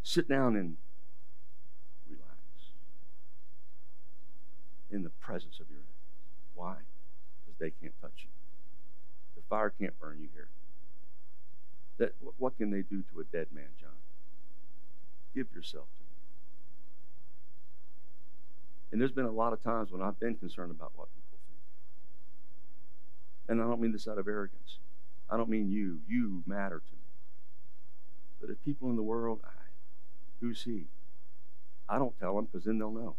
Sit 0.01 0.27
down 0.27 0.55
and 0.55 0.77
relax 2.09 2.71
in 4.89 5.03
the 5.03 5.11
presence 5.11 5.59
of 5.59 5.67
your 5.69 5.77
enemies. 5.77 5.93
Why? 6.55 6.77
Because 7.45 7.59
they 7.59 7.69
can't 7.79 7.93
touch 8.01 8.23
you. 8.23 8.29
The 9.35 9.43
fire 9.49 9.69
can't 9.69 9.97
burn 9.99 10.17
you 10.19 10.29
here. 10.33 10.47
That, 11.99 12.15
what 12.37 12.57
can 12.57 12.71
they 12.71 12.81
do 12.81 13.03
to 13.13 13.19
a 13.19 13.23
dead 13.23 13.47
man, 13.53 13.69
John? 13.79 13.91
Give 15.35 15.45
yourself. 15.53 15.85
And 18.91 18.99
there's 18.99 19.11
been 19.11 19.25
a 19.25 19.31
lot 19.31 19.53
of 19.53 19.61
times 19.61 19.91
when 19.91 20.01
I've 20.01 20.19
been 20.19 20.35
concerned 20.35 20.71
about 20.71 20.91
what 20.95 21.09
people 21.13 21.37
think. 21.47 21.59
And 23.49 23.61
I 23.61 23.65
don't 23.67 23.79
mean 23.79 23.91
this 23.91 24.07
out 24.07 24.17
of 24.17 24.27
arrogance. 24.27 24.79
I 25.29 25.37
don't 25.37 25.49
mean 25.49 25.69
you. 25.69 25.99
You 26.07 26.43
matter 26.45 26.79
to 26.79 26.91
me. 26.91 26.99
But 28.41 28.49
if 28.49 28.63
people 28.63 28.89
in 28.89 28.95
the 28.95 29.03
world, 29.03 29.41
I, 29.43 29.49
who's 30.41 30.63
he? 30.63 30.85
I 31.87 31.97
don't 31.97 32.17
tell 32.19 32.35
them 32.35 32.45
because 32.45 32.65
then 32.65 32.79
they'll 32.79 32.91
know. 32.91 33.15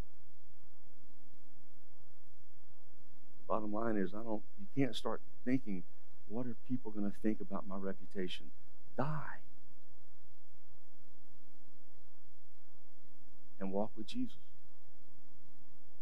The 3.41 3.55
bottom 3.55 3.73
line 3.73 3.97
is, 3.97 4.15
I 4.15 4.23
don't. 4.23 4.43
You 4.59 4.67
can't 4.77 4.97
start 4.97 5.21
thinking, 5.45 5.83
what 6.29 6.47
are 6.47 6.57
people 6.69 6.91
going 6.91 7.11
to 7.11 7.17
think 7.23 7.41
about 7.41 7.67
my 7.69 7.77
reputation? 7.77 8.47
die 9.01 9.39
and 13.59 13.73
walk 13.73 13.91
with 13.97 14.07
Jesus. 14.07 14.37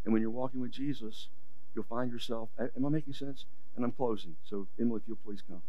And 0.05 0.13
when 0.13 0.23
you're 0.23 0.31
walking 0.31 0.61
with 0.61 0.71
Jesus, 0.71 1.29
you'll 1.75 1.85
find 1.85 2.11
yourself. 2.11 2.49
Am 2.59 2.85
I 2.85 2.89
making 2.89 3.15
sense? 3.15 3.45
And 3.77 3.85
I'm 3.85 3.93
closing. 3.93 4.37
So, 4.45 4.67
Emily, 4.81 5.01
if 5.03 5.09
you'll 5.09 5.19
please 5.25 5.43
come. 5.47 5.63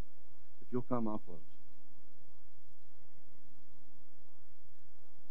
If 0.61 0.67
you'll 0.71 0.83
come, 0.83 1.07
I'll 1.07 1.19
close. 1.19 1.39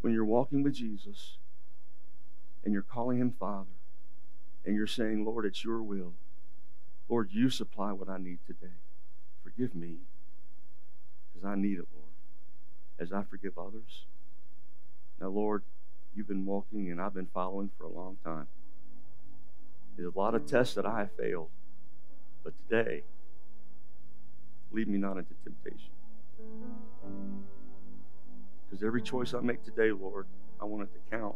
When 0.00 0.12
you're 0.12 0.24
walking 0.24 0.62
with 0.62 0.74
Jesus 0.74 1.38
and 2.64 2.72
you're 2.72 2.82
calling 2.82 3.18
him 3.18 3.34
Father 3.38 3.66
and 4.64 4.76
you're 4.76 4.86
saying, 4.86 5.24
Lord, 5.24 5.44
it's 5.44 5.64
your 5.64 5.82
will. 5.82 6.12
Lord, 7.08 7.30
you 7.32 7.50
supply 7.50 7.92
what 7.92 8.08
I 8.08 8.18
need 8.18 8.38
today. 8.46 8.74
Forgive 9.42 9.74
me 9.74 9.96
because 11.32 11.46
I 11.46 11.54
need 11.56 11.78
it, 11.78 11.88
Lord, 11.94 12.12
as 12.98 13.12
I 13.12 13.22
forgive 13.22 13.58
others. 13.58 14.04
Now, 15.20 15.28
Lord, 15.28 15.62
you've 16.14 16.28
been 16.28 16.46
walking 16.46 16.90
and 16.90 17.00
I've 17.00 17.14
been 17.14 17.28
following 17.32 17.70
for 17.78 17.84
a 17.84 17.90
long 17.90 18.18
time. 18.24 18.46
There's 19.98 20.14
a 20.14 20.18
lot 20.18 20.36
of 20.36 20.46
tests 20.46 20.76
that 20.76 20.86
I 20.86 21.00
have 21.00 21.12
failed, 21.18 21.48
but 22.44 22.54
today, 22.68 23.02
lead 24.70 24.86
me 24.86 24.96
not 24.96 25.16
into 25.16 25.34
temptation. 25.42 25.90
Because 28.64 28.84
every 28.84 29.02
choice 29.02 29.34
I 29.34 29.40
make 29.40 29.64
today, 29.64 29.90
Lord, 29.90 30.26
I 30.60 30.66
want 30.66 30.84
it 30.84 30.90
to 30.92 31.16
count. 31.16 31.34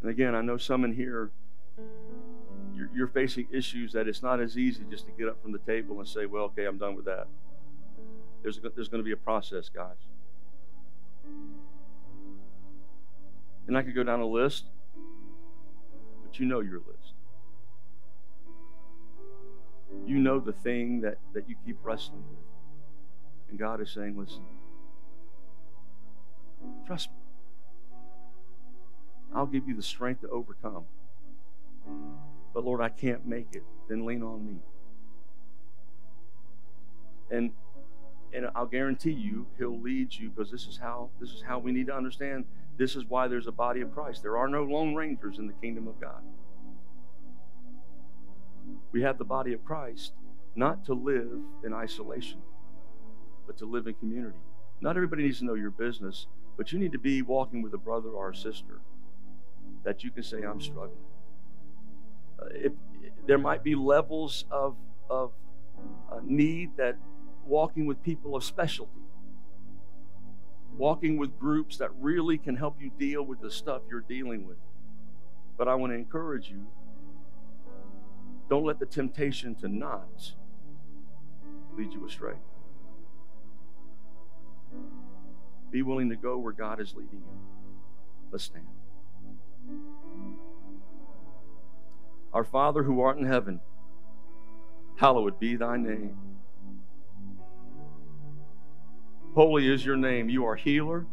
And 0.00 0.10
again, 0.10 0.34
I 0.34 0.40
know 0.40 0.56
some 0.56 0.86
in 0.86 0.94
here, 0.94 1.30
you're, 2.74 2.88
you're 2.94 3.08
facing 3.08 3.46
issues 3.52 3.92
that 3.92 4.08
it's 4.08 4.22
not 4.22 4.40
as 4.40 4.56
easy 4.56 4.84
just 4.90 5.04
to 5.04 5.12
get 5.12 5.28
up 5.28 5.42
from 5.42 5.52
the 5.52 5.58
table 5.58 5.98
and 5.98 6.08
say, 6.08 6.24
well, 6.24 6.44
okay, 6.44 6.64
I'm 6.64 6.78
done 6.78 6.96
with 6.96 7.04
that. 7.04 7.26
There's, 8.42 8.58
there's 8.74 8.88
going 8.88 9.02
to 9.02 9.04
be 9.04 9.12
a 9.12 9.18
process, 9.18 9.68
guys. 9.68 9.96
And 13.66 13.76
I 13.76 13.82
could 13.82 13.94
go 13.94 14.02
down 14.02 14.20
a 14.20 14.26
list, 14.26 14.64
but 16.32 16.40
you 16.40 16.46
know 16.46 16.60
your 16.60 16.80
list. 16.88 17.12
You 20.06 20.18
know 20.18 20.40
the 20.40 20.54
thing 20.54 21.02
that, 21.02 21.18
that 21.34 21.46
you 21.46 21.56
keep 21.66 21.76
wrestling 21.82 22.24
with. 22.30 22.38
And 23.50 23.58
God 23.58 23.82
is 23.82 23.90
saying, 23.90 24.16
listen, 24.16 24.42
trust 26.86 27.10
me. 27.10 27.16
I'll 29.34 29.44
give 29.44 29.68
you 29.68 29.76
the 29.76 29.82
strength 29.82 30.22
to 30.22 30.30
overcome. 30.30 30.84
But 32.54 32.64
Lord, 32.64 32.80
I 32.80 32.88
can't 32.88 33.26
make 33.26 33.48
it. 33.52 33.64
Then 33.90 34.06
lean 34.06 34.22
on 34.22 34.46
me. 34.46 34.56
And 37.30 37.50
and 38.34 38.46
I'll 38.54 38.64
guarantee 38.64 39.12
you 39.12 39.46
he'll 39.58 39.78
lead 39.78 40.14
you 40.14 40.30
because 40.30 40.50
this 40.50 40.66
is 40.66 40.78
how 40.78 41.10
this 41.20 41.30
is 41.30 41.42
how 41.46 41.58
we 41.58 41.72
need 41.72 41.88
to 41.88 41.94
understand 41.94 42.46
this 42.76 42.96
is 42.96 43.04
why 43.06 43.28
there's 43.28 43.46
a 43.46 43.52
body 43.52 43.80
of 43.80 43.92
Christ. 43.92 44.22
There 44.22 44.36
are 44.36 44.48
no 44.48 44.64
lone 44.64 44.94
rangers 44.94 45.38
in 45.38 45.46
the 45.46 45.52
kingdom 45.54 45.86
of 45.88 46.00
God. 46.00 46.22
We 48.92 49.02
have 49.02 49.18
the 49.18 49.24
body 49.24 49.52
of 49.52 49.64
Christ 49.64 50.12
not 50.54 50.84
to 50.86 50.94
live 50.94 51.40
in 51.64 51.72
isolation, 51.72 52.40
but 53.46 53.56
to 53.58 53.66
live 53.66 53.86
in 53.86 53.94
community. 53.94 54.38
Not 54.80 54.96
everybody 54.96 55.22
needs 55.22 55.38
to 55.38 55.44
know 55.44 55.54
your 55.54 55.70
business, 55.70 56.26
but 56.56 56.72
you 56.72 56.78
need 56.78 56.92
to 56.92 56.98
be 56.98 57.22
walking 57.22 57.62
with 57.62 57.72
a 57.74 57.78
brother 57.78 58.10
or 58.10 58.30
a 58.30 58.36
sister 58.36 58.80
that 59.84 60.04
you 60.04 60.10
can 60.10 60.22
say, 60.22 60.42
I'm 60.42 60.60
struggling. 60.60 60.96
Uh, 62.38 62.46
if, 62.52 62.72
there 63.26 63.38
might 63.38 63.62
be 63.62 63.74
levels 63.74 64.44
of, 64.50 64.76
of 65.08 65.32
uh, 66.10 66.18
need 66.24 66.76
that 66.76 66.96
walking 67.46 67.86
with 67.86 68.02
people 68.02 68.34
of 68.34 68.44
specialty, 68.44 69.01
walking 70.76 71.16
with 71.16 71.38
groups 71.38 71.76
that 71.78 71.90
really 72.00 72.38
can 72.38 72.56
help 72.56 72.80
you 72.80 72.90
deal 72.98 73.22
with 73.22 73.40
the 73.40 73.50
stuff 73.50 73.82
you're 73.90 74.00
dealing 74.00 74.46
with. 74.46 74.56
But 75.56 75.68
I 75.68 75.74
want 75.74 75.92
to 75.92 75.96
encourage 75.96 76.48
you 76.48 76.66
don't 78.48 78.64
let 78.64 78.78
the 78.78 78.86
temptation 78.86 79.54
to 79.56 79.68
not 79.68 80.32
lead 81.76 81.92
you 81.92 82.06
astray. 82.06 82.34
Be 85.70 85.82
willing 85.82 86.10
to 86.10 86.16
go 86.16 86.36
where 86.36 86.52
God 86.52 86.80
is 86.80 86.94
leading 86.94 87.20
you. 87.20 87.38
Let's 88.30 88.44
stand. 88.44 88.66
Our 92.32 92.44
Father 92.44 92.82
who 92.82 93.00
art 93.00 93.18
in 93.18 93.24
heaven, 93.24 93.60
hallowed 94.96 95.38
be 95.38 95.56
thy 95.56 95.76
name. 95.76 96.16
Holy 99.34 99.72
is 99.72 99.84
your 99.84 99.96
name. 99.96 100.28
You 100.28 100.44
are 100.46 100.56
healer. 100.56 101.06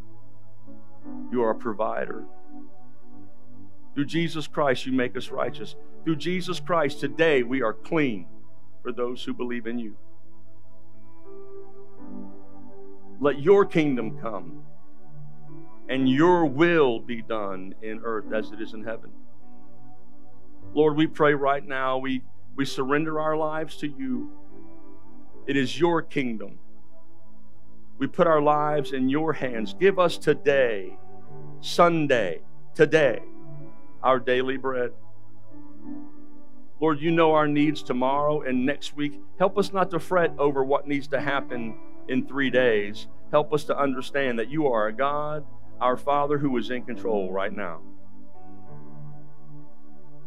You 1.32 1.42
are 1.42 1.54
provider. 1.54 2.24
Through 3.94 4.06
Jesus 4.06 4.46
Christ, 4.46 4.86
you 4.86 4.92
make 4.92 5.16
us 5.16 5.30
righteous. 5.30 5.74
Through 6.04 6.16
Jesus 6.16 6.60
Christ, 6.60 7.00
today 7.00 7.42
we 7.42 7.62
are 7.62 7.72
clean 7.72 8.26
for 8.82 8.92
those 8.92 9.24
who 9.24 9.32
believe 9.32 9.66
in 9.66 9.78
you. 9.78 9.96
Let 13.20 13.40
your 13.40 13.64
kingdom 13.64 14.18
come 14.20 14.62
and 15.88 16.08
your 16.08 16.44
will 16.46 17.00
be 17.00 17.20
done 17.20 17.74
in 17.82 18.00
earth 18.04 18.32
as 18.32 18.50
it 18.52 18.60
is 18.60 18.74
in 18.74 18.84
heaven. 18.84 19.10
Lord, 20.72 20.96
we 20.96 21.06
pray 21.06 21.34
right 21.34 21.66
now, 21.66 21.98
we, 21.98 22.22
we 22.54 22.64
surrender 22.64 23.18
our 23.18 23.36
lives 23.36 23.76
to 23.78 23.88
you. 23.88 24.30
It 25.46 25.56
is 25.56 25.78
your 25.78 26.00
kingdom. 26.00 26.58
We 28.00 28.06
put 28.06 28.26
our 28.26 28.40
lives 28.40 28.92
in 28.92 29.10
your 29.10 29.34
hands. 29.34 29.74
Give 29.78 29.98
us 29.98 30.16
today, 30.16 30.96
Sunday, 31.60 32.40
today, 32.74 33.20
our 34.02 34.18
daily 34.18 34.56
bread. 34.56 34.92
Lord, 36.80 36.98
you 37.02 37.10
know 37.10 37.34
our 37.34 37.46
needs 37.46 37.82
tomorrow 37.82 38.40
and 38.40 38.64
next 38.64 38.96
week. 38.96 39.20
Help 39.38 39.58
us 39.58 39.74
not 39.74 39.90
to 39.90 40.00
fret 40.00 40.32
over 40.38 40.64
what 40.64 40.88
needs 40.88 41.08
to 41.08 41.20
happen 41.20 41.78
in 42.08 42.26
three 42.26 42.48
days. 42.48 43.06
Help 43.32 43.52
us 43.52 43.64
to 43.64 43.78
understand 43.78 44.38
that 44.38 44.48
you 44.48 44.66
are 44.66 44.86
a 44.86 44.92
God, 44.94 45.44
our 45.78 45.98
Father, 45.98 46.38
who 46.38 46.56
is 46.56 46.70
in 46.70 46.86
control 46.86 47.30
right 47.30 47.54
now. 47.54 47.82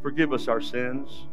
Forgive 0.03 0.31
us 0.31 0.47
our 0.47 0.61
sins 0.61 1.25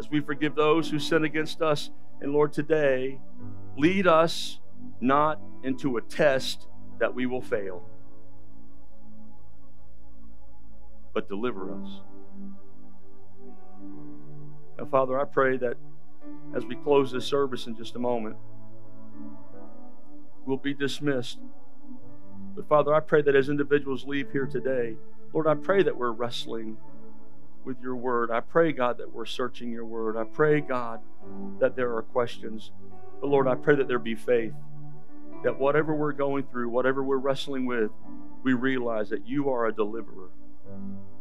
as 0.00 0.08
we 0.08 0.20
forgive 0.20 0.54
those 0.54 0.88
who 0.88 0.98
sin 0.98 1.24
against 1.24 1.60
us. 1.60 1.90
And 2.22 2.32
Lord, 2.32 2.54
today, 2.54 3.20
lead 3.76 4.06
us 4.06 4.60
not 5.00 5.40
into 5.62 5.96
a 5.96 6.02
test 6.02 6.66
that 6.98 7.14
we 7.14 7.26
will 7.26 7.42
fail. 7.42 7.82
But 11.14 11.28
deliver 11.28 11.72
us. 11.72 11.88
Now, 14.78 14.86
Father, 14.86 15.18
I 15.18 15.24
pray 15.24 15.56
that 15.58 15.76
as 16.54 16.64
we 16.64 16.76
close 16.76 17.10
this 17.10 17.26
service 17.26 17.66
in 17.66 17.76
just 17.76 17.96
a 17.96 17.98
moment, 17.98 18.36
we'll 20.46 20.56
be 20.56 20.74
dismissed. 20.74 21.38
But 22.54 22.68
Father, 22.68 22.94
I 22.94 23.00
pray 23.00 23.22
that 23.22 23.34
as 23.34 23.48
individuals 23.48 24.04
leave 24.04 24.30
here 24.30 24.46
today, 24.46 24.96
Lord, 25.32 25.46
I 25.46 25.54
pray 25.54 25.82
that 25.82 25.96
we're 25.96 26.12
wrestling 26.12 26.76
with 27.64 27.80
your 27.82 27.96
word. 27.96 28.30
I 28.30 28.40
pray, 28.40 28.72
God, 28.72 28.98
that 28.98 29.12
we're 29.12 29.26
searching 29.26 29.70
your 29.70 29.84
word. 29.84 30.16
I 30.16 30.24
pray, 30.24 30.60
God, 30.60 31.00
that 31.60 31.76
there 31.76 31.94
are 31.96 32.02
questions. 32.02 32.70
But 33.20 33.28
Lord, 33.28 33.46
I 33.46 33.54
pray 33.56 33.76
that 33.76 33.88
there 33.88 33.98
be 33.98 34.14
faith. 34.14 34.54
That 35.44 35.58
whatever 35.58 35.94
we're 35.94 36.12
going 36.12 36.44
through, 36.44 36.68
whatever 36.68 37.02
we're 37.02 37.18
wrestling 37.18 37.66
with, 37.66 37.90
we 38.42 38.52
realize 38.52 39.08
that 39.10 39.26
you 39.26 39.50
are 39.50 39.66
a 39.66 39.72
deliverer. 39.72 40.30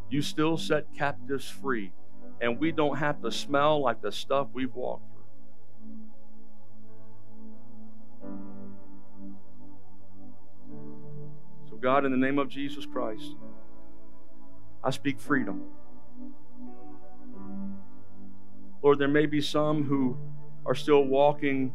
You 0.10 0.22
still 0.22 0.58
set 0.58 0.86
captives 0.96 1.50
free, 1.50 1.92
and 2.42 2.60
we 2.60 2.72
don't 2.72 2.98
have 2.98 3.22
to 3.22 3.32
smell 3.32 3.82
like 3.82 4.02
the 4.02 4.12
stuff 4.12 4.48
we've 4.54 4.74
walked 4.74 5.04
through. 5.12 5.18
So, 11.70 11.76
God, 11.78 12.06
in 12.06 12.12
the 12.12 12.18
name 12.18 12.40
of 12.40 12.50
Jesus 12.50 12.86
Christ, 12.86 13.36
I 14.84 14.90
speak 14.92 15.20
freedom. 15.20 15.64
Lord, 18.82 19.00
there 19.00 19.08
may 19.08 19.26
be 19.26 19.42
some 19.42 19.84
who 19.84 20.18
are 20.66 20.76
still 20.76 21.04
walking 21.04 21.74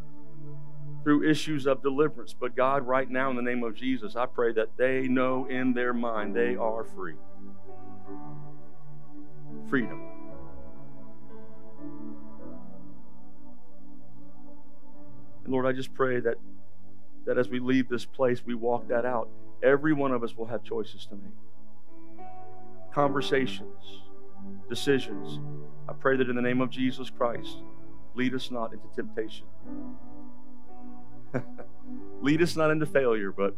through 1.02 1.28
issues 1.28 1.66
of 1.66 1.82
deliverance, 1.82 2.34
but 2.38 2.54
God, 2.54 2.86
right 2.86 3.10
now, 3.10 3.30
in 3.30 3.36
the 3.36 3.42
name 3.42 3.64
of 3.64 3.74
Jesus, 3.74 4.14
I 4.14 4.26
pray 4.26 4.52
that 4.52 4.76
they 4.76 5.08
know 5.08 5.46
in 5.46 5.72
their 5.72 5.92
mind 5.92 6.34
they 6.34 6.54
are 6.54 6.84
free. 6.84 7.14
Freedom. 9.68 10.00
And 15.44 15.52
Lord, 15.52 15.66
I 15.66 15.72
just 15.72 15.92
pray 15.92 16.20
that, 16.20 16.36
that 17.26 17.36
as 17.36 17.48
we 17.48 17.58
leave 17.58 17.88
this 17.88 18.04
place, 18.04 18.44
we 18.44 18.54
walk 18.54 18.88
that 18.88 19.04
out. 19.04 19.28
Every 19.62 19.92
one 19.92 20.12
of 20.12 20.22
us 20.22 20.36
will 20.36 20.46
have 20.46 20.62
choices 20.62 21.06
to 21.06 21.16
make, 21.16 22.26
conversations, 22.92 24.02
decisions. 24.68 25.40
I 25.88 25.94
pray 25.94 26.16
that 26.16 26.28
in 26.28 26.36
the 26.36 26.42
name 26.42 26.60
of 26.60 26.70
Jesus 26.70 27.10
Christ, 27.10 27.58
lead 28.14 28.34
us 28.34 28.50
not 28.50 28.72
into 28.72 28.86
temptation. 28.94 29.46
lead 32.20 32.42
us 32.42 32.56
not 32.56 32.70
into 32.70 32.86
failure, 32.86 33.32
but 33.32 33.54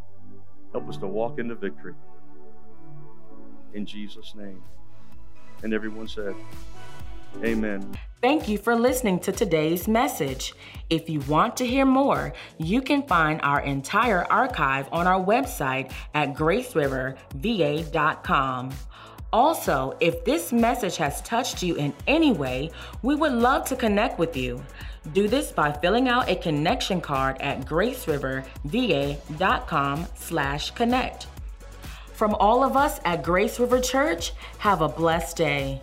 help 0.72 0.88
us 0.88 0.96
to 0.98 1.06
walk 1.06 1.38
into 1.38 1.54
victory. 1.54 1.94
In 3.74 3.86
Jesus' 3.86 4.34
name. 4.36 4.62
And 5.62 5.72
everyone 5.72 6.08
said, 6.08 6.34
Amen. 7.42 7.98
Thank 8.20 8.46
you 8.48 8.58
for 8.58 8.76
listening 8.76 9.18
to 9.20 9.32
today's 9.32 9.88
message. 9.88 10.54
If 10.88 11.10
you 11.10 11.20
want 11.20 11.56
to 11.58 11.66
hear 11.66 11.84
more, 11.84 12.32
you 12.58 12.80
can 12.80 13.02
find 13.02 13.40
our 13.42 13.60
entire 13.60 14.24
archive 14.32 14.88
on 14.92 15.06
our 15.06 15.22
website 15.22 15.92
at 16.14 16.32
graceriverva.com. 16.34 18.70
Also, 19.32 19.96
if 19.98 20.24
this 20.24 20.52
message 20.52 20.96
has 20.96 21.20
touched 21.22 21.62
you 21.62 21.74
in 21.74 21.92
any 22.06 22.32
way, 22.32 22.70
we 23.02 23.16
would 23.16 23.32
love 23.32 23.64
to 23.66 23.74
connect 23.74 24.16
with 24.18 24.36
you. 24.36 24.62
Do 25.12 25.28
this 25.28 25.52
by 25.52 25.70
filling 25.70 26.08
out 26.08 26.28
a 26.28 26.36
connection 26.36 27.00
card 27.00 27.36
at 27.40 27.66
graceriverva.com 27.66 30.06
slash 30.16 30.70
connect. 30.70 31.26
From 32.14 32.34
all 32.36 32.64
of 32.64 32.74
us 32.76 33.00
at 33.04 33.22
Grace 33.22 33.60
River 33.60 33.80
Church, 33.80 34.32
have 34.58 34.80
a 34.80 34.88
blessed 34.88 35.36
day. 35.36 35.82